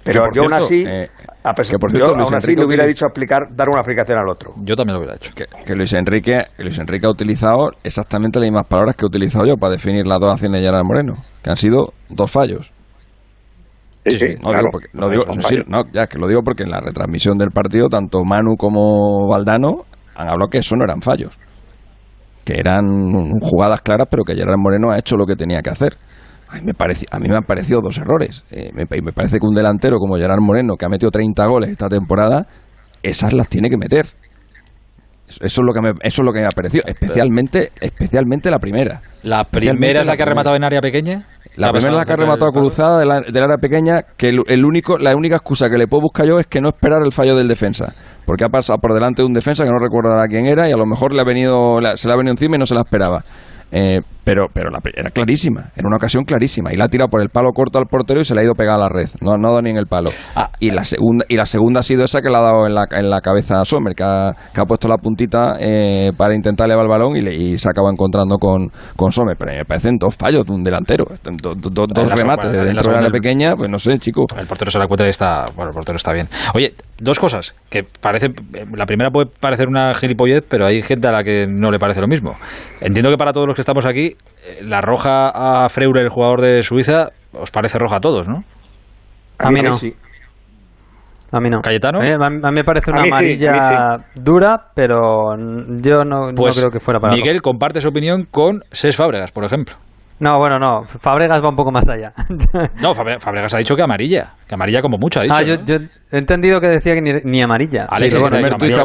Pero 0.03 0.25
yo 0.33 0.43
aún 0.43 0.53
así, 0.53 0.85
eh, 0.87 1.09
aún 1.43 2.33
así 2.33 2.55
le 2.55 2.65
hubiera 2.65 2.85
dicho 2.85 3.05
explicar, 3.05 3.47
dar 3.55 3.69
una 3.69 3.79
explicación 3.79 4.17
al 4.17 4.29
otro. 4.29 4.53
Yo 4.63 4.75
también 4.75 4.93
lo 4.95 4.99
hubiera 4.99 5.15
hecho. 5.15 5.33
Que, 5.35 5.75
Luis 5.75 5.93
Enrique 5.93 6.41
Luis 6.57 6.79
Enrique 6.79 7.05
ha 7.05 7.09
utilizado 7.09 7.71
exactamente 7.83 8.39
las 8.39 8.47
mismas 8.47 8.67
palabras 8.67 8.95
que 8.95 9.05
he 9.05 9.07
utilizado 9.07 9.45
yo 9.45 9.55
para 9.57 9.73
definir 9.73 10.07
las 10.07 10.19
dos 10.19 10.31
acciones 10.31 10.61
de 10.61 10.67
Gerard 10.67 10.85
Moreno, 10.85 11.15
que 11.43 11.49
han 11.49 11.57
sido 11.57 11.93
dos 12.09 12.31
fallos. 12.31 12.71
Sí, 14.05 14.17
sí, 14.17 14.27
No, 14.41 14.49
claro. 14.49 14.59
digo 14.59 14.71
porque, 14.71 14.87
lo 14.93 15.09
digo, 15.09 15.25
Con 15.25 15.41
sí, 15.41 15.55
fallos. 15.55 15.67
no, 15.67 15.81
ya 15.91 16.07
que 16.07 16.17
lo 16.17 16.27
digo 16.27 16.41
porque 16.41 16.63
en 16.63 16.71
la 16.71 16.79
retransmisión 16.79 17.37
del 17.37 17.51
partido 17.51 17.89
tanto 17.89 18.23
Manu 18.23 18.55
como 18.57 19.27
Valdano 19.27 19.83
han 20.15 20.29
hablado 20.29 20.49
que 20.49 20.59
eso 20.59 20.75
no 20.75 20.85
eran 20.85 21.01
fallos, 21.01 21.37
que 22.45 22.57
eran 22.57 22.85
jugadas 23.41 23.81
claras, 23.81 24.07
pero 24.09 24.23
que 24.23 24.33
Gerard 24.35 24.57
Moreno 24.57 24.91
ha 24.91 24.97
hecho 24.97 25.15
lo 25.17 25.25
que 25.25 25.35
tenía 25.35 25.61
que 25.61 25.69
hacer. 25.69 25.97
A 26.49 26.55
mí 26.55 26.61
me, 26.65 26.73
parece, 26.73 27.05
a 27.11 27.19
mí 27.19 27.27
me 27.29 27.35
han 27.35 27.43
parecido 27.43 27.79
dos 27.81 27.97
errores. 27.99 28.43
Eh, 28.51 28.71
me, 28.73 28.83
y 28.97 29.01
me 29.01 29.11
parece 29.11 29.37
que 29.39 29.45
un 29.45 29.53
delantero 29.55 29.97
como 29.99 30.15
Gerard 30.17 30.41
Moreno, 30.41 30.75
que 30.75 30.85
ha 30.85 30.89
metido 30.89 31.11
30 31.11 31.45
goles 31.45 31.69
esta 31.69 31.87
temporada, 31.89 32.47
esas 33.03 33.33
las 33.33 33.47
tiene 33.47 33.69
que 33.69 33.77
meter. 33.77 34.05
Eso 35.27 35.43
es 35.45 35.59
lo 35.59 35.73
que 35.73 35.81
me, 35.81 35.89
eso 36.01 36.21
es 36.23 36.25
lo 36.25 36.33
que 36.33 36.39
me 36.39 36.47
ha 36.47 36.49
parecido, 36.49 36.83
especialmente, 36.87 37.71
especialmente 37.79 38.49
la 38.49 38.57
primera. 38.57 38.99
La 39.21 39.43
primera 39.43 40.01
es 40.01 40.07
la 40.07 40.17
que 40.17 40.23
ha 40.23 40.25
rematado 40.25 40.55
en 40.55 40.63
área 40.63 40.81
pequeña. 40.81 41.23
La 41.55 41.67
¿Qué 41.67 41.69
ha 41.69 41.71
primera 41.73 41.91
es 41.91 41.97
la 41.99 42.05
que 42.05 42.13
ha 42.13 42.15
rematado 42.15 42.51
cruzada 42.51 42.97
del, 42.99 43.31
del 43.31 43.43
área 43.43 43.57
pequeña, 43.57 44.01
que 44.17 44.29
el, 44.29 44.39
el 44.47 44.65
único, 44.65 44.97
la 44.97 45.15
única 45.15 45.35
excusa 45.35 45.69
que 45.69 45.77
le 45.77 45.85
puedo 45.87 46.01
buscar 46.01 46.25
yo 46.25 46.39
es 46.39 46.47
que 46.47 46.59
no 46.61 46.69
esperar 46.69 47.03
el 47.05 47.11
fallo 47.11 47.35
del 47.35 47.47
defensa. 47.47 47.93
Porque 48.25 48.43
ha 48.43 48.49
pasado 48.49 48.79
por 48.79 48.95
delante 48.95 49.21
de 49.21 49.27
un 49.27 49.33
defensa 49.33 49.63
que 49.65 49.69
no 49.69 49.77
recordará 49.77 50.25
quién 50.27 50.47
era 50.47 50.67
y 50.67 50.71
a 50.71 50.77
lo 50.77 50.87
mejor 50.87 51.13
le 51.13 51.21
ha 51.21 51.25
venido, 51.25 51.79
la- 51.79 51.95
se 51.95 52.07
le 52.07 52.13
ha 52.15 52.17
venido 52.17 52.31
encima 52.31 52.55
y 52.55 52.59
no 52.59 52.65
se 52.65 52.73
la 52.73 52.81
esperaba. 52.81 53.23
Eh, 53.71 53.99
pero 54.23 54.45
pero 54.53 54.69
la, 54.69 54.79
era 54.95 55.09
clarísima, 55.09 55.71
era 55.75 55.87
una 55.87 55.95
ocasión 55.97 56.23
clarísima. 56.23 56.71
Y 56.71 56.75
la 56.77 56.85
ha 56.85 56.87
tirado 56.87 57.09
por 57.09 57.21
el 57.21 57.29
palo 57.29 57.49
corto 57.51 57.79
al 57.79 57.85
portero 57.85 58.19
y 58.21 58.25
se 58.25 58.35
le 58.35 58.41
ha 58.41 58.43
ido 58.43 58.53
pegada 58.53 58.75
a 58.77 58.81
la 58.81 58.89
red. 58.89 59.09
No, 59.21 59.37
no 59.37 59.47
ha 59.47 59.51
dado 59.51 59.61
ni 59.63 59.71
en 59.71 59.77
el 59.77 59.87
palo. 59.87 60.11
Ah. 60.35 60.49
y, 60.59 60.69
la 60.71 60.83
segunda, 60.83 61.25
y 61.27 61.35
la 61.35 61.45
segunda 61.47 61.79
ha 61.79 61.83
sido 61.83 62.03
esa 62.03 62.21
que 62.21 62.29
le 62.29 62.37
ha 62.37 62.41
dado 62.41 62.67
en 62.67 62.75
la, 62.75 62.85
en 62.91 63.09
la 63.09 63.21
cabeza 63.21 63.59
a 63.59 63.65
Sommer, 63.65 63.95
que 63.95 64.03
ha, 64.03 64.31
que 64.53 64.61
ha 64.61 64.65
puesto 64.65 64.87
la 64.87 64.97
puntita 64.97 65.55
eh, 65.59 66.11
para 66.15 66.35
intentar 66.35 66.67
elevar 66.67 66.85
el 66.85 66.89
balón 66.89 67.15
y, 67.15 67.21
le- 67.21 67.33
y 67.35 67.57
se 67.57 67.69
acaba 67.69 67.89
encontrando 67.89 68.37
con, 68.37 68.69
con 68.95 69.11
Sommer. 69.11 69.35
Pero 69.37 69.51
me 69.53 69.65
parecen 69.65 69.97
dos 69.97 70.15
fallos 70.15 70.45
de 70.45 70.53
un 70.53 70.63
delantero. 70.63 71.05
Do- 71.23 71.55
do- 71.55 71.69
do- 71.71 71.87
dos 71.87 72.09
la 72.09 72.15
remates 72.15 72.51
de 72.51 72.57
en 72.59 72.65
la 72.65 72.71
dentro 72.73 72.91
área 72.91 73.01
segunda- 73.01 73.11
pequeña, 73.19 73.55
pues 73.55 73.69
no 73.71 73.79
sé, 73.79 73.97
chico. 73.97 74.25
El 74.37 74.45
portero 74.45 74.69
se 74.69 74.77
la 74.77 74.87
cuenta 74.87 75.05
y 75.07 75.09
está. 75.09 75.45
Bueno, 75.55 75.69
el 75.71 75.75
portero 75.75 75.95
está 75.95 76.13
bien. 76.13 76.27
Oye, 76.53 76.73
dos 76.99 77.19
cosas 77.19 77.55
que 77.69 77.83
parece. 78.01 78.27
La 78.73 78.85
primera 78.85 79.09
puede 79.09 79.27
parecer 79.39 79.67
una 79.67 79.93
gilipollez, 79.93 80.43
pero 80.47 80.65
hay 80.65 80.81
gente 80.81 81.07
a 81.07 81.11
la 81.11 81.23
que 81.23 81.45
no 81.47 81.71
le 81.71 81.79
parece 81.79 82.01
lo 82.01 82.07
mismo. 82.07 82.33
Entiendo 82.81 83.09
que 83.09 83.17
para 83.17 83.31
todos 83.31 83.47
los 83.47 83.55
que 83.55 83.61
estamos 83.61 83.85
aquí, 83.85 84.15
eh, 84.45 84.61
la 84.63 84.81
roja 84.81 85.29
a 85.33 85.69
Freure, 85.69 86.01
el 86.01 86.09
jugador 86.09 86.41
de 86.41 86.61
Suiza, 86.61 87.09
os 87.33 87.51
parece 87.51 87.77
roja 87.79 87.97
a 87.97 87.99
todos, 87.99 88.27
¿no? 88.27 88.43
A 89.39 89.49
mí 89.51 89.61
no. 89.61 89.71
sí. 89.73 89.93
A 91.31 91.39
mí 91.39 91.49
no. 91.49 91.61
¿Cayetano? 91.61 92.01
Eh, 92.01 92.15
a 92.19 92.29
mí 92.29 92.39
me 92.51 92.63
parece 92.63 92.91
una 92.91 93.03
sí, 93.03 93.07
amarilla 93.07 93.97
dura, 94.15 94.71
pero 94.73 95.35
yo 95.37 96.03
no, 96.03 96.31
no 96.31 96.33
Pues 96.35 96.57
creo 96.57 96.71
que 96.71 96.79
fuera 96.79 96.99
para 96.99 97.15
Miguel 97.15 97.41
comparte 97.41 97.81
su 97.81 97.89
opinión 97.89 98.25
con 98.29 98.63
Ses 98.71 98.95
Fábregas, 98.95 99.31
por 99.31 99.45
ejemplo. 99.45 99.75
No, 100.19 100.37
bueno, 100.37 100.59
no. 100.59 100.83
Fabregas 100.83 101.41
va 101.43 101.49
un 101.49 101.55
poco 101.55 101.71
más 101.71 101.87
allá. 101.87 102.11
No, 102.81 102.93
Fabre- 102.93 103.19
Fábregas 103.19 103.53
ha 103.53 103.57
dicho 103.57 103.75
que 103.75 103.81
amarilla. 103.81 104.33
Que 104.47 104.55
amarilla 104.55 104.81
como 104.81 104.97
mucho, 104.97 105.19
ha 105.19 105.23
dicho. 105.23 105.35
ah, 105.35 105.41
yo, 105.43 105.57
¿no? 105.57 105.63
yo 105.65 105.75
he 106.11 106.17
entendido 106.17 106.59
que 106.59 106.67
decía 106.67 106.93
que 106.93 107.01
ni, 107.01 107.13
ni 107.23 107.41
amarilla. 107.41 107.85
Alex, 107.89 108.13
pero 108.13 108.17
sí, 108.17 108.17
bueno, 108.21 108.37
el 108.37 108.43
primer 108.43 108.59
tuit 108.59 108.73
que 108.73 108.81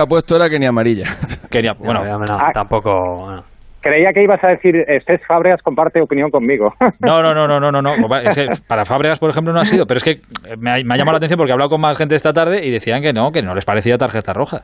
ha 0.00 0.02
que 0.02 0.08
puesto 0.08 0.36
era 0.36 0.48
que 0.50 0.58
ni 0.58 0.66
amarilla. 0.66 1.04
Quería- 1.50 1.72
bueno, 1.74 2.04
no, 2.04 2.18
no, 2.18 2.38
tampoco. 2.52 3.16
bueno. 3.24 3.44
Creía 3.84 4.12
que 4.14 4.22
ibas 4.22 4.42
a 4.42 4.48
decir, 4.48 4.76
Estés 4.88 5.20
Fábregas 5.26 5.60
comparte 5.62 6.00
opinión 6.00 6.30
conmigo. 6.30 6.72
No, 7.00 7.22
no, 7.22 7.34
no, 7.34 7.46
no, 7.46 7.60
no, 7.60 7.70
no, 7.70 7.82
no. 7.82 8.16
Es 8.16 8.34
que 8.34 8.46
para 8.66 8.84
Fábregas, 8.86 9.18
por 9.18 9.28
ejemplo, 9.30 9.52
no 9.52 9.60
ha 9.60 9.64
sido. 9.66 9.84
Pero 9.86 9.98
es 9.98 10.04
que 10.04 10.20
me 10.58 10.70
ha, 10.70 10.74
me 10.82 10.94
ha 10.94 10.96
llamado 10.96 11.12
la 11.12 11.16
atención 11.18 11.36
porque 11.36 11.50
he 11.50 11.52
hablado 11.52 11.68
con 11.70 11.80
más 11.82 11.98
gente 11.98 12.14
esta 12.14 12.32
tarde 12.32 12.64
y 12.64 12.70
decían 12.70 13.02
que 13.02 13.12
no, 13.12 13.30
que 13.30 13.42
no 13.42 13.54
les 13.54 13.64
parecía 13.66 13.98
tarjeta 13.98 14.32
roja. 14.32 14.62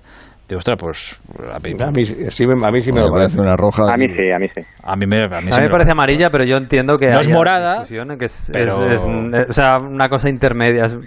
Digo, 0.49 0.59
ostras, 0.59 0.79
pues 0.81 1.21
a 1.53 1.59
mí, 1.61 1.75
A 1.81 1.91
mí, 1.93 2.05
sí 2.05 2.47
me- 2.47 2.67
a 2.67 2.71
mí 2.71 2.81
sí 2.81 2.91
me 2.93 3.01
me 3.01 3.07
lo 3.07 3.13
parece. 3.13 3.37
parece 3.37 3.41
una 3.41 3.57
roja. 3.57 3.93
a 3.93 3.97
mí 3.97 4.09
sí, 4.09 4.31
a 4.33 4.39
mí 4.39 4.49
sí. 4.55 4.61
a 4.83 4.97
mí 4.97 5.07
me, 5.07 5.23
a 5.25 5.29
mí 5.29 5.49
sí 5.49 5.53
A 5.53 5.57
mí 5.57 5.61
me 5.61 5.63
me 5.65 5.71
parece 5.71 5.93
amarilla, 5.93 6.31
pero 6.31 6.43
yo 6.45 6.57
entiendo 6.57 6.97
que 6.99 7.07
No 7.09 7.21
es 7.21 7.29
morada, 7.29 7.85
que 7.87 8.25
es, 8.25 8.51
pero- 8.53 8.87
es- 8.91 9.07
es- 9.07 9.49
o 9.51 9.53
sea, 9.53 9.77
una 9.79 10.09
cosa 10.09 10.29
intermedia, 10.29 10.87
es 10.87 10.99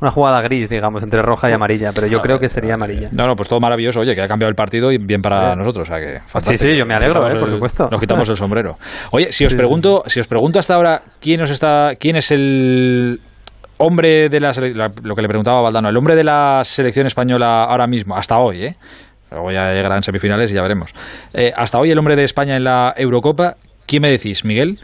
una 0.00 0.10
jugada 0.10 0.40
gris, 0.42 0.68
digamos, 0.68 1.02
entre 1.02 1.22
roja 1.22 1.50
y 1.50 1.52
amarilla, 1.52 1.90
pero 1.94 2.06
yo 2.06 2.20
creo 2.20 2.38
que 2.38 2.48
sería 2.48 2.74
amarilla. 2.74 3.08
No, 3.12 3.26
no, 3.26 3.34
pues 3.34 3.48
todo 3.48 3.58
maravilloso. 3.60 4.00
Oye, 4.00 4.14
que 4.14 4.22
ha 4.22 4.28
cambiado 4.28 4.48
el 4.48 4.54
partido 4.54 4.92
y 4.92 4.98
bien 4.98 5.20
para 5.20 5.56
nosotros. 5.56 5.88
O 5.88 5.92
sea 5.92 6.00
que 6.00 6.20
fantástico. 6.26 6.70
sí, 6.72 6.76
yo 6.78 6.86
me 6.86 6.94
alegro, 6.94 7.20
Nos 7.22 7.32
quitamos 7.32 7.34
eh, 7.34 7.38
por 7.40 7.48
el- 7.48 7.54
supuesto. 7.54 7.88
Nos 7.90 8.00
quitamos 8.00 8.28
el 8.28 8.36
sombrero. 8.36 8.76
Oye, 9.12 9.32
si 9.32 9.44
os 9.44 9.50
Sí, 9.52 9.54
sí. 9.54 9.56
pregunto, 9.56 10.02
si 10.06 10.20
os 10.20 10.26
pregunto 10.28 10.58
hasta 10.58 10.74
ahora 10.74 11.02
quién 11.20 11.40
os 11.42 11.50
está, 11.50 11.92
quién 11.98 12.16
es 12.16 12.30
el 12.30 13.18
hombre 13.78 14.28
de 14.28 14.40
la, 14.40 14.50
lo 15.02 15.14
que 15.14 15.22
le 15.22 15.28
preguntaba 15.28 15.58
a 15.58 15.62
Valdano, 15.62 15.88
el 15.88 15.96
hombre 15.96 16.16
de 16.16 16.24
la 16.24 16.60
selección 16.64 17.06
española 17.06 17.64
ahora 17.64 17.86
mismo, 17.86 18.16
hasta 18.16 18.38
hoy, 18.38 18.64
¿eh? 18.64 18.76
Luego 19.30 19.50
ya 19.52 19.72
llegarán 19.72 20.02
semifinales 20.02 20.50
y 20.50 20.54
ya 20.54 20.62
veremos. 20.62 20.92
Eh, 21.34 21.52
hasta 21.54 21.78
hoy 21.78 21.90
el 21.90 21.98
hombre 21.98 22.16
de 22.16 22.24
España 22.24 22.56
en 22.56 22.64
la 22.64 22.94
Eurocopa, 22.96 23.56
¿quién 23.86 24.02
me 24.02 24.10
decís, 24.10 24.44
Miguel? 24.44 24.78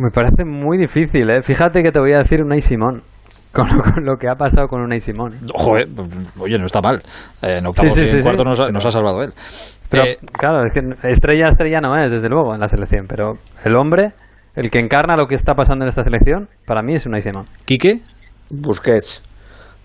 Me 0.00 0.10
parece 0.10 0.44
muy 0.44 0.78
difícil, 0.78 1.28
¿eh? 1.30 1.42
Fíjate 1.42 1.82
que 1.82 1.90
te 1.90 2.00
voy 2.00 2.12
a 2.14 2.18
decir 2.18 2.42
Unai 2.42 2.60
Simón. 2.60 3.02
Con 3.52 3.68
lo, 3.68 3.82
con 3.82 4.02
lo 4.06 4.16
que 4.16 4.28
ha 4.30 4.34
pasado 4.34 4.66
con 4.66 4.80
Unai 4.80 4.98
Simón. 4.98 5.34
¿eh? 5.34 5.46
Joder, 5.52 5.86
oye, 6.38 6.56
no 6.58 6.64
está 6.64 6.80
mal. 6.80 7.02
Eh, 7.42 7.58
en 7.58 7.66
octavos 7.66 7.92
Sí, 7.92 8.00
sí, 8.00 8.06
y 8.06 8.10
en 8.10 8.16
sí, 8.18 8.22
cuartos 8.22 8.44
sí. 8.44 8.48
nos, 8.48 8.60
ha, 8.60 8.72
nos 8.72 8.86
ha 8.86 8.90
salvado 8.90 9.22
él. 9.22 9.32
Pero, 9.90 10.04
Eh, 10.04 10.16
claro, 10.32 10.64
es 10.64 10.72
que 10.72 10.80
estrella, 11.06 11.48
estrella 11.48 11.80
no 11.82 11.94
es, 12.02 12.10
desde 12.10 12.30
luego, 12.30 12.54
en 12.54 12.60
la 12.60 12.68
selección. 12.68 13.04
Pero 13.06 13.34
el 13.62 13.76
hombre, 13.76 14.12
el 14.56 14.70
que 14.70 14.78
encarna 14.78 15.16
lo 15.16 15.26
que 15.26 15.34
está 15.34 15.52
pasando 15.54 15.84
en 15.84 15.90
esta 15.90 16.02
selección, 16.02 16.48
para 16.64 16.80
mí 16.82 16.94
es 16.94 17.04
Unai 17.04 17.20
Simón. 17.20 17.44
¿Quique? 17.66 18.00
Busquets. 18.48 19.22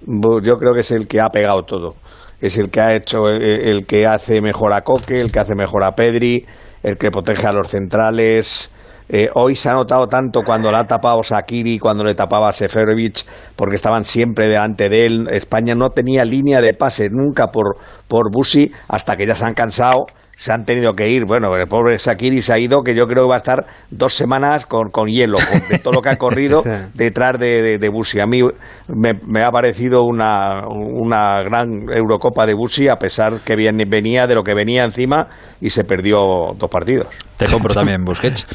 Bu- 0.05 0.41
Yo 0.41 0.55
creo 0.55 0.73
que 0.73 0.79
es 0.79 0.91
el 0.91 1.05
que 1.05 1.19
ha 1.19 1.27
pegado 1.27 1.63
todo. 1.63 1.95
Es 2.39 2.57
el 2.57 2.69
que 2.69 2.79
ha 2.79 2.95
hecho, 2.95 3.27
el, 3.27 3.41
el 3.43 3.85
que 3.85 4.07
hace 4.07 4.41
mejor 4.41 4.71
a 4.71 4.81
Coque, 4.81 5.19
el 5.19 5.29
que 5.31 5.39
hace 5.39 5.55
mejor 5.55 5.83
a 5.83 5.91
Pedri, 5.91 6.45
el 6.83 6.97
que 6.97 7.11
protege 7.11 7.47
a 7.47 7.51
los 7.51 7.67
centrales. 7.69 8.71
Eh, 9.09 9.29
hoy 9.35 9.55
se 9.55 9.69
ha 9.69 9.73
notado 9.73 10.07
tanto 10.07 10.41
cuando 10.41 10.69
le 10.69 10.77
ha 10.77 10.83
tapado 10.83 11.23
Sakiri, 11.23 11.79
cuando 11.79 12.03
le 12.03 12.13
tapaba 12.13 12.51
Seferovic, 12.51 13.25
porque 13.55 13.75
estaban 13.75 14.03
siempre 14.03 14.47
delante 14.47 14.89
de 14.89 15.05
él. 15.05 15.27
España 15.31 15.75
no 15.75 15.91
tenía 15.91 16.25
línea 16.25 16.61
de 16.61 16.73
pase 16.73 17.09
nunca 17.09 17.47
por, 17.47 17.77
por 18.07 18.31
Busi, 18.31 18.71
hasta 18.87 19.15
que 19.15 19.25
ya 19.25 19.35
se 19.35 19.45
han 19.45 19.53
cansado, 19.53 20.07
se 20.39 20.53
han 20.53 20.65
tenido 20.65 20.93
que 20.93 21.09
ir. 21.09 21.25
Bueno, 21.25 21.55
el 21.55 21.67
pobre 21.67 21.97
Sakiri 21.97 22.43
se 22.43 22.53
ha 22.53 22.59
ido, 22.59 22.83
que 22.83 22.93
yo 22.95 23.07
creo 23.07 23.23
que 23.23 23.29
va 23.29 23.35
a 23.35 23.37
estar 23.39 23.65
dos 23.89 24.13
semanas 24.13 24.67
con, 24.67 24.91
con 24.91 25.07
hielo, 25.07 25.37
con- 25.39 25.67
de 25.67 25.79
todo 25.79 25.93
lo 25.93 26.01
que 26.01 26.09
ha 26.09 26.15
corrido 26.17 26.61
detrás 26.93 27.39
de, 27.39 27.63
de, 27.63 27.77
de 27.79 27.89
Busi. 27.89 28.19
A 28.19 28.27
mí 28.27 28.41
me, 28.87 29.13
me 29.27 29.41
ha 29.43 29.49
parecido 29.49 30.03
una, 30.03 30.67
una 30.67 31.41
gran 31.43 31.89
Eurocopa 31.91 32.45
de 32.45 32.53
Busi, 32.53 32.87
a 32.87 32.97
pesar 32.97 33.33
que 33.43 33.55
bien- 33.55 33.81
venía 33.89 34.27
de 34.27 34.35
lo 34.35 34.43
que 34.43 34.53
venía 34.53 34.83
encima 34.83 35.27
y 35.59 35.71
se 35.71 35.83
perdió 35.85 36.53
dos 36.55 36.69
partidos. 36.69 37.07
Te 37.37 37.45
compro 37.51 37.73
también 37.73 38.03
Busquets. 38.05 38.45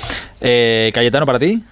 Eh, 0.40 0.90
Cayetano, 0.94 1.26
¿para 1.26 1.38
ti? 1.40 1.64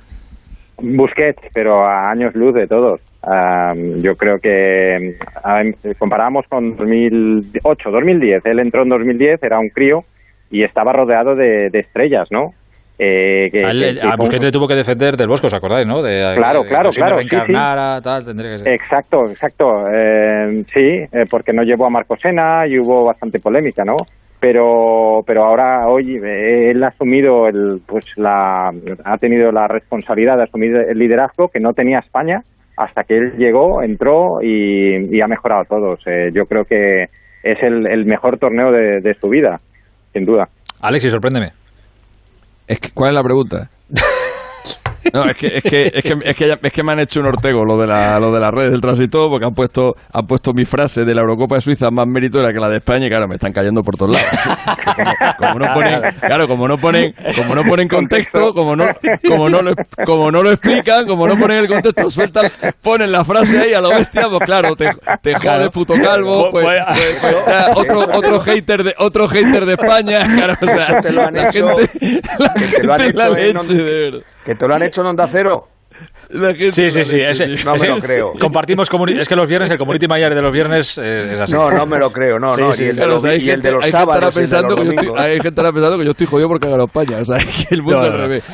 Busquets, 0.83 1.42
pero 1.55 1.85
a 1.87 2.11
años 2.11 2.35
luz 2.35 2.55
de 2.55 2.66
todos. 2.66 3.01
Am, 3.22 4.00
yo 4.00 4.16
creo 4.16 4.38
que 4.38 5.16
am, 5.44 5.72
comparamos 5.98 6.46
con 6.48 6.76
2008, 6.76 7.90
2010. 7.90 8.46
Él 8.46 8.59
entró 8.61 8.83
en 8.83 8.88
2010, 8.88 9.42
era 9.42 9.59
un 9.59 9.68
crío 9.68 10.04
y 10.50 10.62
estaba 10.62 10.92
rodeado 10.92 11.35
de, 11.35 11.70
de 11.70 11.78
estrellas, 11.80 12.28
¿no? 12.30 12.52
Eh, 12.98 13.48
que- 13.50 13.64
A, 13.64 13.70
él- 13.70 13.98
que- 14.00 14.06
a 14.06 14.11
que- 14.11 14.16
Busquets 14.18 14.44
le 14.44 14.50
tuvo 14.50 14.68
que 14.68 14.74
defender 14.74 15.16
del 15.16 15.28
Bosco, 15.28 15.46
¿os 15.46 15.54
acordáis, 15.54 15.87
no? 15.87 16.02
De, 16.02 16.18
Claro, 16.37 16.62
de- 16.64 16.68
claro, 16.68 16.90
claro, 16.90 17.18
sí, 17.22 17.28
sí. 17.46 17.52
tal, 17.52 18.24
tendría 18.24 18.52
que 18.52 18.59
ser. 18.59 18.72
Exacto, 18.74 19.24
exacto. 19.30 19.85
Eh, 19.90 20.64
sí, 20.74 20.80
eh, 20.80 21.24
porque 21.30 21.52
no 21.52 21.62
llevó 21.62 21.87
a 21.87 21.90
Marcosena 21.90 22.66
y 22.66 22.78
hubo 22.78 23.04
bastante 23.04 23.38
polémica, 23.38 23.85
¿no? 23.85 23.96
Pero, 24.38 25.22
pero 25.26 25.44
ahora 25.44 25.87
hoy 25.88 26.16
eh, 26.16 26.70
él 26.70 26.83
ha 26.85 26.88
asumido 26.88 27.46
el, 27.48 27.80
pues 27.87 28.04
la, 28.16 28.72
ha 29.04 29.18
tenido 29.18 29.52
la 29.52 29.68
responsabilidad 29.68 30.37
de 30.38 30.44
asumir 30.44 30.74
el 30.76 30.98
liderazgo 30.98 31.48
que 31.48 31.61
no 31.61 31.72
tenía 31.74 31.98
España 32.00 32.42
hasta 32.81 33.05
que 33.05 33.19
él 33.19 33.33
llegó, 33.37 33.83
entró 33.83 34.40
y, 34.43 35.14
y 35.14 35.21
ha 35.21 35.27
mejorado 35.27 35.61
a 35.61 35.64
todos. 35.66 36.01
Eh, 36.07 36.31
yo 36.33 36.47
creo 36.47 36.64
que 36.64 37.05
es 37.43 37.62
el, 37.62 37.87
el 37.87 38.07
mejor 38.07 38.38
torneo 38.38 38.73
de, 38.73 39.01
de 39.03 39.14
su 39.21 39.29
vida, 39.29 39.61
sin 40.14 40.25
duda. 40.25 40.49
Alexis, 40.81 41.11
sorpréndeme. 41.12 41.51
Es 42.66 42.81
que, 42.81 42.88
¿Cuál 42.95 43.11
es 43.11 43.14
la 43.16 43.23
pregunta? 43.23 43.69
No, 45.13 45.25
es 45.25 45.37
que, 45.37 45.47
es 45.57 45.63
que, 45.63 45.83
es 45.95 46.03
que, 46.03 46.15
es 46.25 46.37
que, 46.37 46.49
ya- 46.49 46.59
es 46.63 46.73
que 46.73 46.83
me 46.83 46.93
han 46.93 47.01
hecho 47.01 47.21
un 47.21 47.27
ortego 47.27 47.65
lo 47.65 47.77
de 47.77 47.87
la, 47.87 48.19
lo 48.19 48.31
de 48.33 48.41
las 48.41 48.51
redes 48.53 48.71
del 48.73 48.81
tránsito 48.81 49.29
porque 49.29 49.47
han 49.47 49.55
puesto, 49.55 49.95
han 50.13 50.27
puesto 50.27 50.53
mi 50.53 50.65
frase 50.65 51.05
de 51.05 51.15
la 51.15 51.21
Eurocopa 51.23 51.57
de 51.57 51.61
Suiza 51.61 51.91
más 51.91 52.07
meritora 52.07 52.53
que 52.53 52.61
la 52.61 52.69
de 52.69 52.77
España 52.77 53.07
y 53.07 53.09
claro, 53.09 53.27
me 53.29 53.35
están 53.35 53.53
cayendo 53.53 53.83
por 53.83 53.97
todos 53.97 54.17
lados. 54.17 54.31
Como, 54.97 55.13
como 55.39 55.59
no 55.59 55.75
ponen, 55.75 56.01
claro, 56.21 56.49
como 56.49 56.69
no 56.69 56.77
ponen, 56.77 57.15
como 57.37 57.55
no 57.55 57.63
ponen 57.65 57.89
contexto, 57.89 58.53
como 58.55 58.77
no, 58.77 58.87
como 59.27 59.49
no 59.49 59.63
lo, 59.63 59.73
como 60.05 60.31
no 60.31 60.43
lo 60.43 60.51
explican, 60.53 61.07
como 61.07 61.27
no 61.27 61.37
ponen 61.37 61.59
el 61.59 61.69
contexto, 61.69 62.11
sueltan, 62.11 62.51
ponen 62.83 63.11
la 63.13 63.25
frase 63.25 63.59
ahí 63.61 63.73
a 63.75 63.81
lo 63.81 63.91
bestia, 63.91 64.29
pues 64.29 64.41
claro, 64.45 64.77
te, 64.77 64.91
te 65.23 65.35
jodes, 65.35 65.69
puto 65.71 65.95
calvo, 65.95 66.49
pues, 66.51 66.67
pues- 66.67 67.17
pues 67.21 67.37
ya, 67.47 67.71
otro, 67.75 68.01
otro 68.15 68.41
hater 68.41 68.83
de, 68.85 68.95
otro 68.99 69.29
hater 69.29 69.65
de 69.67 69.73
España, 69.73 70.27
claro, 70.35 70.55
o 70.61 70.67
sea, 70.67 70.87
Eso 70.87 70.95
te 71.03 71.13
lo 71.13 71.23
han 71.23 71.35
la 71.35 71.53
gente, 71.53 71.71
la 72.39 72.55
que 72.55 72.77
te 72.77 72.83
lo 72.87 72.93
han 72.93 73.01
gente 73.01 73.09
es 73.09 73.15
la 73.15 73.27
en 73.27 73.55
leche, 73.55 73.75
de 73.75 74.01
verdad. 74.01 74.21
Que 74.45 74.55
te 74.55 74.67
lo 74.67 74.75
han 74.75 74.83
hecho 74.83 74.89
en 74.98 75.07
Onda 75.07 75.26
Cero. 75.29 75.66
sí, 76.31 76.90
sí, 76.90 77.05
sí. 77.05 77.14
no 77.64 77.74
me 77.74 77.88
lo 77.88 77.98
creo. 77.98 78.33
Compartimos 78.40 78.88
es 79.18 79.29
que 79.29 79.37
los 79.37 79.48
viernes, 79.48 79.70
el 79.70 79.79
community 79.79 80.07
manager 80.07 80.35
de 80.35 80.42
los 80.42 80.53
viernes 80.53 80.98
eh, 80.98 81.35
es 81.35 81.40
así. 81.40 81.53
No, 81.53 81.70
no 81.70 81.87
me 81.87 81.98
lo 81.98 82.11
creo, 82.11 82.38
no, 82.38 82.57
no. 82.57 82.70
y 82.79 82.85
el 82.85 82.96
de 82.96 83.07
los, 83.07 83.24
y 83.24 83.50
el 83.50 83.62
de 83.62 83.72
los 83.72 83.87
sábados. 83.87 84.35
Pensando 84.35 84.76
que 84.76 84.85
yo 84.85 84.90
estoy, 84.92 85.09
hay 85.18 85.33
gente 85.35 85.48
estará 85.48 85.72
pensando 85.72 85.98
que 85.98 86.05
yo 86.05 86.12
estoy 86.12 86.26
jodido 86.26 86.48
porque 86.48 86.68
hago 86.68 86.85
España. 86.85 87.18
O 87.18 87.24
sea, 87.24 87.38
el 87.70 87.83
mundo 87.83 88.00
al 88.00 88.12
revés. 88.12 88.44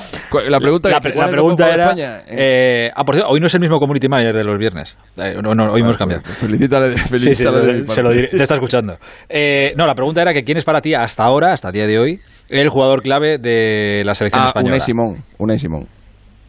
La 0.49 0.59
pregunta, 0.59 0.89
la, 0.89 1.01
la 1.15 1.29
pregunta 1.29 1.73
era. 1.73 1.85
España? 1.85 2.23
Eh, 2.27 2.91
ah, 2.95 3.05
por 3.05 3.15
cierto, 3.15 3.31
hoy 3.31 3.41
no 3.41 3.47
es 3.47 3.55
el 3.55 3.61
mismo 3.61 3.79
community 3.79 4.09
manager 4.09 4.35
de 4.35 4.45
los 4.45 4.59
viernes. 4.59 4.97
Eh, 5.17 5.35
no, 5.43 5.55
no, 5.55 5.73
hoy 5.73 5.81
hemos 5.81 5.97
cambiado. 5.97 6.23
Felicítale, 6.23 6.97
felicítale. 6.97 7.87
se 7.87 8.03
lo 8.03 8.11
diré, 8.11 8.29
te 8.29 8.43
está 8.43 8.55
escuchando. 8.55 8.97
Eh, 9.29 9.73
no, 9.77 9.87
la 9.87 9.95
pregunta 9.95 10.23
era 10.23 10.33
que 10.33 10.43
quién 10.43 10.59
es 10.59 10.65
para 10.65 10.81
ti 10.81 10.95
hasta 10.95 11.25
ahora, 11.25 11.53
hasta 11.53 11.69
el 11.69 11.75
día 11.75 11.87
de 11.87 11.99
hoy, 11.99 12.21
el 12.49 12.69
jugador 12.69 13.03
clave 13.03 13.39
de 13.39 14.03
la 14.05 14.15
selección 14.15 14.45
ah, 14.45 14.49
española. 14.49 14.75
Unai 14.75 14.81
Simón. 14.81 15.17
Unai 15.39 15.59
Simón. 15.59 15.96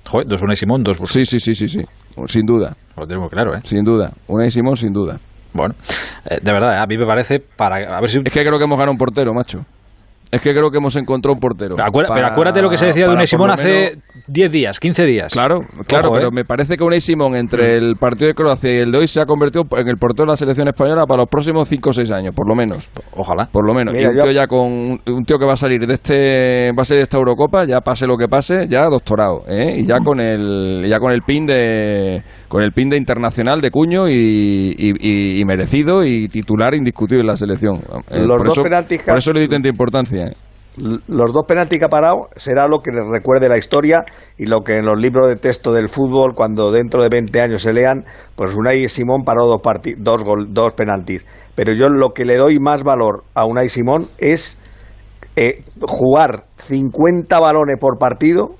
Joder, 0.07 0.27
dos 0.27 0.41
Unai 0.41 0.55
Simón, 0.55 0.83
dos 0.83 0.97
Sí, 1.05 1.25
sí, 1.25 1.39
sí, 1.39 1.53
sí, 1.53 1.67
sí. 1.67 1.81
Sin 2.27 2.45
duda. 2.45 2.75
Lo 2.95 3.05
tenemos 3.05 3.29
claro, 3.29 3.55
¿eh? 3.55 3.59
Sin 3.63 3.83
duda. 3.83 4.11
Unai 4.27 4.49
Simón, 4.49 4.77
sin 4.77 4.93
duda. 4.93 5.19
Bueno, 5.53 5.75
eh, 6.29 6.39
de 6.41 6.51
verdad, 6.51 6.81
a 6.81 6.85
mí 6.85 6.97
me 6.97 7.05
parece 7.05 7.39
para 7.39 7.77
a 7.97 7.99
ver 7.99 8.09
si 8.09 8.19
es 8.19 8.31
que 8.31 8.43
creo 8.43 8.57
que 8.57 8.65
hemos 8.65 8.77
ganado 8.77 8.91
un 8.91 8.97
portero, 8.97 9.33
macho. 9.33 9.65
Es 10.31 10.41
que 10.41 10.51
creo 10.51 10.69
que 10.69 10.77
hemos 10.77 10.95
encontrado 10.95 11.33
un 11.33 11.39
portero. 11.39 11.75
Pero, 11.75 12.27
acuérdate 12.27 12.61
lo 12.61 12.69
que 12.69 12.77
se 12.77 12.87
decía 12.87 13.05
de 13.07 13.13
Unai 13.13 13.27
Simón 13.27 13.51
hace 13.51 13.97
10 14.27 14.51
días, 14.51 14.79
15 14.79 15.05
días. 15.05 15.33
Claro, 15.33 15.61
claro, 15.87 16.11
pero 16.11 16.27
¿eh? 16.27 16.31
me 16.31 16.43
parece 16.43 16.75
que 16.75 16.83
Unai 16.83 16.99
Simón 16.99 17.35
entre 17.35 17.75
el 17.75 17.95
partido 17.95 18.27
de 18.27 18.33
Croacia 18.33 18.71
y 18.71 18.77
el 18.77 18.91
de 18.91 18.97
hoy 18.97 19.07
se 19.07 19.21
ha 19.21 19.25
convertido 19.25 19.65
en 19.77 19.87
el 19.87 19.97
portero 19.97 20.25
de 20.25 20.31
la 20.31 20.35
selección 20.35 20.67
española 20.67 21.05
para 21.05 21.19
los 21.19 21.29
próximos 21.29 21.67
5 21.67 21.89
o 21.89 21.93
6 21.93 22.11
años, 22.11 22.35
por 22.35 22.47
lo 22.47 22.55
menos. 22.55 22.89
Ojalá. 23.13 23.47
Por 23.51 23.65
lo 23.65 23.73
menos. 23.73 23.95
y 23.97 24.05
un 24.05 24.19
tío 24.19 24.31
ya 24.31 24.47
con 24.47 24.67
un 24.67 25.25
tío 25.25 25.37
que 25.37 25.45
va 25.45 25.53
a 25.53 25.57
salir 25.57 25.85
de 25.85 25.93
este 25.93 26.71
va 26.77 26.81
a 26.81 26.85
salir 26.85 26.99
de 26.99 27.03
esta 27.03 27.17
Eurocopa, 27.17 27.65
ya 27.65 27.79
pase 27.81 28.05
lo 28.05 28.17
que 28.17 28.27
pase, 28.27 28.67
ya 28.67 28.85
doctorado, 28.85 29.43
¿eh? 29.47 29.77
Y 29.79 29.85
ya 29.85 29.99
con 29.99 30.19
el 30.19 30.85
ya 30.87 30.99
con 30.99 31.11
el 31.11 31.21
pin 31.21 31.45
de 31.45 32.21
con 32.47 32.63
el 32.63 32.71
pin 32.71 32.89
de 32.89 32.97
internacional 32.97 33.59
de 33.61 33.71
cuño 33.71 34.07
y, 34.09 35.43
merecido 35.45 36.03
y 36.03 36.27
titular 36.27 36.75
indiscutible 36.75 37.21
en 37.21 37.27
la 37.27 37.37
selección. 37.37 37.75
Eh, 38.09 38.19
Los 38.19 38.37
por, 38.37 38.47
dos 38.47 38.57
eso, 38.57 39.03
por 39.05 39.17
eso 39.17 39.33
le 39.33 39.39
doy 39.41 39.49
tanta 39.49 39.69
importancia. 39.69 40.16
Los 40.77 41.33
dos 41.33 41.45
penaltis 41.47 41.79
que 41.79 41.85
ha 41.85 41.89
parado 41.89 42.29
será 42.35 42.67
lo 42.67 42.81
que 42.81 42.91
le 42.91 43.01
recuerde 43.03 43.49
la 43.49 43.57
historia 43.57 44.03
y 44.37 44.45
lo 44.45 44.61
que 44.61 44.77
en 44.77 44.85
los 44.85 44.99
libros 44.99 45.27
de 45.27 45.35
texto 45.35 45.73
del 45.73 45.89
fútbol, 45.89 46.35
cuando 46.35 46.71
dentro 46.71 47.01
de 47.01 47.09
20 47.09 47.41
años 47.41 47.63
se 47.63 47.73
lean, 47.73 48.05
pues 48.35 48.55
Unai 48.55 48.87
Simón 48.87 49.23
paró 49.25 49.47
dos, 49.47 49.59
dos, 49.97 50.21
dos 50.49 50.73
penaltis. 50.73 51.25
Pero 51.55 51.73
yo 51.73 51.89
lo 51.89 52.09
que 52.13 52.25
le 52.25 52.37
doy 52.37 52.59
más 52.59 52.83
valor 52.83 53.23
a 53.33 53.45
Unai 53.45 53.69
Simón 53.69 54.07
es 54.19 54.59
eh, 55.35 55.63
jugar 55.81 56.43
50 56.57 57.39
balones 57.39 57.77
por 57.79 57.97
partido 57.97 58.55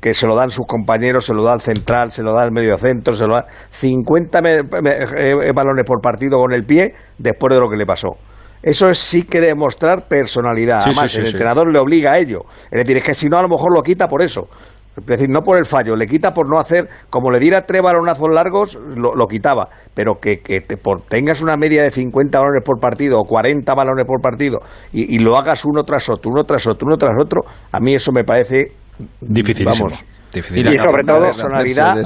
que 0.00 0.14
se 0.14 0.26
lo 0.26 0.34
dan 0.34 0.50
sus 0.50 0.66
compañeros, 0.66 1.26
se 1.26 1.34
lo 1.34 1.42
da 1.42 1.54
el 1.54 1.60
central, 1.60 2.12
se 2.12 2.22
lo 2.22 2.32
da 2.32 2.44
el 2.44 2.52
medio 2.52 2.76
centro, 2.78 3.14
se 3.14 3.26
lo 3.26 3.34
da 3.34 3.46
50 3.70 4.38
eh, 4.38 5.52
balones 5.54 5.84
por 5.86 6.00
partido 6.00 6.38
con 6.38 6.52
el 6.52 6.64
pie 6.64 6.94
después 7.18 7.54
de 7.54 7.60
lo 7.60 7.70
que 7.70 7.76
le 7.76 7.86
pasó. 7.86 8.16
Eso 8.64 8.88
es 8.88 8.98
sí 8.98 9.24
que 9.24 9.42
demostrar 9.42 10.08
personalidad. 10.08 10.84
Además, 10.86 11.14
el 11.16 11.26
entrenador 11.26 11.70
le 11.70 11.78
obliga 11.78 12.12
a 12.12 12.18
ello. 12.18 12.46
Es 12.70 12.78
decir, 12.78 12.96
es 12.96 13.04
que 13.04 13.14
si 13.14 13.28
no, 13.28 13.36
a 13.36 13.42
lo 13.42 13.48
mejor 13.48 13.74
lo 13.74 13.82
quita 13.82 14.08
por 14.08 14.22
eso. 14.22 14.48
Es 14.96 15.04
decir, 15.04 15.28
no 15.28 15.42
por 15.42 15.58
el 15.58 15.66
fallo, 15.66 15.94
le 15.96 16.06
quita 16.06 16.32
por 16.32 16.48
no 16.48 16.58
hacer, 16.58 16.88
como 17.10 17.30
le 17.30 17.40
diera 17.40 17.66
tres 17.66 17.82
balonazos 17.82 18.30
largos, 18.32 18.78
lo, 18.96 19.26
quitaba. 19.26 19.68
Pero 19.92 20.14
que, 20.14 20.38
que 20.40 20.62
te, 20.62 20.78
por, 20.78 21.02
tengas 21.02 21.42
una 21.42 21.58
media 21.58 21.82
de 21.82 21.90
50 21.90 22.38
balones 22.38 22.62
por 22.64 22.80
partido 22.80 23.20
o 23.20 23.24
40 23.24 23.74
balones 23.74 24.06
por 24.06 24.22
partido 24.22 24.60
y, 24.92 25.18
lo 25.18 25.36
hagas 25.36 25.66
uno 25.66 25.82
tras 25.82 26.08
otro, 26.08 26.30
uno 26.32 26.44
tras 26.44 26.66
otro, 26.66 26.86
uno 26.86 26.96
tras 26.96 27.14
otro, 27.20 27.42
a 27.70 27.80
mí 27.80 27.94
eso 27.94 28.12
me 28.12 28.24
parece 28.24 28.72
difícil. 29.20 29.66
Vamos, 29.66 30.02
difícil. 30.32 30.68
Y, 30.68 30.78
sobre 30.78 31.02
todo, 31.02 31.20
personalidad 31.20 31.96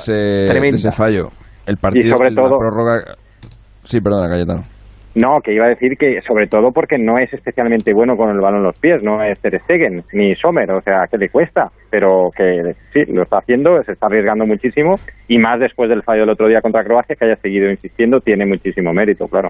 tremenda. 0.47 0.77
ese 0.77 0.91
fallo. 0.91 1.29
El 1.67 1.77
partido, 1.77 2.09
y 2.09 2.11
sobre 2.11 2.35
todo, 2.35 2.59
prórroga... 2.59 3.15
Sí, 3.85 4.01
perdona, 4.01 4.29
Cayetano. 4.29 4.78
No, 5.15 5.41
que 5.43 5.55
iba 5.55 5.65
a 5.65 5.71
decir 5.71 5.97
que 5.99 6.21
sobre 6.27 6.47
todo 6.47 6.71
porque 6.73 6.97
no 6.99 7.19
es 7.19 7.33
especialmente 7.33 7.93
bueno 7.93 8.17
con 8.17 8.31
el 8.31 8.41
balón 8.41 8.61
en 8.61 8.65
los 8.65 8.79
pies, 8.79 9.03
no 9.03 9.23
es 9.23 9.41
Ter 9.41 9.59
Stegen 9.61 10.01
ni 10.13 10.35
Sommer, 10.37 10.71
o 10.71 10.81
sea, 10.81 11.07
que 11.11 11.17
le 11.17 11.29
cuesta, 11.29 11.69
pero 11.91 12.29
que 12.37 12.75
sí, 12.93 13.11
lo 13.13 13.23
está 13.23 13.39
haciendo, 13.39 13.83
se 13.83 13.93
está 13.93 14.07
arriesgando 14.07 14.47
muchísimo 14.47 14.93
y 15.27 15.39
más 15.39 15.59
después 15.61 15.89
del 15.89 16.03
fallo 16.03 16.21
del 16.21 16.31
otro 16.31 16.47
día 16.47 16.61
contra 16.61 16.85
Croacia, 16.85 17.17
que 17.17 17.25
haya 17.25 17.37
seguido 17.37 17.71
insistiendo, 17.71 18.21
tiene 18.21 18.47
muchísimo 18.47 18.93
mérito, 18.93 19.27
claro. 19.27 19.49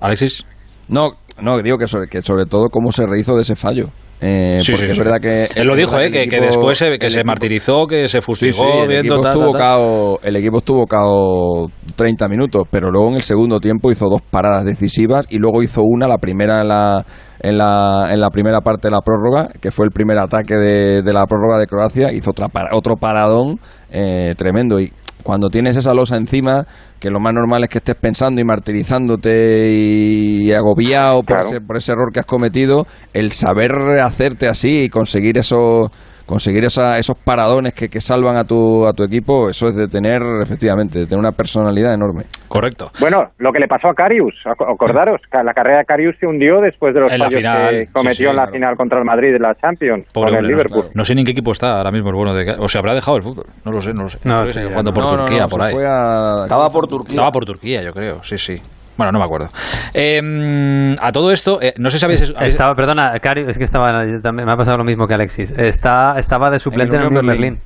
Alexis. 0.00 0.44
No, 0.88 1.12
no, 1.40 1.58
digo 1.62 1.78
que 1.78 1.86
sobre, 1.86 2.08
que 2.08 2.20
sobre 2.20 2.44
todo 2.44 2.68
cómo 2.68 2.92
se 2.92 3.06
rehizo 3.06 3.36
de 3.36 3.42
ese 3.42 3.54
fallo. 3.54 3.86
Eh, 4.20 4.62
porque 4.70 4.90
es 4.90 4.98
verdad 4.98 5.20
que... 5.20 5.48
Él 5.54 5.66
lo 5.66 5.76
dijo, 5.76 5.98
eh, 5.98 6.10
que, 6.10 6.40
después 6.40 6.78
se, 6.78 6.98
que 6.98 7.10
se 7.10 7.24
martirizó, 7.24 7.86
que 7.86 8.08
se 8.08 8.20
fustigó 8.20 8.84
el 8.84 8.92
Equipo 8.92 9.26
estuvo 9.26 9.52
Cao, 9.52 10.18
el 10.22 10.36
equipo 10.36 10.58
estuvo 10.58 10.86
cao 10.86 11.70
30 11.96 12.28
minutos, 12.28 12.66
pero 12.70 12.90
luego 12.90 13.08
en 13.08 13.14
el 13.16 13.22
segundo 13.22 13.60
tiempo 13.60 13.90
hizo 13.90 14.08
dos 14.08 14.22
paradas 14.22 14.64
decisivas 14.64 15.26
y 15.30 15.38
luego 15.38 15.62
hizo 15.62 15.82
una, 15.82 16.06
la 16.06 16.18
primera 16.18 16.62
en 16.62 16.68
la, 16.68 17.04
en 17.40 17.58
la, 17.58 18.08
en 18.10 18.20
la 18.20 18.30
primera 18.30 18.60
parte 18.60 18.88
de 18.88 18.92
la 18.92 19.00
prórroga, 19.00 19.48
que 19.60 19.70
fue 19.70 19.86
el 19.86 19.92
primer 19.92 20.18
ataque 20.18 20.56
de, 20.56 21.02
de 21.02 21.12
la 21.12 21.26
prórroga 21.26 21.58
de 21.58 21.66
Croacia, 21.66 22.12
hizo 22.12 22.30
otra, 22.30 22.48
otro 22.72 22.96
paradón 22.96 23.58
eh, 23.90 24.34
tremendo. 24.36 24.80
Y 24.80 24.90
cuando 25.24 25.48
tienes 25.48 25.76
esa 25.76 25.94
losa 25.94 26.16
encima, 26.16 26.66
que 27.00 27.10
lo 27.10 27.18
más 27.18 27.32
normal 27.32 27.64
es 27.64 27.70
que 27.70 27.78
estés 27.78 27.96
pensando 27.96 28.40
y 28.40 28.44
martirizándote 28.44 29.72
y 29.72 30.52
agobiado 30.52 31.22
por, 31.22 31.40
ese, 31.40 31.60
por 31.60 31.78
ese 31.78 31.92
error 31.92 32.12
que 32.12 32.20
has 32.20 32.26
cometido, 32.26 32.86
el 33.14 33.32
saber 33.32 33.72
hacerte 34.02 34.48
así 34.48 34.82
y 34.82 34.88
conseguir 34.90 35.38
eso 35.38 35.90
conseguir 36.26 36.64
esa, 36.64 36.98
esos 36.98 37.16
paradones 37.18 37.74
que, 37.74 37.88
que, 37.88 38.00
salvan 38.00 38.36
a 38.36 38.44
tu, 38.44 38.86
a 38.86 38.92
tu 38.92 39.04
equipo, 39.04 39.48
eso 39.48 39.66
es 39.68 39.76
de 39.76 39.86
tener, 39.88 40.22
efectivamente, 40.42 41.00
de 41.00 41.06
tener 41.06 41.18
una 41.18 41.32
personalidad 41.32 41.94
enorme. 41.94 42.24
Correcto. 42.48 42.90
Bueno, 43.00 43.24
lo 43.38 43.52
que 43.52 43.58
le 43.58 43.66
pasó 43.66 43.88
a 43.88 43.94
Carius, 43.94 44.34
acordaros, 44.46 45.20
la 45.32 45.52
carrera 45.52 45.78
de 45.78 45.84
Carius 45.84 46.16
se 46.18 46.26
hundió 46.26 46.60
después 46.60 46.94
de 46.94 47.00
los 47.00 47.08
fallos 47.08 47.42
que 47.42 47.86
cometió 47.92 48.30
en 48.30 48.36
la 48.36 48.46
final 48.48 48.76
contra 48.76 48.98
el 48.98 49.04
Madrid 49.04 49.32
de 49.32 49.38
la 49.38 49.54
Champions, 49.54 50.06
con 50.12 50.34
el 50.34 50.46
Liverpool. 50.46 50.86
No 50.94 51.04
sé 51.04 51.14
ni 51.14 51.22
en 51.22 51.26
qué 51.26 51.32
equipo 51.32 51.52
está 51.52 51.78
ahora 51.78 51.90
mismo 51.90 52.10
el 52.10 52.16
bueno 52.16 52.34
de 52.34 52.56
O 52.58 52.68
se 52.68 52.78
habrá 52.78 52.94
dejado 52.94 53.16
el 53.16 53.22
fútbol, 53.22 53.44
no 53.64 53.72
lo 53.72 53.80
sé, 53.80 53.92
no 53.92 54.04
lo 54.04 54.08
sé. 54.08 54.18
No, 54.24 54.46
sé, 54.46 54.62
por 54.68 55.18
Turquía, 55.18 55.46
por 55.46 55.62
ahí. 55.62 55.74
Estaba 55.74 56.70
por 56.70 56.86
Turquía. 56.86 57.14
Estaba 57.14 57.30
por 57.30 57.44
Turquía, 57.44 57.82
yo 57.82 57.92
creo, 57.92 58.22
sí, 58.22 58.38
sí. 58.38 58.60
Bueno, 58.96 59.12
no 59.12 59.18
me 59.18 59.24
acuerdo. 59.24 59.48
Em, 59.92 60.94
a 61.00 61.10
todo 61.12 61.30
esto, 61.32 61.60
eh, 61.60 61.74
no 61.78 61.90
sé 61.90 61.98
si 61.98 62.04
habéis... 62.04 62.22
Estaba, 62.22 62.74
perdona, 62.74 63.18
Cari, 63.20 63.44
es 63.48 63.58
que 63.58 63.64
estaba, 63.64 64.04
también 64.22 64.46
me 64.46 64.52
ha 64.52 64.56
pasado 64.56 64.78
lo 64.78 64.84
mismo 64.84 65.06
que 65.06 65.14
Alexis. 65.14 65.50
Está, 65.52 66.14
estaba 66.16 66.50
de 66.50 66.58
suplente 66.58 66.96
en 66.96 67.02
el 67.02 67.08
Unión 67.08 67.26
Berlín. 67.26 67.58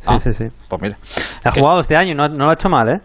Sí, 0.00 0.06
ah, 0.06 0.18
sí, 0.18 0.32
sí. 0.34 0.46
Pues 0.68 0.82
mira. 0.82 0.96
Ha 1.44 1.50
jugado 1.50 1.80
este 1.80 1.96
año, 1.96 2.14
no, 2.14 2.28
no 2.28 2.44
lo 2.44 2.50
ha 2.50 2.54
hecho 2.54 2.68
mal, 2.68 2.88
¿eh? 2.88 3.00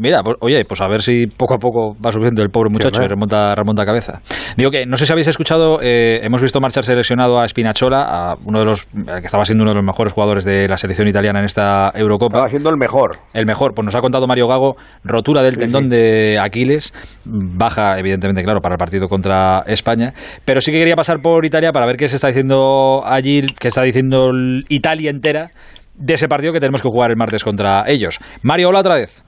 Mira, 0.00 0.22
pues, 0.22 0.38
oye, 0.40 0.64
pues 0.64 0.80
a 0.80 0.88
ver 0.88 1.02
si 1.02 1.26
poco 1.26 1.54
a 1.54 1.58
poco 1.58 1.94
va 2.02 2.10
subiendo 2.10 2.42
el 2.42 2.48
pobre 2.48 2.70
muchacho 2.72 3.02
y 3.02 3.06
remonta, 3.06 3.54
remonta 3.54 3.84
cabeza. 3.84 4.22
Digo 4.56 4.70
que, 4.70 4.86
no 4.86 4.96
sé 4.96 5.04
si 5.04 5.12
habéis 5.12 5.28
escuchado, 5.28 5.78
eh, 5.82 6.20
hemos 6.22 6.40
visto 6.40 6.58
marchar 6.58 6.84
seleccionado 6.84 7.38
a 7.38 7.46
Spinazzola, 7.46 8.06
a 8.08 8.34
uno 8.42 8.60
de 8.60 8.64
los, 8.64 8.86
que 8.86 9.26
estaba 9.26 9.44
siendo 9.44 9.62
uno 9.62 9.72
de 9.72 9.76
los 9.76 9.84
mejores 9.84 10.14
jugadores 10.14 10.46
de 10.46 10.66
la 10.68 10.78
selección 10.78 11.06
italiana 11.06 11.40
en 11.40 11.44
esta 11.44 11.92
Eurocopa. 11.94 12.38
Estaba 12.38 12.48
siendo 12.48 12.70
el 12.70 12.78
mejor. 12.78 13.18
El 13.34 13.44
mejor, 13.44 13.74
pues 13.74 13.84
nos 13.84 13.94
ha 13.94 14.00
contado 14.00 14.26
Mario 14.26 14.48
Gago, 14.48 14.76
rotura 15.04 15.42
del 15.42 15.58
tendón 15.58 15.90
de 15.90 16.38
Aquiles, 16.38 16.94
baja, 17.26 17.98
evidentemente, 17.98 18.42
claro, 18.42 18.60
para 18.60 18.76
el 18.76 18.78
partido 18.78 19.06
contra 19.06 19.64
España, 19.66 20.14
pero 20.46 20.62
sí 20.62 20.72
que 20.72 20.78
quería 20.78 20.96
pasar 20.96 21.18
por 21.20 21.44
Italia 21.44 21.72
para 21.72 21.84
ver 21.84 21.96
qué 21.96 22.08
se 22.08 22.16
está 22.16 22.28
diciendo 22.28 23.02
allí, 23.04 23.42
qué 23.58 23.68
está 23.68 23.82
diciendo 23.82 24.30
Italia 24.70 25.10
entera 25.10 25.50
de 25.94 26.14
ese 26.14 26.26
partido 26.26 26.54
que 26.54 26.60
tenemos 26.60 26.80
que 26.80 26.88
jugar 26.88 27.10
el 27.10 27.18
martes 27.18 27.44
contra 27.44 27.84
ellos. 27.86 28.18
Mario, 28.42 28.70
hola 28.70 28.80
otra 28.80 28.94
vez. 28.94 29.22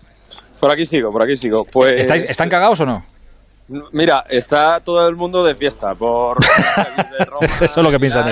Por 0.63 0.71
aquí 0.71 0.87
sigo, 0.87 1.11
por 1.11 1.25
aquí 1.25 1.37
sigo. 1.37 1.65
Pues, 1.65 2.07
¿Están 2.07 2.49
cagados 2.49 2.81
o 2.83 2.87
no? 2.87 3.05
Mira, 3.91 4.25
está 4.29 4.79
todo 4.79 5.09
el 5.09 5.17
mundo 5.17 5.43
de 5.43 5.57
fiesta 5.57 5.93
por 5.97 6.39
Eso 7.41 7.65
es 7.65 7.77
lo 7.79 7.91
que 7.91 7.99
piensan 7.99 8.27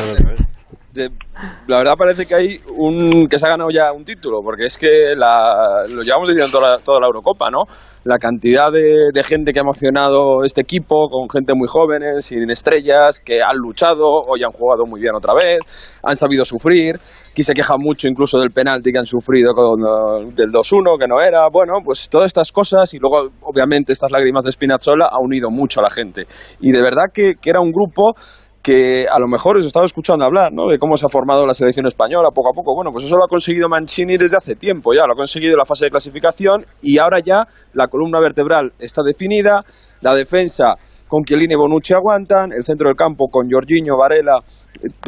la 0.92 1.78
verdad 1.78 1.94
parece 1.96 2.26
que 2.26 2.34
hay 2.34 2.60
un 2.76 3.28
que 3.28 3.38
se 3.38 3.46
ha 3.46 3.50
ganado 3.50 3.70
ya 3.70 3.92
un 3.92 4.04
título, 4.04 4.40
porque 4.42 4.64
es 4.64 4.76
que 4.76 5.14
lo 5.14 6.02
llevamos 6.02 6.28
diciendo 6.28 6.50
toda 6.50 6.72
la, 6.72 6.78
toda 6.78 7.00
la 7.00 7.06
Eurocopa, 7.06 7.50
¿no? 7.50 7.64
La 8.04 8.18
cantidad 8.18 8.72
de, 8.72 9.22
gente 9.22 9.52
que 9.52 9.60
ha 9.60 9.62
emocionado 9.62 10.42
este 10.42 10.62
equipo, 10.62 11.08
con 11.08 11.28
gente 11.28 11.52
muy 11.54 11.68
jóvenes, 11.68 12.24
sin 12.24 12.50
estrellas, 12.50 13.20
que 13.20 13.42
han 13.42 13.56
luchado, 13.56 14.08
hoy 14.08 14.42
han 14.42 14.50
jugado 14.50 14.84
muy 14.86 15.00
bien 15.00 15.14
otra 15.14 15.34
vez, 15.34 15.60
han 16.02 16.16
sabido 16.16 16.44
sufrir, 16.44 16.98
aquí 17.30 17.42
se 17.42 17.54
queja 17.54 17.74
mucho 17.78 18.08
incluso 18.08 18.38
del 18.38 18.50
penalti 18.50 18.90
que 18.90 18.98
han 18.98 19.06
sufrido 19.06 19.54
con, 19.54 19.82
uh, 19.82 20.32
del 20.34 20.50
2-1, 20.50 20.98
que 20.98 21.06
no 21.06 21.20
era, 21.20 21.48
bueno, 21.52 21.74
pues 21.84 22.08
todas 22.08 22.26
estas 22.26 22.50
cosas 22.50 22.92
y 22.94 22.98
luego 22.98 23.28
obviamente 23.42 23.92
estas 23.92 24.10
lágrimas 24.10 24.44
de 24.44 24.52
Spinazzola 24.52 25.06
ha 25.06 25.20
unido 25.20 25.50
mucho 25.50 25.80
a 25.80 25.84
la 25.84 25.90
gente. 25.90 26.26
Y 26.60 26.72
de 26.72 26.82
verdad 26.82 27.04
que, 27.12 27.34
que 27.40 27.50
era 27.50 27.60
un 27.60 27.70
grupo 27.70 28.14
que 28.62 29.06
a 29.10 29.18
lo 29.18 29.26
mejor 29.26 29.56
os 29.56 29.64
estaba 29.64 29.86
escuchando 29.86 30.24
hablar, 30.24 30.52
¿no? 30.52 30.68
De 30.68 30.78
cómo 30.78 30.96
se 30.96 31.06
ha 31.06 31.08
formado 31.08 31.46
la 31.46 31.54
selección 31.54 31.86
española 31.86 32.28
poco 32.34 32.50
a 32.50 32.52
poco. 32.52 32.74
Bueno, 32.74 32.90
pues 32.92 33.04
eso 33.04 33.16
lo 33.16 33.24
ha 33.24 33.28
conseguido 33.28 33.68
Mancini 33.68 34.16
desde 34.18 34.36
hace 34.36 34.54
tiempo 34.54 34.92
ya, 34.92 35.06
lo 35.06 35.14
ha 35.14 35.16
conseguido 35.16 35.56
la 35.56 35.64
fase 35.64 35.86
de 35.86 35.90
clasificación 35.90 36.66
y 36.82 36.98
ahora 36.98 37.20
ya 37.24 37.44
la 37.72 37.88
columna 37.88 38.20
vertebral 38.20 38.72
está 38.78 39.02
definida, 39.02 39.62
la 40.02 40.14
defensa 40.14 40.74
con 41.08 41.24
Chiellini 41.24 41.54
y 41.54 41.56
Bonucci 41.56 41.92
aguantan, 41.92 42.52
el 42.52 42.62
centro 42.62 42.88
del 42.88 42.96
campo 42.96 43.26
con 43.28 43.50
Jorginho, 43.50 43.96
Varela 43.98 44.38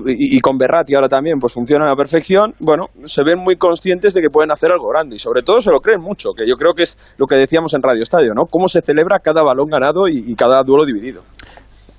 y, 0.04 0.40
con 0.40 0.58
Berratti 0.58 0.96
ahora 0.96 1.08
también, 1.08 1.38
pues 1.38 1.52
funciona 1.52 1.84
a 1.84 1.90
la 1.90 1.94
perfección. 1.94 2.54
Bueno, 2.58 2.86
se 3.04 3.22
ven 3.22 3.38
muy 3.38 3.56
conscientes 3.56 4.12
de 4.12 4.20
que 4.20 4.28
pueden 4.28 4.50
hacer 4.50 4.72
algo 4.72 4.88
grande 4.88 5.14
y 5.14 5.18
sobre 5.20 5.42
todo 5.42 5.60
se 5.60 5.70
lo 5.70 5.78
creen 5.78 6.00
mucho, 6.00 6.30
que 6.36 6.44
yo 6.44 6.56
creo 6.56 6.74
que 6.74 6.82
es 6.82 6.98
lo 7.18 7.26
que 7.26 7.36
decíamos 7.36 7.72
en 7.74 7.82
Radio 7.82 8.02
Estadio, 8.02 8.34
¿no? 8.34 8.46
Cómo 8.50 8.66
se 8.66 8.80
celebra 8.80 9.20
cada 9.20 9.44
balón 9.44 9.68
ganado 9.68 10.08
y 10.08 10.34
cada 10.34 10.64
duelo 10.64 10.84
dividido. 10.84 11.22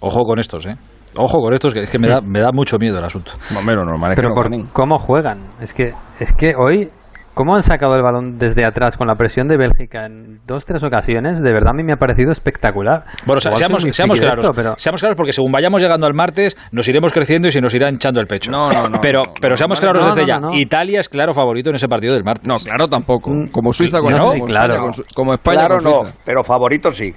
Ojo 0.02 0.24
con 0.24 0.38
estos, 0.38 0.66
¿eh? 0.66 0.76
Ojo 1.16 1.40
con 1.42 1.54
estos, 1.54 1.74
que 1.74 1.82
es 1.82 1.90
que 1.90 2.00
me, 2.00 2.08
da, 2.08 2.22
me 2.22 2.40
da 2.40 2.52
mucho 2.52 2.78
miedo 2.78 2.98
el 3.00 3.04
asunto. 3.06 3.32
Bueno, 3.64 3.84
normal 3.84 4.12
es 4.12 4.16
Pero 4.16 4.30
que 4.34 4.50
no 4.50 4.64
por 4.64 4.72
cómo 4.74 4.98
juegan. 4.98 5.40
Es 5.62 5.74
que, 5.74 5.94
es 6.20 6.34
que 6.34 6.56
hoy, 6.56 6.90
cómo 7.36 7.56
han 7.56 7.62
sacado 7.64 7.96
el 7.96 8.02
balón 8.02 8.38
desde 8.38 8.66
atrás 8.66 8.98
con 8.98 9.08
la 9.08 9.16
presión 9.16 9.48
de 9.48 9.58
Bélgica 9.58 10.06
en 10.06 10.40
dos, 10.48 10.66
tres 10.66 10.84
ocasiones, 10.84 11.40
de 11.42 11.52
verdad 11.52 11.70
a 11.72 11.74
mí 11.74 11.84
me 11.84 11.94
ha 11.94 11.98
parecido 11.98 12.32
espectacular. 12.32 13.04
Bueno, 13.26 13.38
o 13.38 13.42
sea, 13.42 13.56
seamos, 13.56 13.84
seamos 13.92 14.20
claros, 14.20 14.38
esto, 14.44 14.54
pero- 14.56 14.74
seamos 14.78 15.00
claros 15.02 15.16
porque 15.18 15.32
según 15.34 15.52
vayamos 15.52 15.82
llegando 15.82 16.06
al 16.08 16.14
martes 16.14 16.58
nos 16.72 16.88
iremos 16.88 17.12
creciendo 17.12 17.48
y 17.48 17.52
se 17.52 17.62
nos 17.62 17.74
irá 17.74 17.90
hinchando 17.90 18.20
el 18.20 18.28
pecho. 18.28 18.52
No, 18.52 18.70
no, 18.72 18.90
no, 18.90 19.00
Pero, 19.02 19.24
no, 19.26 19.34
pero 19.40 19.56
seamos 19.56 19.80
no, 19.80 19.82
claros 19.82 20.04
no, 20.04 20.10
desde 20.10 20.22
no, 20.22 20.28
ya. 20.28 20.40
no, 20.40 20.50
no. 20.50 20.56
Italia 20.58 21.00
es 21.00 21.10
claro 21.10 21.34
favorito 21.34 21.70
en 21.70 21.76
ese 21.76 21.88
partido 21.88 22.14
del 22.14 22.24
martes. 22.24 22.48
No, 22.48 22.56
claro 22.58 22.88
tampoco. 22.88 23.32
Mm, 23.32 23.48
Como 23.50 23.72
Suiza 23.74 24.00
con, 24.00 24.12
como 24.14 24.32
sí, 24.32 24.42
claro. 24.42 24.90
como 25.16 25.34
España 25.34 25.60
Claro 25.68 25.78
con 25.78 25.84
no, 25.84 26.02
pero 26.26 26.44
favorito 26.44 26.92
sí. 26.92 27.14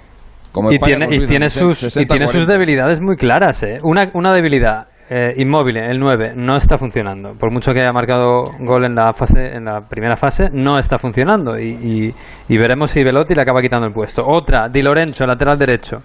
Como 0.56 0.72
y 0.72 0.74
España 0.76 1.06
tiene, 1.06 1.16
y 1.24 1.26
tiene 1.28 1.50
60, 1.50 1.60
sus, 1.74 1.82
y 1.82 1.84
60, 1.90 2.12
tiene 2.14 2.26
sus 2.26 2.44
40. 2.46 2.52
debilidades 2.54 3.00
muy 3.02 3.16
claras. 3.16 3.62
¿eh? 3.62 3.76
Una, 3.82 4.10
una 4.14 4.32
debilidad 4.32 4.86
eh, 5.10 5.34
inmóvil, 5.36 5.76
el 5.76 5.98
9, 6.00 6.32
no 6.34 6.56
está 6.56 6.78
funcionando. 6.78 7.34
Por 7.38 7.52
mucho 7.52 7.72
que 7.72 7.80
haya 7.80 7.92
marcado 7.92 8.42
gol 8.60 8.84
en 8.86 8.94
la 8.94 9.12
fase 9.12 9.54
en 9.54 9.66
la 9.66 9.82
primera 9.82 10.16
fase, 10.16 10.46
no 10.52 10.78
está 10.78 10.98
funcionando. 10.98 11.58
Y, 11.58 11.68
y- 12.08 12.14
y 12.48 12.58
veremos 12.58 12.90
si 12.90 13.04
Velotti 13.04 13.34
le 13.34 13.42
acaba 13.42 13.60
quitando 13.60 13.86
el 13.86 13.92
puesto. 13.92 14.22
Otra, 14.26 14.68
Di 14.68 14.82
Lorenzo, 14.82 15.26
lateral 15.26 15.58
derecho. 15.58 15.98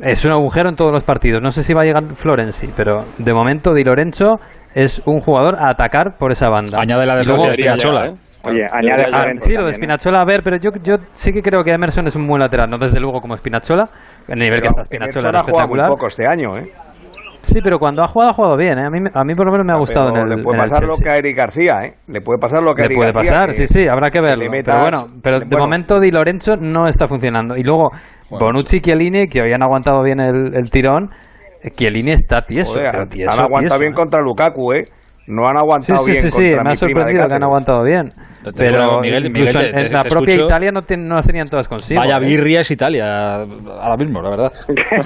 Es 0.00 0.24
un 0.24 0.32
agujero 0.32 0.70
en 0.70 0.74
todos 0.74 0.90
los 0.90 1.04
partidos. 1.04 1.42
No 1.42 1.50
sé 1.50 1.62
si 1.62 1.74
va 1.74 1.82
a 1.82 1.84
llegar 1.84 2.02
Florenzi, 2.14 2.68
pero 2.74 3.04
de 3.18 3.32
momento 3.34 3.74
Di 3.74 3.84
Lorenzo 3.84 4.36
es 4.74 5.02
un 5.04 5.20
jugador 5.20 5.56
a 5.60 5.68
atacar 5.70 6.16
por 6.18 6.32
esa 6.32 6.48
banda. 6.48 6.78
Añade 6.80 7.04
la 7.06 7.16
de 7.16 7.24
luego- 7.24 7.52
Spinazzola, 7.52 8.06
¿eh? 8.06 8.14
Oye, 8.44 8.66
añade 8.70 9.04
Ah, 9.12 9.18
Lorenzo 9.20 9.46
sí, 9.46 9.54
lo 9.54 9.64
de 9.64 9.70
¿eh? 9.70 9.74
Spinazzola, 9.74 10.20
a 10.20 10.24
ver, 10.24 10.42
pero 10.42 10.56
yo, 10.56 10.70
yo 10.82 10.96
sí 11.12 11.32
que 11.32 11.40
creo 11.42 11.62
que 11.62 11.70
Emerson 11.72 12.06
es 12.06 12.16
un 12.16 12.26
buen 12.26 12.40
lateral, 12.40 12.68
no 12.70 12.76
desde 12.78 12.98
luego 13.00 13.20
como 13.20 13.36
Spinazzola, 13.36 13.84
en 14.28 14.34
el 14.34 14.38
nivel 14.40 14.60
que 14.60 14.68
está 14.68 14.84
Spinazzola 14.84 15.28
ha 15.40 15.42
jugado 15.42 15.68
muy 15.68 15.78
espectacular. 15.78 15.88
poco 15.88 16.06
este 16.08 16.26
año, 16.26 16.56
¿eh? 16.58 16.66
Sí, 17.44 17.58
pero 17.60 17.78
cuando 17.80 18.04
ha 18.04 18.06
jugado, 18.06 18.30
ha 18.30 18.34
jugado 18.34 18.56
bien, 18.56 18.78
¿eh? 18.78 18.84
A 18.86 18.90
mí, 18.90 19.00
a 19.12 19.24
mí 19.24 19.34
por 19.34 19.46
lo 19.46 19.50
menos 19.52 19.66
me 19.66 19.72
ha 19.72 19.76
gustado 19.76 20.10
Pero 20.12 20.26
en 20.26 20.30
el 20.32 20.36
le 20.38 20.42
puede 20.44 20.58
en 20.58 20.64
el 20.64 20.70
pasar 20.70 20.86
lo 20.88 20.96
que 20.96 21.10
a 21.10 21.16
Eric 21.16 21.36
García, 21.36 21.84
¿eh? 21.84 21.94
Le 22.06 22.20
puede 22.20 22.38
pasar 22.38 22.62
lo 22.62 22.72
que 22.72 22.82
a 22.82 22.84
Le 22.84 22.86
Eric 22.86 22.98
puede 22.98 23.12
García, 23.12 23.32
pasar, 23.32 23.52
sí, 23.52 23.66
sí, 23.66 23.88
habrá 23.88 24.10
que 24.10 24.20
le 24.20 24.26
verlo. 24.28 24.50
metas- 24.50 24.74
pero 24.76 24.80
bueno, 24.82 25.20
pero 25.24 25.38
de 25.40 25.46
bueno, 25.46 25.64
momento 25.64 25.98
Di 25.98 26.10
Lorenzo 26.12 26.54
no 26.56 26.86
está 26.86 27.08
funcionando. 27.08 27.56
Y 27.56 27.64
luego 27.64 27.90
Bonucci 28.30 28.76
y 28.76 28.80
Chiellini, 28.80 29.26
que 29.26 29.42
hoy 29.42 29.52
han 29.52 29.62
aguantado 29.62 30.04
bien 30.04 30.20
el, 30.20 30.54
el 30.56 30.70
tirón, 30.70 31.08
eh, 31.64 31.70
Chiellini 31.74 32.12
está 32.12 32.42
tieso. 32.42 32.74
joder, 32.74 33.08
tieso, 33.08 33.32
han 33.32 33.40
aguantado 33.40 33.60
tieso, 33.60 33.78
bien 33.80 33.92
¿eh? 33.92 33.96
contra 33.96 34.20
Lukaku, 34.20 34.72
¿eh? 34.74 34.84
No 35.26 35.46
han 35.46 35.54
Sí, 35.54 35.58
aguantado 35.58 36.04
sí, 36.04 36.10
bien 36.10 36.22
sí, 36.24 36.30
sí, 36.30 36.36
contra 36.42 36.64
me 36.64 36.70
ha 36.70 36.74
sorprendido 36.76 37.28
que 37.28 37.34
han 37.34 37.42
aguantado 37.44 37.82
bien. 37.84 38.12
Te- 38.42 38.52
Pero 38.52 38.82
digo, 38.82 39.00
Miguel, 39.00 39.26
incluso 39.26 39.52
Miguel, 39.58 39.66
en, 39.66 39.74
te- 39.74 39.80
en 39.82 39.86
te- 39.88 39.92
la 39.94 40.02
propia 40.04 40.32
escucho. 40.34 40.46
Italia 40.46 40.72
no, 40.72 40.82
tienen- 40.82 41.08
no 41.08 41.14
las 41.14 41.26
tenían 41.26 41.46
todas 41.48 41.68
consigo. 41.68 42.00
Vaya 42.00 42.16
¿eh? 42.16 42.20
birria 42.20 42.60
es 42.62 42.70
Italia 42.72 43.42
ahora 43.42 43.96
mismo, 43.96 44.20
la 44.20 44.30
verdad. 44.30 44.52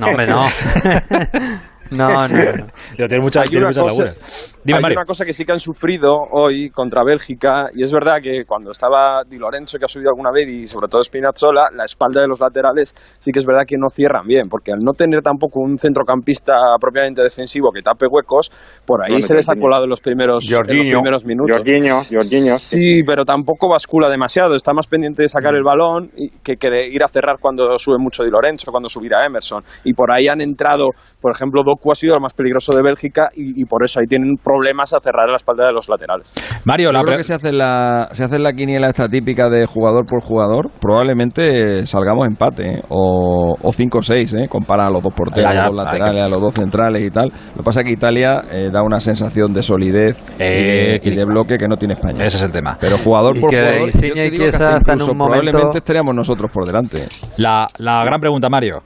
No, 0.00 0.06
hombre, 0.08 0.26
no. 0.26 0.42
no, 1.90 2.28
no, 2.28 2.28
no. 2.28 2.66
Yo 2.98 3.08
tengo 3.08 3.22
muchas, 3.24 3.42
Hay 3.44 3.48
tiene 3.48 3.66
una 3.66 3.68
muchas 3.70 3.82
cosa- 3.84 4.04
lagunas. 4.04 4.52
Dime, 4.66 4.78
Hay 4.78 4.82
Mario. 4.82 4.98
una 4.98 5.06
cosa 5.06 5.24
que 5.24 5.32
sí 5.32 5.44
que 5.44 5.52
han 5.52 5.60
sufrido 5.60 6.12
hoy 6.32 6.70
contra 6.70 7.04
Bélgica 7.04 7.68
y 7.72 7.84
es 7.84 7.92
verdad 7.92 8.16
que 8.20 8.44
cuando 8.44 8.72
estaba 8.72 9.22
Di 9.24 9.38
Lorenzo 9.38 9.78
que 9.78 9.84
ha 9.84 9.88
subido 9.88 10.10
alguna 10.10 10.32
vez 10.32 10.48
y 10.48 10.66
sobre 10.66 10.88
todo 10.88 11.04
Spinazzola, 11.04 11.68
la 11.72 11.84
espalda 11.84 12.20
de 12.20 12.26
los 12.26 12.40
laterales 12.40 12.92
sí 13.20 13.30
que 13.30 13.38
es 13.38 13.46
verdad 13.46 13.62
que 13.64 13.76
no 13.78 13.88
cierran 13.88 14.26
bien 14.26 14.48
porque 14.48 14.72
al 14.72 14.80
no 14.80 14.90
tener 14.92 15.22
tampoco 15.22 15.60
un 15.60 15.78
centrocampista 15.78 16.54
propiamente 16.80 17.22
defensivo 17.22 17.70
que 17.70 17.80
tape 17.80 18.06
huecos, 18.08 18.50
por 18.84 19.04
ahí 19.04 19.12
Bueno, 19.12 19.26
se 19.28 19.34
les 19.34 19.48
ha 19.48 19.54
colado 19.54 19.84
en 19.84 19.90
los 19.90 20.00
primeros, 20.00 20.44
en 20.50 20.58
los 20.58 20.66
primeros 20.66 21.24
minutos. 21.24 21.56
Jorginho, 21.58 22.02
Jorginho. 22.02 22.58
Sí, 22.58 23.02
pero 23.06 23.24
tampoco 23.24 23.68
bascula 23.68 24.08
demasiado. 24.08 24.56
Está 24.56 24.72
más 24.72 24.88
pendiente 24.88 25.22
de 25.22 25.28
sacar 25.28 25.54
el 25.54 25.62
balón 25.62 26.10
y 26.16 26.28
que, 26.42 26.56
que 26.56 26.70
de 26.70 26.88
ir 26.88 27.04
a 27.04 27.08
cerrar 27.08 27.36
cuando 27.40 27.78
sube 27.78 27.98
mucho 27.98 28.24
Di 28.24 28.30
Lorenzo, 28.30 28.72
cuando 28.72 28.88
subirá 28.88 29.24
Emerson. 29.24 29.62
Y 29.84 29.92
por 29.94 30.10
ahí 30.10 30.26
han 30.26 30.40
entrado, 30.40 30.88
por 31.20 31.32
ejemplo, 31.32 31.62
Doku 31.76 31.92
ha 31.92 31.94
sido 31.94 32.14
el 32.14 32.20
más 32.20 32.32
peligroso 32.32 32.74
de 32.74 32.82
Bélgica 32.82 33.28
y, 33.34 33.60
y 33.60 33.64
por 33.66 33.84
eso 33.84 34.00
ahí 34.00 34.06
tienen 34.06 34.36
problemas 34.42 34.92
a 34.94 35.00
cerrar 35.00 35.28
la 35.28 35.36
espalda 35.36 35.66
de 35.66 35.72
los 35.72 35.88
laterales. 35.88 36.32
Mario, 36.64 36.90
la 36.92 37.02
creo 37.02 37.16
que 37.18 37.24
si 37.24 37.32
hace 37.32 37.52
la, 37.52 38.08
si 38.12 38.22
hace 38.22 38.38
la 38.38 38.52
quiniela 38.52 38.88
esta 38.88 39.08
típica 39.08 39.48
de 39.48 39.66
jugador 39.66 40.06
por 40.06 40.22
jugador, 40.22 40.70
probablemente 40.80 41.86
salgamos 41.86 42.26
empate, 42.26 42.76
¿eh? 42.78 42.82
o, 42.88 43.54
o 43.60 43.68
5-6, 43.72 44.44
¿eh? 44.44 44.48
compara 44.48 44.86
a 44.86 44.90
los 44.90 45.02
dos 45.02 45.12
porteros, 45.14 45.50
a 45.50 45.54
los 45.54 45.78
hay 45.78 45.84
laterales, 45.84 46.14
que- 46.16 46.20
a 46.22 46.28
los 46.28 46.40
dos 46.40 46.54
centrales 46.54 47.02
y 47.04 47.10
tal. 47.10 47.26
Lo 47.26 47.58
que 47.58 47.62
pasa 47.62 47.80
es 47.80 47.86
que 47.86 47.92
Italia 47.92 48.40
eh, 48.50 48.70
da 48.72 48.82
una 48.82 48.98
sensación 49.00 49.52
de 49.52 49.62
solidez 49.62 50.18
y 50.38 50.42
de- 50.42 50.94
Eh, 50.96 51.00
y, 51.02 51.10
de, 51.14 51.24
bloque 51.24 51.56
que 51.58 51.68
no 51.68 51.76
tiene 51.76 51.94
España. 51.94 52.24
Ese 52.24 52.36
es 52.36 52.42
el 52.42 52.52
tema. 52.52 52.76
Pero 52.80 52.96
jugador 52.98 53.36
Y 53.36 53.40
por 53.40 53.50
que 53.50 53.56
jugador, 53.56 53.78
yo 53.78 53.84
Insigne 53.86 54.12
te 54.14 54.26
y 54.26 54.30
digo 54.30 54.44
que 54.44 54.50
Chiesa 54.50 54.64
hasta 54.64 54.76
están 54.78 54.92
en 54.94 54.94
incluso 55.00 55.12
un 55.12 55.18
momento- 55.18 55.40
probablemente 55.42 55.78
estaríamos 55.78 56.14
nosotros 56.14 56.50
por 56.52 56.64
delante. 56.66 57.06
La, 57.38 57.66
la 57.78 58.04
gran 58.04 58.20
pregunta, 58.20 58.48
Mario. 58.48 58.78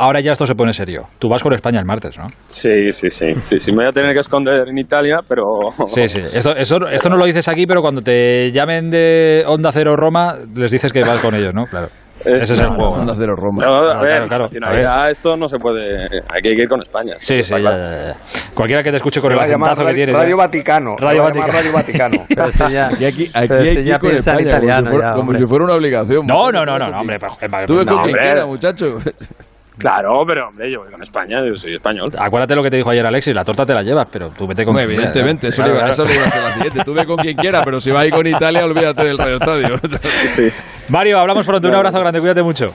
Ahora 0.00 0.20
ya 0.20 0.32
esto 0.32 0.46
se 0.46 0.54
pone 0.54 0.72
serio. 0.72 1.04
Tú 1.18 1.28
vas 1.28 1.42
con 1.42 1.52
España 1.54 1.78
el 1.80 1.84
martes, 1.86 2.16
¿no? 2.18 2.26
Sí, 2.46 2.92
sí, 2.92 3.10
sí. 3.10 3.34
Sí, 3.40 3.58
sí, 3.58 3.72
me 3.72 3.78
voy 3.78 3.86
a 3.86 3.92
tener 3.92 4.12
que 4.14 4.20
esconder 4.20 4.68
en 4.68 4.78
Italia, 4.78 5.20
pero... 5.26 5.44
Sí, 5.88 6.06
sí. 6.08 6.18
Esto, 6.20 6.56
eso- 6.56 6.86
esto 6.90 7.08
no 7.08 7.16
lo 7.16 7.24
dices 7.24 7.48
aquí, 7.48 7.66
pero 7.66 7.80
cuando 7.82 8.00
te 8.02 8.50
llamen 8.52 8.90
de 8.90 9.44
Onda 9.46 9.70
Cero 9.72 9.96
Roma, 9.96 10.34
les 10.54 10.70
dices 10.70 10.92
que 10.92 11.00
vas 11.00 11.20
con 11.20 11.34
ellos, 11.34 11.52
¿no? 11.54 11.64
Claro. 11.64 11.88
Ese 12.20 12.52
es 12.54 12.60
el 12.60 12.66
juego. 12.70 12.94
Onda 12.96 13.14
cero 13.16 13.34
Roma. 13.36 13.64
No, 13.64 13.76
a 13.76 13.80
Claro, 13.82 14.00
ver, 14.00 14.10
claro, 14.10 14.26
claro. 14.28 14.42
nacionalidad, 14.46 15.10
esto 15.10 15.36
no 15.36 15.46
se 15.46 15.56
puede... 15.58 16.04
Hay 16.28 16.42
que 16.42 16.50
ir 16.50 16.68
con 16.68 16.82
España. 16.82 17.14
Sí, 17.18 17.40
sí, 17.44 17.52
ya, 17.52 17.58
ya, 17.60 18.06
ya. 18.06 18.12
Cualquiera 18.54 18.82
que 18.82 18.90
te 18.90 18.96
escuche 18.96 19.20
con 19.20 19.30
el 19.30 19.38
a 19.38 19.42
acentazo 19.44 19.76
que 19.76 19.82
Radio, 19.84 19.94
tienes. 19.94 20.16
Radio 20.16 20.34
¿eh? 20.34 20.36
Vaticano. 20.36 20.96
Radio 20.98 21.22
a 21.22 21.24
Vaticano. 21.26 21.52
Radio 21.52 21.72
Vaticano. 21.72 22.16
Y 22.98 23.04
aquí, 23.04 23.30
aquí 23.32 23.52
hay 23.54 23.74
que 23.76 23.84
ya 23.84 23.94
ir 23.94 23.98
con 24.00 24.10
España, 24.16 24.40
italiano, 24.42 24.90
como, 24.90 24.90
si 24.90 24.90
fuera, 24.90 25.06
ya, 25.06 25.10
como 25.12 25.20
hombre. 25.22 25.38
si 25.38 25.46
fuera 25.46 25.64
una 25.64 25.74
obligación. 25.74 26.26
No, 26.26 26.50
no, 26.50 26.64
no, 26.66 26.76
no, 26.78 27.00
hombre. 27.00 27.18
pa- 27.20 27.64
Tú 27.66 27.76
ves 27.76 27.86
con 27.86 28.02
quien 28.02 28.16
quiera, 28.16 28.46
muchacho. 28.46 28.86
Claro, 29.78 30.24
pero 30.26 30.48
hombre, 30.48 30.70
yo 30.70 30.80
voy 30.80 30.90
con 30.90 31.02
España, 31.02 31.38
yo 31.46 31.56
soy 31.56 31.74
español. 31.76 32.10
Acuérdate 32.18 32.54
lo 32.56 32.62
que 32.62 32.70
te 32.70 32.76
dijo 32.78 32.90
ayer 32.90 33.06
Alexis, 33.06 33.34
la 33.34 33.44
torta 33.44 33.64
te 33.64 33.72
la 33.72 33.82
llevas, 33.82 34.08
pero 34.10 34.30
tú 34.30 34.46
vete 34.46 34.64
con 34.64 34.76
Hombre, 34.76 34.92
evidentemente, 34.92 35.48
eso, 35.48 35.62
Claro, 35.62 35.74
le 35.74 35.78
iba, 35.78 35.86
claro. 35.86 35.92
eso 35.92 36.04
le 36.04 36.14
iba 36.14 36.26
a 36.26 36.30
ser 36.30 36.42
la 36.42 36.52
siguiente. 36.52 36.84
Tú 36.84 36.94
ve 36.94 37.06
con 37.06 37.16
quien 37.16 37.36
quiera, 37.36 37.62
pero 37.62 37.80
si 37.80 37.90
vas 37.90 38.02
ahí 38.02 38.10
con 38.10 38.26
Italia, 38.26 38.64
olvídate 38.64 39.04
del 39.04 39.16
Radio 39.18 39.34
Estadio. 39.36 39.76
Sí. 40.28 40.48
Mario, 40.90 41.18
hablamos 41.18 41.46
pronto. 41.46 41.68
Un 41.68 41.74
abrazo 41.74 42.00
grande, 42.00 42.20
cuídate 42.20 42.42
mucho. 42.42 42.72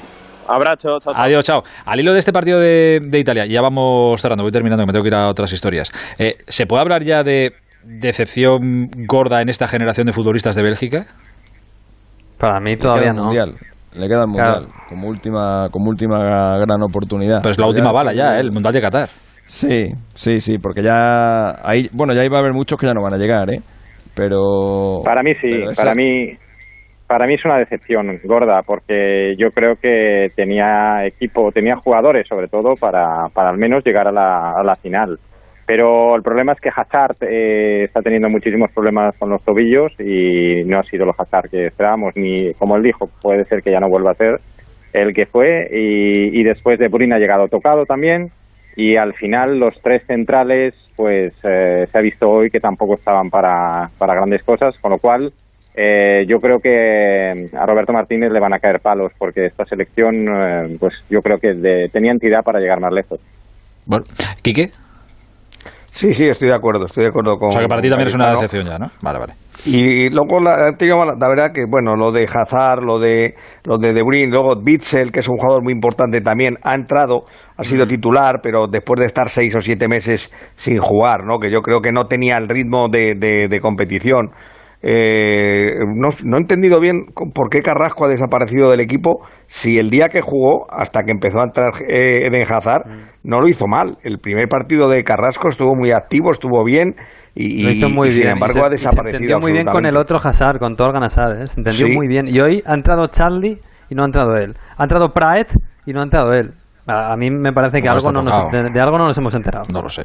Abrazo, 0.48 1.00
chao, 1.00 1.14
chao. 1.14 1.24
Adiós, 1.24 1.46
chao. 1.46 1.64
Al 1.86 2.00
hilo 2.00 2.14
de 2.14 2.20
este 2.20 2.34
partido 2.34 2.60
de, 2.60 3.00
de 3.02 3.20
Italia, 3.20 3.46
ya 3.46 3.62
vamos 3.62 4.20
cerrando, 4.22 4.44
voy 4.44 4.52
terminando, 4.52 4.84
que 4.84 4.88
me 4.88 4.94
tengo 4.94 5.04
que 5.04 5.08
ir 5.10 5.16
a 5.16 5.28
otras 5.30 5.52
historias. 5.54 5.92
Eh, 6.18 6.36
¿Se 6.48 6.66
puede 6.66 6.82
hablar 6.82 7.04
ya 7.04 7.24
de 7.24 7.54
decepción 7.84 8.90
gorda 9.08 9.42
en 9.42 9.50
esta 9.50 9.68
generación 9.68 10.08
de 10.08 10.14
futbolistas 10.14 10.56
de 10.56 10.64
Bélgica? 10.64 11.06
Para 12.38 12.60
mí 12.60 12.76
todavía 12.78 13.14
no. 13.14 13.26
Mundial. 13.26 13.56
Le 13.96 14.08
queda 14.08 14.24
el 14.26 14.32
Claro. 14.32 14.62
Mundial. 14.62 14.66
Como 14.90 15.08
última, 15.08 15.68
como 15.72 15.90
última 15.90 16.58
gran 16.58 16.82
oportunidad. 16.82 17.42
Pues 17.42 17.58
la 17.58 17.68
última 17.68 17.92
bala 17.92 18.14
ya, 18.14 18.38
¿eh? 18.38 18.40
el 18.42 18.52
Mundial 18.52 18.74
de 18.74 18.82
Qatar. 18.82 19.08
Sí, 19.46 19.90
sí, 20.14 20.40
sí, 20.40 20.58
porque 20.58 20.82
ya 20.82 21.52
ahí, 21.64 21.88
bueno, 21.94 22.14
ya 22.14 22.24
iba 22.24 22.38
a 22.38 22.40
haber 22.40 22.54
muchos 22.54 22.80
que 22.80 22.88
ya 22.88 22.94
no 22.94 23.04
van 23.04 23.14
a 23.14 23.18
llegar, 23.18 23.52
¿eh? 23.54 23.60
Pero 24.16 25.02
Para 25.04 25.22
mí 25.24 25.34
sí, 25.36 25.50
pero 25.52 25.72
esa- 25.72 25.82
para 25.84 25.96
mí 25.96 26.38
para 27.08 27.28
mí 27.28 27.34
es 27.36 27.46
una 27.46 27.58
decepción 27.58 28.08
gorda 28.24 28.62
porque 28.66 29.36
yo 29.38 29.50
creo 29.52 29.76
que 29.76 30.28
tenía 30.36 31.06
equipo, 31.06 31.52
tenía 31.52 31.76
jugadores 31.76 32.28
sobre 32.28 32.48
todo 32.48 32.76
para, 32.80 33.28
para 33.34 33.50
al 33.50 33.58
menos 33.58 33.84
llegar 33.86 34.08
a 34.08 34.12
la, 34.12 34.52
a 34.60 34.64
la 34.64 34.76
final. 34.76 35.18
Pero 35.66 36.16
el 36.16 36.24
problema 36.24 36.52
es 36.52 36.60
que 36.60 36.70
Hazard 36.76 37.16
eh, 37.22 37.84
está 37.86 38.02
teniendo 38.02 38.30
muchísimos 38.30 38.70
problemas 38.72 39.16
con 39.18 39.30
los 39.30 39.42
tobillos 39.44 39.94
y 40.00 40.64
no 40.66 40.80
ha 40.80 40.84
sido 40.84 41.06
los 41.06 41.18
Hazard 41.18 41.50
que 41.50 41.68
esperábamos, 41.68 42.16
ni 42.18 42.54
como 42.56 42.76
él 42.76 42.84
dijo, 42.84 43.10
puede 43.22 43.46
ser 43.46 43.64
que 43.64 43.72
ya 43.72 43.80
no 43.80 43.88
vuelva 43.90 44.12
a 44.12 44.16
ser 44.16 44.40
el 44.92 45.14
que 45.14 45.26
fue. 45.26 45.70
Y, 45.72 46.44
después 46.44 46.78
de 46.80 46.90
Bruyne 46.90 47.16
ha 47.16 47.20
llegado 47.20 47.48
tocado 47.48 47.86
también. 47.86 48.32
Y 48.76 48.98
al 48.98 49.14
final 49.14 49.58
los 49.60 49.80
tres 49.82 50.04
centrales 50.06 50.74
pues 50.96 51.34
eh, 51.44 51.88
se 51.92 51.98
ha 51.98 52.02
visto 52.02 52.30
hoy 52.30 52.50
que 52.50 52.60
tampoco 52.60 52.96
estaban 52.96 53.30
para, 53.30 53.90
para 53.98 54.16
grandes 54.16 54.44
cosas 54.44 54.76
con 54.80 54.92
lo 54.92 54.98
cual 55.00 55.32
eh, 55.76 56.26
yo 56.28 56.40
creo 56.40 56.60
que 56.60 57.50
a 57.58 57.66
Roberto 57.66 57.94
Martínez 57.94 58.32
le 58.32 58.40
van 58.40 58.54
a 58.54 58.60
caer 58.60 58.80
palos 58.80 59.12
porque 59.18 59.46
esta 59.48 59.66
selección 59.66 60.28
eh, 60.30 60.78
pues 60.80 60.94
yo 61.10 61.22
creo 61.22 61.40
que 61.40 61.54
de- 61.54 61.90
tenía 61.92 62.12
entidad 62.12 62.44
para 62.44 62.60
llegar 62.60 62.80
más 62.80 62.94
lejos. 62.94 63.20
Bueno, 63.86 64.06
¿Quique? 64.44 64.70
Sí, 65.94 66.12
sí, 66.12 66.28
estoy 66.28 66.48
de 66.48 66.56
acuerdo. 66.56 66.86
Estoy 66.86 67.04
de 67.04 67.10
acuerdo 67.10 67.38
con. 67.38 67.50
O 67.50 67.52
sea 67.52 67.62
que 67.62 67.68
para 67.68 67.80
ti 67.80 67.88
también 67.88 68.08
es 68.08 68.16
una 68.16 68.32
decepción 68.32 68.66
ya, 68.66 68.80
¿no? 68.80 68.88
Vale, 69.04 69.20
vale. 69.20 69.34
Y 69.64 70.10
luego 70.10 70.40
la, 70.40 70.58
la 70.58 71.28
verdad 71.30 71.52
que 71.54 71.66
bueno, 71.70 71.96
lo 71.96 72.12
de 72.12 72.24
Hazard, 72.24 72.84
lo 72.84 72.98
de 72.98 73.36
lo 73.64 73.78
de 73.78 73.94
De 73.94 74.02
Bruyne, 74.02 74.32
luego 74.32 74.56
Bitzel, 74.62 75.12
que 75.12 75.20
es 75.20 75.30
un 75.30 75.38
jugador 75.38 75.64
muy 75.64 75.72
importante 75.72 76.20
también, 76.20 76.58
ha 76.64 76.74
entrado, 76.74 77.22
ha 77.56 77.64
sido 77.64 77.86
titular, 77.86 78.40
pero 78.42 78.66
después 78.68 79.00
de 79.00 79.06
estar 79.06 79.30
seis 79.30 79.56
o 79.56 79.62
siete 79.62 79.88
meses 79.88 80.34
sin 80.56 80.80
jugar, 80.80 81.26
¿no? 81.26 81.38
Que 81.38 81.52
yo 81.52 81.62
creo 81.62 81.80
que 81.80 81.92
no 81.92 82.06
tenía 82.06 82.38
el 82.38 82.50
ritmo 82.50 82.88
de, 82.90 83.14
de, 83.14 83.48
de 83.48 83.60
competición. 83.60 84.32
Eh, 84.86 85.76
no, 85.96 86.10
no, 86.26 86.38
he 86.38 86.42
entendido 86.42 86.82
bien 86.82 87.06
por 87.34 87.50
qué 87.50 87.62
Carrasco 87.62 88.04
ha 88.04 88.10
desaparecido 88.10 88.70
del 88.70 88.82
equipo 88.82 89.26
si 89.46 89.80
el 89.80 89.90
día 89.90 90.10
que 90.10 90.20
jugó, 90.20 90.68
hasta 90.70 91.04
que 91.04 91.12
empezó 91.12 91.40
a 91.40 91.46
entrar 91.46 91.72
eh, 91.88 92.28
Eden 92.28 92.44
Hazard, 92.44 92.86
mm. 92.86 93.02
no 93.24 93.40
lo 93.40 93.48
hizo 93.48 93.66
mal. 93.66 93.98
El 94.04 94.20
primer 94.20 94.50
partido 94.50 94.90
de 94.90 95.06
Carrasco 95.06 95.48
estuvo 95.48 95.74
muy 95.74 95.92
activo, 95.92 96.32
estuvo 96.32 96.66
bien 96.66 96.96
y, 97.34 97.80
sin 98.12 98.28
embargo 98.28 98.66
ha 98.66 98.70
desaparecido. 98.70 99.20
Se 99.20 99.24
entendió 99.24 99.40
muy 99.40 99.54
bien 99.54 99.66
con 99.66 99.86
el 99.86 99.96
otro 99.96 100.18
Hazard, 100.22 100.60
con 100.60 100.76
Torgan 100.76 101.04
Hazard, 101.04 101.42
¿eh? 101.42 101.48
se 101.48 101.62
entendió 101.62 101.88
muy 101.88 102.10
bien. 102.10 102.28
Y 102.28 102.42
hoy 102.42 102.62
ha 102.66 102.74
entrado 102.74 103.08
Charlie 103.08 103.60
y 103.90 103.96
no 103.96 104.04
ha 104.04 104.06
entrado 104.06 104.36
él. 104.36 104.54
Ha 104.76 104.84
entrado 104.84 105.14
Praet 105.14 105.48
y 105.86 105.94
no 105.94 106.02
ha 106.02 106.04
entrado 106.04 106.34
él. 106.34 106.52
A, 106.86 107.16
mí 107.16 107.30
me 107.30 107.54
parece 107.54 107.82
que 107.82 107.88
algo 107.88 108.12
no 108.12 108.22
nos, 108.22 108.52
de, 108.52 108.82
algo 108.82 108.98
no 108.98 109.06
nos 109.06 109.18
hemos 109.18 109.34
enterado. 109.34 109.66
No 109.72 109.82
lo 109.82 109.88
sé. 109.88 110.04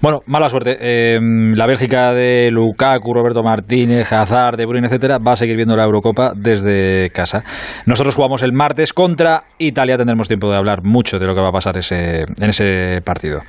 Bueno, 0.00 0.20
mala 0.26 0.48
suerte. 0.48 0.76
Eh, 0.80 1.18
la 1.20 1.66
Bélgica 1.66 2.12
de 2.12 2.50
Lukaku, 2.50 3.12
Roberto 3.12 3.42
Martínez, 3.42 4.10
Hazard, 4.12 4.56
De 4.56 4.64
Bruyne, 4.64 4.86
etcétera, 4.86 5.18
va 5.18 5.32
a 5.32 5.36
seguir 5.36 5.56
viendo 5.56 5.76
la 5.76 5.84
Eurocopa 5.84 6.32
desde 6.34 7.10
casa. 7.10 7.44
Nosotros 7.84 8.14
jugamos 8.14 8.42
el 8.42 8.52
martes 8.54 8.94
contra 8.94 9.42
Italia. 9.58 9.98
Tendremos 9.98 10.26
tiempo 10.26 10.50
de 10.50 10.56
hablar 10.56 10.82
mucho 10.82 11.18
de 11.18 11.26
lo 11.26 11.34
que 11.34 11.42
va 11.42 11.48
a 11.48 11.52
pasar 11.52 11.76
ese, 11.76 12.22
en 12.22 12.48
ese 12.48 13.02
partido. 13.04 13.40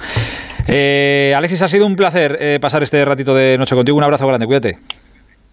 Eh, 0.68 1.34
Alexis, 1.36 1.62
ha 1.62 1.68
sido 1.70 1.86
un 1.86 1.96
placer 1.96 2.36
eh, 2.38 2.60
pasar 2.60 2.84
este 2.84 3.04
ratito 3.06 3.34
de 3.34 3.58
noche 3.58 3.76
contigo. 3.76 3.98
Un 3.98 4.04
abrazo 4.04 4.28
grande, 4.28 4.46
cuídate. 4.46 4.78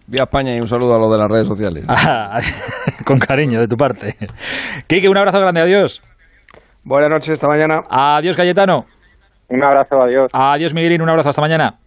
Vía 0.07 0.23
España 0.23 0.53
y 0.53 0.59
un 0.59 0.67
saludo 0.67 0.95
a 0.95 0.99
los 0.99 1.11
de 1.11 1.17
las 1.17 1.29
redes 1.29 1.47
sociales. 1.47 1.85
con 3.05 3.17
cariño 3.17 3.61
de 3.61 3.67
tu 3.67 3.77
parte. 3.77 4.15
Kike, 4.87 5.07
un 5.07 5.17
abrazo 5.17 5.39
grande, 5.39 5.61
adiós. 5.61 6.01
Buenas 6.85 7.09
noches, 7.09 7.31
hasta 7.31 7.47
mañana. 7.47 7.83
Adiós, 7.89 8.37
Cayetano. 8.37 8.85
Un 9.49 9.63
abrazo, 9.63 10.03
adiós. 10.03 10.29
Adiós, 10.31 10.71
Miguelín, 10.71 11.01
un 11.01 11.09
abrazo, 11.09 11.29
hasta 11.29 11.41
mañana. 11.41 11.79